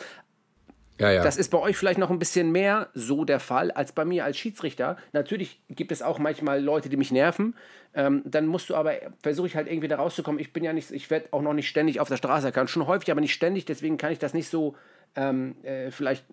ja, 0.99 1.11
ja. 1.11 1.23
Das 1.23 1.37
ist 1.37 1.51
bei 1.51 1.59
euch 1.59 1.77
vielleicht 1.77 1.99
noch 1.99 2.11
ein 2.11 2.19
bisschen 2.19 2.51
mehr 2.53 2.89
so 2.95 3.25
der 3.25 3.41
Fall 3.41 3.71
als 3.71 3.93
bei 3.93 4.05
mir 4.05 4.25
als 4.25 4.39
Schiedsrichter. 4.39 4.97
Natürlich 5.13 5.61
gibt 5.69 5.93
es 5.93 6.03
auch 6.03 6.19
manchmal 6.19 6.63
Leute, 6.63 6.89
die 6.89 6.97
mich 6.97 7.13
nerven. 7.13 7.55
Ähm, 7.95 8.23
dann 8.25 8.47
musst 8.47 8.71
du 8.71 8.75
aber, 8.75 8.95
versuche 9.23 9.47
ich 9.47 9.57
halt 9.57 9.69
irgendwie 9.69 9.89
da 9.89 9.97
rauszukommen. 9.97 10.41
Ich 10.41 10.53
bin 10.53 10.65
ja 10.65 10.73
nicht, 10.73 10.91
ich 10.91 11.11
werde 11.11 11.29
auch 11.31 11.43
noch 11.43 11.55
nicht 11.55 11.69
ständig 11.69 12.01
auf 12.01 12.09
der 12.09 12.17
Straße 12.17 12.47
erkannt. 12.47 12.71
Schon 12.71 12.87
häufig, 12.87 13.11
aber 13.11 13.21
nicht 13.21 13.35
ständig. 13.35 13.67
Deswegen 13.67 13.99
kann 13.99 14.11
ich 14.11 14.19
das 14.19 14.35
nicht 14.35 14.49
so 14.49 14.75
ähm, 15.17 15.57
äh, 15.63 15.91
vielleicht 15.91 16.25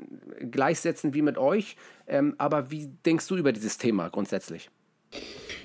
gleichsetzen 0.52 1.14
wie 1.14 1.22
mit 1.22 1.38
euch. 1.38 1.76
Ähm, 2.08 2.36
aber 2.38 2.72
wie 2.72 2.88
denkst 3.06 3.28
du 3.28 3.36
über 3.38 3.52
dieses 3.52 3.78
Thema 3.78 4.10
grundsätzlich? 4.10 4.70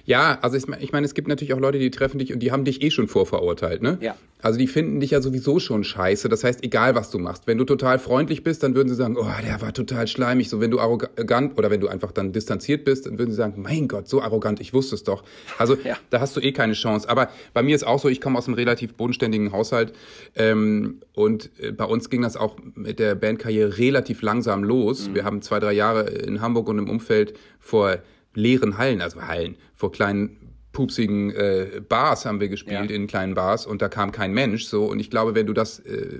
Ja, 0.07 0.39
also 0.41 0.57
ich, 0.57 0.67
ich 0.81 0.93
meine, 0.93 1.05
es 1.05 1.15
gibt 1.15 1.27
natürlich 1.27 1.53
auch 1.53 1.59
Leute, 1.61 1.79
die 1.79 1.91
treffen 1.91 2.19
dich 2.19 2.33
und 2.33 2.39
die 2.39 2.53
haben 2.53 2.65
dich 2.65 2.81
eh 2.83 2.91
schon 2.91 3.09
vorverurteilt, 3.09 3.83
ne? 3.83 3.99
Ja. 4.01 4.17
Also 4.41 4.59
die 4.59 4.69
finden 4.69 5.01
dich 5.01 5.11
ja 5.11 5.21
sowieso 5.21 5.59
schon 5.59 5.83
scheiße. 5.83 6.29
Das 6.29 6.45
heißt, 6.45 6.63
egal 6.63 6.95
was 6.95 7.11
du 7.11 7.19
machst, 7.19 7.47
wenn 7.47 7.59
du 7.59 7.65
total 7.65 7.99
freundlich 7.99 8.45
bist, 8.45 8.63
dann 8.63 8.77
würden 8.77 8.89
sie 8.89 8.95
sagen, 8.95 9.17
oh, 9.19 9.27
der 9.45 9.61
war 9.61 9.73
total 9.73 10.07
schleimig. 10.07 10.49
So, 10.49 10.61
wenn 10.61 10.71
du 10.71 10.79
arrogant 10.79 11.59
oder 11.59 11.71
wenn 11.71 11.81
du 11.81 11.89
einfach 11.89 12.13
dann 12.13 12.33
distanziert 12.33 12.85
bist, 12.85 13.07
dann 13.07 13.19
würden 13.19 13.31
sie 13.31 13.37
sagen, 13.37 13.61
mein 13.61 13.89
Gott, 13.89 14.09
so 14.09 14.23
arrogant, 14.23 14.61
ich 14.61 14.73
wusste 14.73 14.95
es 14.95 15.03
doch. 15.03 15.25
Also 15.59 15.77
Ja. 15.85 15.97
da 16.11 16.21
hast 16.21 16.37
du 16.37 16.41
eh 16.41 16.53
keine 16.53 16.75
Chance. 16.75 17.09
Aber 17.09 17.29
bei 17.55 17.63
mir 17.65 17.75
ist 17.75 17.85
auch 17.85 17.99
so, 17.99 18.09
ich 18.09 18.21
komme 18.21 18.39
aus 18.39 18.47
einem 18.47 18.55
relativ 18.55 18.95
bodenständigen 18.95 19.51
Haushalt 19.51 19.93
ähm, 20.37 21.01
und 21.15 21.51
äh, 21.59 21.73
bei 21.73 21.85
uns 21.85 22.11
ging 22.11 22.23
das 22.23 22.37
auch 22.37 22.57
mit 22.75 23.01
der 23.01 23.17
Bandkarriere 23.17 23.79
relativ 23.79 24.23
langsam 24.23 24.63
los. 24.63 25.11
Wir 25.13 25.25
haben 25.25 25.43
zwei, 25.43 25.59
drei 25.59 25.73
Jahre 25.73 26.03
in 26.11 26.41
Hamburg 26.41 26.69
und 26.69 26.79
im 26.79 26.89
Umfeld 26.89 27.35
vor 27.59 27.97
leeren 28.35 28.77
Hallen, 28.77 29.01
also 29.01 29.23
Hallen, 29.23 29.57
vor 29.77 29.93
kleinen 29.93 30.39
pupsigen 30.73 31.31
äh, 31.31 31.81
Bars 31.89 32.27
haben 32.27 32.39
wir 32.41 32.49
gespielt, 32.49 32.91
Ja. 32.91 32.97
in 32.97 33.07
kleinen 33.07 33.35
Bars 33.35 33.65
und 33.65 33.81
da 33.81 33.89
kam 33.89 34.13
kein 34.13 34.33
Mensch 34.35 34.65
so 34.67 34.85
und 34.85 35.01
ich 35.01 35.09
glaube, 35.09 35.35
wenn 35.35 35.47
du 35.47 35.55
das 35.55 35.79
äh, 35.81 36.19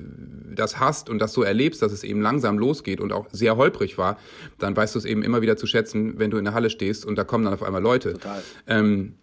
das 0.55 0.79
hast 0.81 1.11
und 1.11 1.19
das 1.19 1.35
so 1.35 1.43
erlebst, 1.43 1.83
dass 1.83 1.93
es 1.93 2.03
eben 2.05 2.23
langsam 2.23 2.59
losgeht 2.59 3.01
und 3.01 3.13
auch 3.13 3.27
sehr 3.33 3.59
holprig 3.59 3.99
war, 3.99 4.19
dann 4.59 4.75
weißt 4.75 4.95
du 4.95 4.99
es 4.99 5.05
eben 5.05 5.23
immer 5.23 5.43
wieder 5.43 5.59
zu 5.59 5.67
schätzen, 5.67 6.19
wenn 6.19 6.31
du 6.31 6.39
in 6.39 6.45
der 6.47 6.55
Halle 6.55 6.71
stehst 6.71 7.05
und 7.05 7.17
da 7.17 7.25
kommen 7.25 7.45
dann 7.45 7.53
auf 7.53 7.63
einmal 7.63 7.83
Leute. 7.83 8.15
Total. 8.15 8.43
Ähm, 8.67 9.15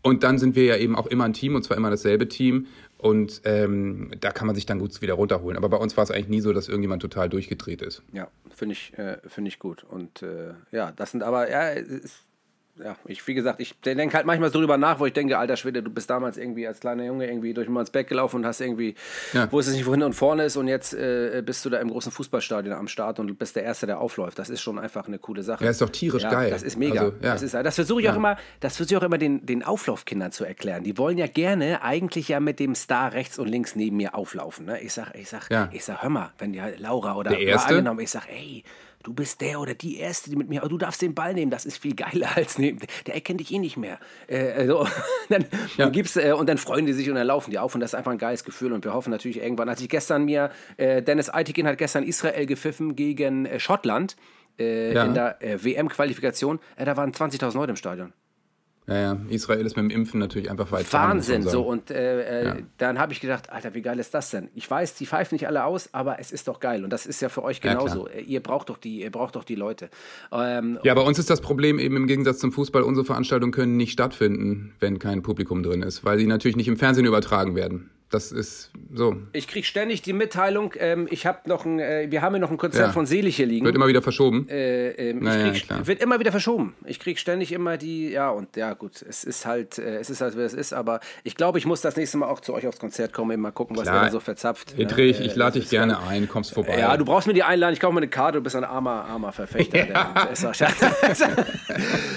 und 0.00 0.22
dann 0.22 0.38
sind 0.38 0.56
wir 0.56 0.64
ja 0.64 0.76
eben 0.78 0.96
auch 0.96 1.06
immer 1.08 1.24
ein 1.24 1.34
Team 1.34 1.54
und 1.54 1.64
zwar 1.64 1.76
immer 1.76 1.90
dasselbe 1.90 2.26
Team 2.28 2.66
und 2.96 3.42
ähm, 3.44 4.10
da 4.20 4.30
kann 4.30 4.46
man 4.46 4.56
sich 4.56 4.64
dann 4.64 4.78
gut 4.78 5.02
wieder 5.02 5.14
runterholen. 5.14 5.58
Aber 5.58 5.68
bei 5.68 5.76
uns 5.76 5.98
war 5.98 6.04
es 6.04 6.10
eigentlich 6.10 6.28
nie 6.28 6.40
so, 6.40 6.54
dass 6.54 6.66
irgendjemand 6.68 7.02
total 7.02 7.28
durchgedreht 7.28 7.82
ist. 7.82 8.02
Ja, 8.14 8.28
finde 8.54 8.72
ich, 8.72 8.96
äh, 8.96 9.18
finde 9.26 9.48
ich 9.50 9.58
gut. 9.58 9.84
Und 9.84 10.22
äh, 10.22 10.54
ja, 10.70 10.92
das 10.92 11.10
sind 11.10 11.22
aber, 11.22 11.50
ja, 11.50 11.68
ist, 11.70 12.24
ja, 12.82 12.96
ich, 13.06 13.26
wie 13.26 13.34
gesagt, 13.34 13.60
ich 13.60 13.78
denke 13.80 14.16
halt 14.16 14.26
manchmal 14.26 14.50
so 14.50 14.58
drüber 14.58 14.76
nach, 14.76 14.98
wo 15.00 15.06
ich 15.06 15.12
denke, 15.12 15.38
alter 15.38 15.56
Schwede, 15.56 15.82
du 15.82 15.90
bist 15.90 16.08
damals 16.10 16.36
irgendwie 16.36 16.66
als 16.66 16.80
kleiner 16.80 17.04
Junge 17.04 17.26
irgendwie 17.26 17.54
durch 17.54 17.68
Mannsberg 17.68 18.06
gelaufen 18.08 18.36
und 18.36 18.46
hast 18.46 18.60
irgendwie, 18.60 18.94
Ja. 19.32 19.50
wusstest 19.52 19.76
nicht, 19.76 19.86
wo 19.86 19.90
hinten 19.92 20.06
und 20.06 20.12
vorne 20.14 20.44
ist 20.44 20.56
und 20.56 20.68
jetzt 20.68 20.94
äh, 20.94 21.42
bist 21.44 21.64
du 21.64 21.70
da 21.70 21.78
im 21.78 21.88
großen 21.90 22.12
Fußballstadion 22.12 22.74
am 22.74 22.88
Start 22.88 23.18
und 23.18 23.38
bist 23.38 23.56
der 23.56 23.64
Erste, 23.64 23.86
der 23.86 24.00
aufläuft. 24.00 24.38
Das 24.38 24.50
ist 24.50 24.60
schon 24.60 24.78
einfach 24.78 25.06
eine 25.06 25.18
coole 25.18 25.42
Sache. 25.42 25.64
Ja, 25.64 25.70
ist 25.70 25.80
doch 25.80 25.90
tierisch 25.90 26.22
ja, 26.22 26.30
geil. 26.30 26.50
Das 26.50 26.62
ist 26.62 26.76
mega. 26.76 27.00
Also, 27.02 27.12
ja. 27.22 27.32
das, 27.32 27.42
ist, 27.42 27.54
das 27.54 27.74
versuche 27.74 28.00
ich 28.02 28.08
auch 28.10 28.16
immer, 28.16 28.36
das 28.60 28.76
versuche 28.76 28.94
ich 28.94 29.00
auch 29.02 29.06
immer 29.06 29.18
den, 29.18 29.44
den 29.44 29.62
Auflaufkindern 29.62 30.32
zu 30.32 30.44
erklären. 30.44 30.84
Die 30.84 30.96
wollen 30.98 31.18
ja 31.18 31.26
gerne 31.26 31.82
eigentlich 31.82 32.28
ja 32.28 32.40
mit 32.40 32.60
dem 32.60 32.74
Star 32.74 33.12
rechts 33.12 33.38
und 33.38 33.48
links 33.48 33.74
neben 33.76 33.96
mir 33.96 34.14
auflaufen. 34.14 34.66
Ne? 34.66 34.80
Ich 34.80 34.92
sag, 34.92 35.14
ich 35.14 35.28
sag, 35.28 35.50
Ja. 35.50 35.68
ich 35.72 35.84
sag, 35.84 36.02
hör 36.02 36.10
mal, 36.10 36.30
wenn 36.38 36.52
die 36.52 36.62
Laura 36.78 37.16
oder 37.16 37.30
Der 37.30 37.40
Erste? 37.40 37.68
mal 37.72 37.78
angenommen, 37.78 38.00
ich 38.00 38.10
sag, 38.10 38.28
ey, 38.28 38.62
du 39.08 39.14
bist 39.14 39.40
der 39.40 39.58
oder 39.58 39.72
die 39.74 39.98
Erste, 39.98 40.28
die 40.28 40.36
mit 40.36 40.48
mir, 40.50 40.60
du 40.60 40.76
darfst 40.76 41.00
den 41.00 41.14
Ball 41.14 41.32
nehmen, 41.32 41.50
das 41.50 41.64
ist 41.64 41.78
viel 41.78 41.94
geiler 41.94 42.28
als 42.36 42.58
nehmen. 42.58 42.78
Der 43.06 43.14
erkennt 43.14 43.40
dich 43.40 43.50
eh 43.52 43.58
nicht 43.58 43.76
mehr. 43.78 43.98
Äh, 44.26 44.52
also, 44.52 44.86
dann, 45.30 45.46
Ja. 45.78 45.88
gibt's, 45.88 46.16
äh, 46.16 46.32
und 46.32 46.46
dann 46.48 46.58
freuen 46.58 46.84
die 46.86 46.92
sich 46.92 47.08
und 47.08 47.14
dann 47.16 47.26
laufen 47.26 47.50
die 47.50 47.58
auf 47.58 47.74
und 47.74 47.80
das 47.80 47.90
ist 47.90 47.94
einfach 47.94 48.12
ein 48.12 48.18
geiles 48.18 48.44
Gefühl 48.44 48.72
und 48.72 48.84
wir 48.84 48.92
hoffen 48.92 49.10
natürlich 49.10 49.38
irgendwann, 49.40 49.68
als 49.68 49.80
ich 49.80 49.88
gestern 49.88 50.24
mir, 50.26 50.50
äh, 50.76 51.02
Dennis 51.02 51.32
Eitikin 51.32 51.66
hat 51.66 51.78
gestern 51.78 52.04
Israel 52.04 52.44
gepfiffen 52.46 52.94
gegen 52.96 53.46
äh, 53.46 53.58
Schottland 53.58 54.16
äh, 54.58 54.92
Ja. 54.92 55.04
in 55.04 55.14
der 55.14 55.40
äh, 55.42 55.64
WM-Qualifikation, 55.64 56.58
da 56.76 56.96
waren 56.96 57.12
20.000 57.12 57.54
Leute 57.54 57.70
im 57.70 57.76
Stadion. 57.76 58.12
Ja, 58.88 58.96
ja. 58.96 59.16
Israel 59.28 59.66
ist 59.66 59.76
mit 59.76 59.84
dem 59.84 59.90
Impfen 59.90 60.18
natürlich 60.18 60.50
einfach 60.50 60.72
weit 60.72 60.90
Wahnsinn, 60.92 61.42
so 61.42 61.62
und 61.62 61.90
äh, 61.90 62.40
äh, 62.40 62.44
Ja. 62.46 62.56
dann 62.78 62.98
habe 62.98 63.12
ich 63.12 63.20
gedacht, 63.20 63.50
Alter, 63.50 63.74
wie 63.74 63.82
geil 63.82 63.98
ist 63.98 64.14
das 64.14 64.30
denn? 64.30 64.48
Ich 64.54 64.68
weiß, 64.70 64.94
die 64.94 65.04
pfeifen 65.06 65.34
nicht 65.34 65.46
alle 65.46 65.64
aus, 65.64 65.90
aber 65.92 66.18
es 66.20 66.32
ist 66.32 66.48
doch 66.48 66.58
geil 66.58 66.84
und 66.84 66.90
das 66.90 67.04
ist 67.04 67.20
ja 67.20 67.28
für 67.28 67.42
euch 67.44 67.60
Ja, 67.62 67.74
genauso. 67.74 68.04
klar. 68.04 68.16
Äh, 68.16 68.22
ihr 68.22 68.40
braucht 68.42 68.70
doch 68.70 68.78
die, 68.78 69.02
ihr 69.02 69.10
braucht 69.12 69.36
doch 69.36 69.44
die 69.44 69.56
Leute. 69.56 69.90
Ähm, 70.32 70.78
Ja, 70.84 70.94
bei 70.94 71.02
uns 71.02 71.18
ist 71.18 71.28
das 71.28 71.40
Problem 71.42 71.78
eben 71.78 71.96
im 71.96 72.06
Gegensatz 72.06 72.38
zum 72.38 72.50
Fußball, 72.50 72.82
unsere 72.82 73.04
Veranstaltungen 73.04 73.52
können 73.52 73.76
nicht 73.76 73.92
stattfinden, 73.92 74.72
wenn 74.80 74.98
kein 74.98 75.22
Publikum 75.22 75.62
drin 75.62 75.82
ist, 75.82 76.04
weil 76.04 76.16
die 76.18 76.26
natürlich 76.26 76.56
nicht 76.56 76.68
im 76.68 76.78
Fernsehen 76.78 77.04
übertragen 77.04 77.54
werden. 77.54 77.90
Das 78.10 78.32
ist 78.32 78.70
so. 78.94 79.16
Ich 79.34 79.46
kriege 79.48 79.66
ständig 79.66 80.00
die 80.00 80.14
Mitteilung, 80.14 80.72
ähm, 80.78 81.06
ich 81.10 81.26
habe 81.26 81.46
noch 81.46 81.66
ein, 81.66 81.78
äh, 81.78 82.06
wir 82.10 82.22
haben 82.22 82.32
hier 82.34 82.40
noch 82.40 82.50
ein 82.50 82.56
Konzert 82.56 82.86
Ja. 82.86 82.92
von 82.92 83.04
Selig 83.04 83.36
hier 83.36 83.44
liegen. 83.44 83.66
Wird 83.66 83.74
immer 83.74 83.86
wieder 83.86 84.00
verschoben. 84.00 84.48
äh, 84.48 84.92
ähm, 85.10 85.18
Naja, 85.18 85.50
krieg, 85.50 85.64
klar. 85.66 85.86
wird 85.86 86.00
immer 86.00 86.18
wieder 86.18 86.30
verschoben. 86.30 86.74
Ich 86.86 87.00
kriege 87.00 87.18
ständig 87.20 87.52
immer 87.52 87.76
die, 87.76 88.08
ja 88.08 88.30
und 88.30 88.56
ja 88.56 88.72
gut, 88.72 89.02
es 89.02 89.24
ist 89.24 89.44
halt, 89.44 89.76
äh, 89.78 89.96
es 89.96 90.08
ist 90.08 90.22
halt, 90.22 90.38
wie 90.38 90.40
es 90.40 90.54
ist, 90.54 90.72
aber 90.72 91.00
ich 91.22 91.34
glaube, 91.34 91.58
ich 91.58 91.66
muss 91.66 91.82
das 91.82 91.96
nächste 91.96 92.16
Mal 92.16 92.28
auch 92.28 92.40
zu 92.40 92.54
euch 92.54 92.66
aufs 92.66 92.78
Konzert 92.78 93.12
kommen, 93.12 93.30
eben 93.32 93.42
mal 93.42 93.50
gucken, 93.50 93.76
was 93.76 93.86
ihr 93.86 93.92
da 93.92 94.10
so 94.10 94.20
verzapft. 94.20 94.78
Dietrich, 94.78 95.18
Ja, 95.18 95.26
ich 95.26 95.32
äh, 95.32 95.38
lade 95.38 95.60
dich 95.60 95.68
gerne 95.68 95.92
geil. 95.92 96.02
ein, 96.08 96.28
kommst 96.30 96.54
vorbei. 96.54 96.78
Ja, 96.78 96.96
du 96.96 97.04
brauchst 97.04 97.26
mir 97.26 97.34
die 97.34 97.42
einladen, 97.42 97.74
ich 97.74 97.80
kaufe 97.80 97.92
mir 97.92 98.00
eine 98.00 98.08
Karte, 98.08 98.38
du 98.38 98.42
bist 98.42 98.56
ein 98.56 98.64
armer, 98.64 99.04
armer 99.04 99.32
Verfechter. 99.32 99.86
scheiße. 100.34 100.86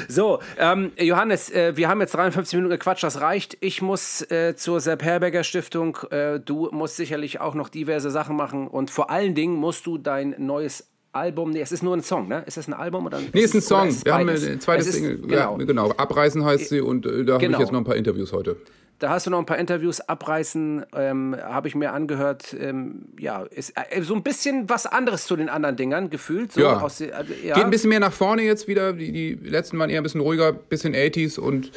so, 0.08 0.40
ähm, 0.58 0.92
Johannes, 0.98 1.50
äh, 1.52 1.76
wir 1.76 1.88
haben 1.90 2.00
jetzt 2.02 2.14
53 2.16 2.56
Minuten 2.56 2.72
gequatscht, 2.72 3.04
das 3.04 3.20
reicht. 3.22 3.58
Ich 3.60 3.82
muss 3.82 4.22
äh, 4.32 4.56
zur 4.56 4.80
Sepp 4.80 5.04
Herberger 5.04 5.44
Stiftung, 5.44 5.81
äh, 6.12 6.40
du 6.40 6.70
musst 6.72 6.96
sicherlich 6.96 7.40
auch 7.42 7.56
noch 7.56 7.70
diverse 7.70 8.10
Sachen 8.12 8.36
machen 8.36 8.68
und 8.68 8.90
vor 8.92 9.10
allen 9.10 9.36
Dingen 9.36 9.56
musst 9.56 9.86
du 9.86 9.98
dein 9.98 10.36
neues 10.38 10.88
Album, 11.14 11.50
nee, 11.52 11.60
es 11.62 11.72
ist 11.74 11.84
nur 11.84 11.94
ein 11.96 12.04
Song, 12.04 12.30
ne? 12.30 12.44
Ist 12.46 12.56
das 12.56 12.68
ein 12.70 12.74
Album 12.74 13.06
oder 13.06 13.20
Nee, 13.34 13.42
ist 13.42 13.54
ein 13.54 13.62
Song. 13.62 13.88
es 13.90 14.06
Wir 14.06 14.14
haben 14.14 14.30
ein 14.30 14.36
Es 14.36 14.44
ist- 14.46 14.94
Single. 14.94 15.18
Genau. 15.18 15.58
Ja, 15.60 15.66
genau. 15.66 15.90
Abreißen 15.92 16.46
heißt 16.46 16.70
sie 16.70 16.80
und 16.80 17.06
äh, 17.06 17.26
da 17.26 17.34
habe 17.34 17.46
Genau. 17.46 17.58
ich 17.58 17.62
jetzt 17.64 17.72
noch 17.74 17.80
ein 17.82 17.84
paar 17.86 17.98
Interviews 17.98 18.32
heute. 18.32 18.56
Da 19.00 19.10
hast 19.10 19.26
du 19.26 19.32
noch 19.32 19.40
ein 19.40 19.48
paar 19.48 19.58
Interviews 19.58 20.00
abreißen, 20.00 20.86
ähm, 20.96 21.36
habe 21.42 21.68
ich 21.68 21.74
mir 21.76 21.92
angehört. 21.92 22.56
Ähm, 22.58 23.08
ja, 23.20 23.42
ist 23.42 23.74
äh, 23.90 24.04
so 24.04 24.14
ein 24.14 24.22
bisschen 24.24 24.70
was 24.70 24.86
anderes 24.86 25.26
zu 25.26 25.36
den 25.36 25.50
anderen 25.50 25.76
Dingern 25.76 26.10
gefühlt. 26.12 26.52
So 26.54 26.62
Ja. 26.62 26.80
Aus, 26.80 27.02
also, 27.02 27.34
ja. 27.44 27.56
Geht 27.56 27.64
ein 27.66 27.72
bisschen 27.72 27.90
mehr 27.90 28.00
nach 28.00 28.14
vorne 28.14 28.44
jetzt 28.44 28.68
wieder. 28.68 28.94
Die, 28.94 29.12
die 29.12 29.34
letzten 29.50 29.80
waren 29.80 29.90
eher 29.90 30.00
ein 30.00 30.04
bisschen 30.04 30.22
ruhiger, 30.22 30.54
bisschen 30.54 30.94
80s 30.96 31.40
und 31.40 31.72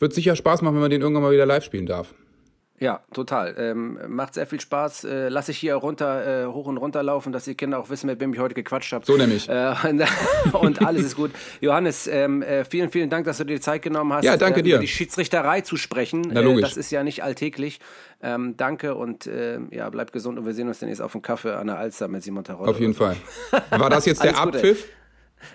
wird 0.00 0.14
sicher 0.14 0.34
Spaß 0.34 0.62
machen, 0.62 0.74
wenn 0.74 0.80
man 0.80 0.90
den 0.90 1.02
irgendwann 1.02 1.22
mal 1.22 1.32
wieder 1.32 1.44
live 1.46 1.64
spielen 1.64 1.84
darf. 1.86 2.14
Ja, 2.80 3.00
total. 3.12 3.54
Ähm, 3.58 3.98
macht 4.08 4.32
sehr 4.32 4.46
viel 4.46 4.58
Spaß. 4.58 5.04
Äh, 5.04 5.28
lass 5.28 5.50
ich 5.50 5.58
hier 5.58 5.74
runter, 5.74 6.44
äh, 6.44 6.46
hoch 6.46 6.66
und 6.66 6.78
runter 6.78 7.02
laufen, 7.02 7.30
dass 7.30 7.44
die 7.44 7.54
Kinder 7.54 7.78
auch 7.78 7.90
wissen, 7.90 8.06
mit 8.06 8.20
wem 8.20 8.32
ich 8.32 8.40
heute 8.40 8.54
gequatscht 8.54 8.94
habe. 8.94 9.04
So 9.04 9.18
nämlich. 9.18 9.50
Äh, 9.50 9.74
und 10.52 10.84
alles 10.84 11.02
ist 11.04 11.14
gut. 11.14 11.30
Johannes, 11.60 12.06
ähm, 12.06 12.40
äh, 12.40 12.64
vielen, 12.64 12.90
vielen 12.90 13.10
Dank, 13.10 13.26
dass 13.26 13.36
du 13.36 13.44
dir 13.44 13.56
die 13.56 13.60
Zeit 13.60 13.82
genommen 13.82 14.14
hast, 14.14 14.24
Ja, 14.24 14.38
danke 14.38 14.60
äh, 14.60 14.62
dir. 14.62 14.74
über 14.76 14.80
die 14.80 14.88
Schiedsrichterei 14.88 15.60
zu 15.60 15.76
sprechen. 15.76 16.22
Na, 16.32 16.40
logisch. 16.40 16.60
Äh, 16.60 16.62
das 16.62 16.76
ist 16.78 16.90
ja 16.90 17.04
nicht 17.04 17.22
alltäglich. 17.22 17.80
Ähm, 18.22 18.56
danke 18.56 18.94
und 18.94 19.26
äh, 19.26 19.58
ja, 19.70 19.90
bleib 19.90 20.10
gesund 20.12 20.38
und 20.38 20.46
wir 20.46 20.54
sehen 20.54 20.68
uns 20.68 20.78
demnächst 20.78 21.02
auf 21.02 21.12
dem 21.12 21.20
Kaffee 21.20 21.54
an 21.54 21.66
der 21.66 21.78
Alster 21.78 22.08
mit 22.08 22.22
Simon 22.22 22.44
Terodde. 22.44 22.70
Auf 22.70 22.80
jeden 22.80 22.94
Fall. 22.94 23.16
War 23.70 23.90
das 23.90 24.06
jetzt 24.06 24.22
der 24.24 24.38
Alles 24.38 24.62
Gute. 24.62 24.76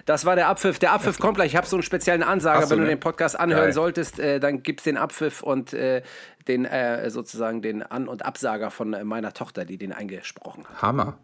Das 0.05 0.25
war 0.25 0.35
der 0.35 0.47
Abpfiff. 0.47 0.79
Der 0.79 0.93
Abpfiff 0.93 1.19
kommt 1.19 1.35
gleich. 1.35 1.51
Ich 1.51 1.55
habe 1.55 1.67
so 1.67 1.75
einen 1.75 1.83
speziellen 1.83 2.23
Ansager. 2.23 2.65
So, 2.65 2.71
Wenn 2.71 2.79
du 2.79 2.83
ne? 2.85 2.89
den 2.89 2.99
Podcast 2.99 3.39
anhören 3.39 3.65
Geil. 3.65 3.73
solltest, 3.73 4.19
äh, 4.19 4.39
dann 4.39 4.63
gibt's 4.63 4.83
den 4.83 4.97
Abpfiff 4.97 5.43
und 5.43 5.73
äh, 5.73 6.01
den 6.47 6.65
äh, 6.65 7.09
sozusagen 7.09 7.61
den 7.61 7.83
An- 7.83 8.07
und 8.07 8.25
Absager 8.25 8.71
von 8.71 8.93
äh, 8.93 9.03
meiner 9.03 9.33
Tochter, 9.33 9.65
die 9.65 9.77
den 9.77 9.91
eingesprochen 9.93 10.65
hat. 10.65 10.81
Hammer. 10.81 11.17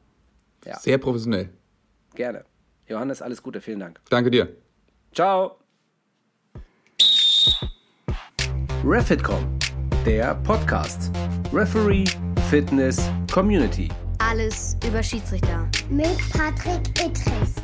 Ja. 0.65 0.79
Sehr 0.79 0.97
professionell. 0.97 1.49
Gerne. 2.15 2.45
Johannes, 2.87 3.21
alles 3.21 3.41
Gute. 3.41 3.61
Vielen 3.61 3.79
Dank. 3.79 3.99
Danke 4.09 4.29
dir. 4.31 4.49
Ciao. 5.13 5.57
Refitcom, 8.83 9.59
der 10.05 10.35
Podcast. 10.35 11.11
Referee, 11.53 12.05
Fitness, 12.49 12.99
Community. 13.31 13.89
Alles 14.17 14.75
über 14.87 15.03
Schiedsrichter. 15.03 15.67
Mit 15.89 16.17
Patrick 16.31 16.87
Ittrich. 16.99 17.60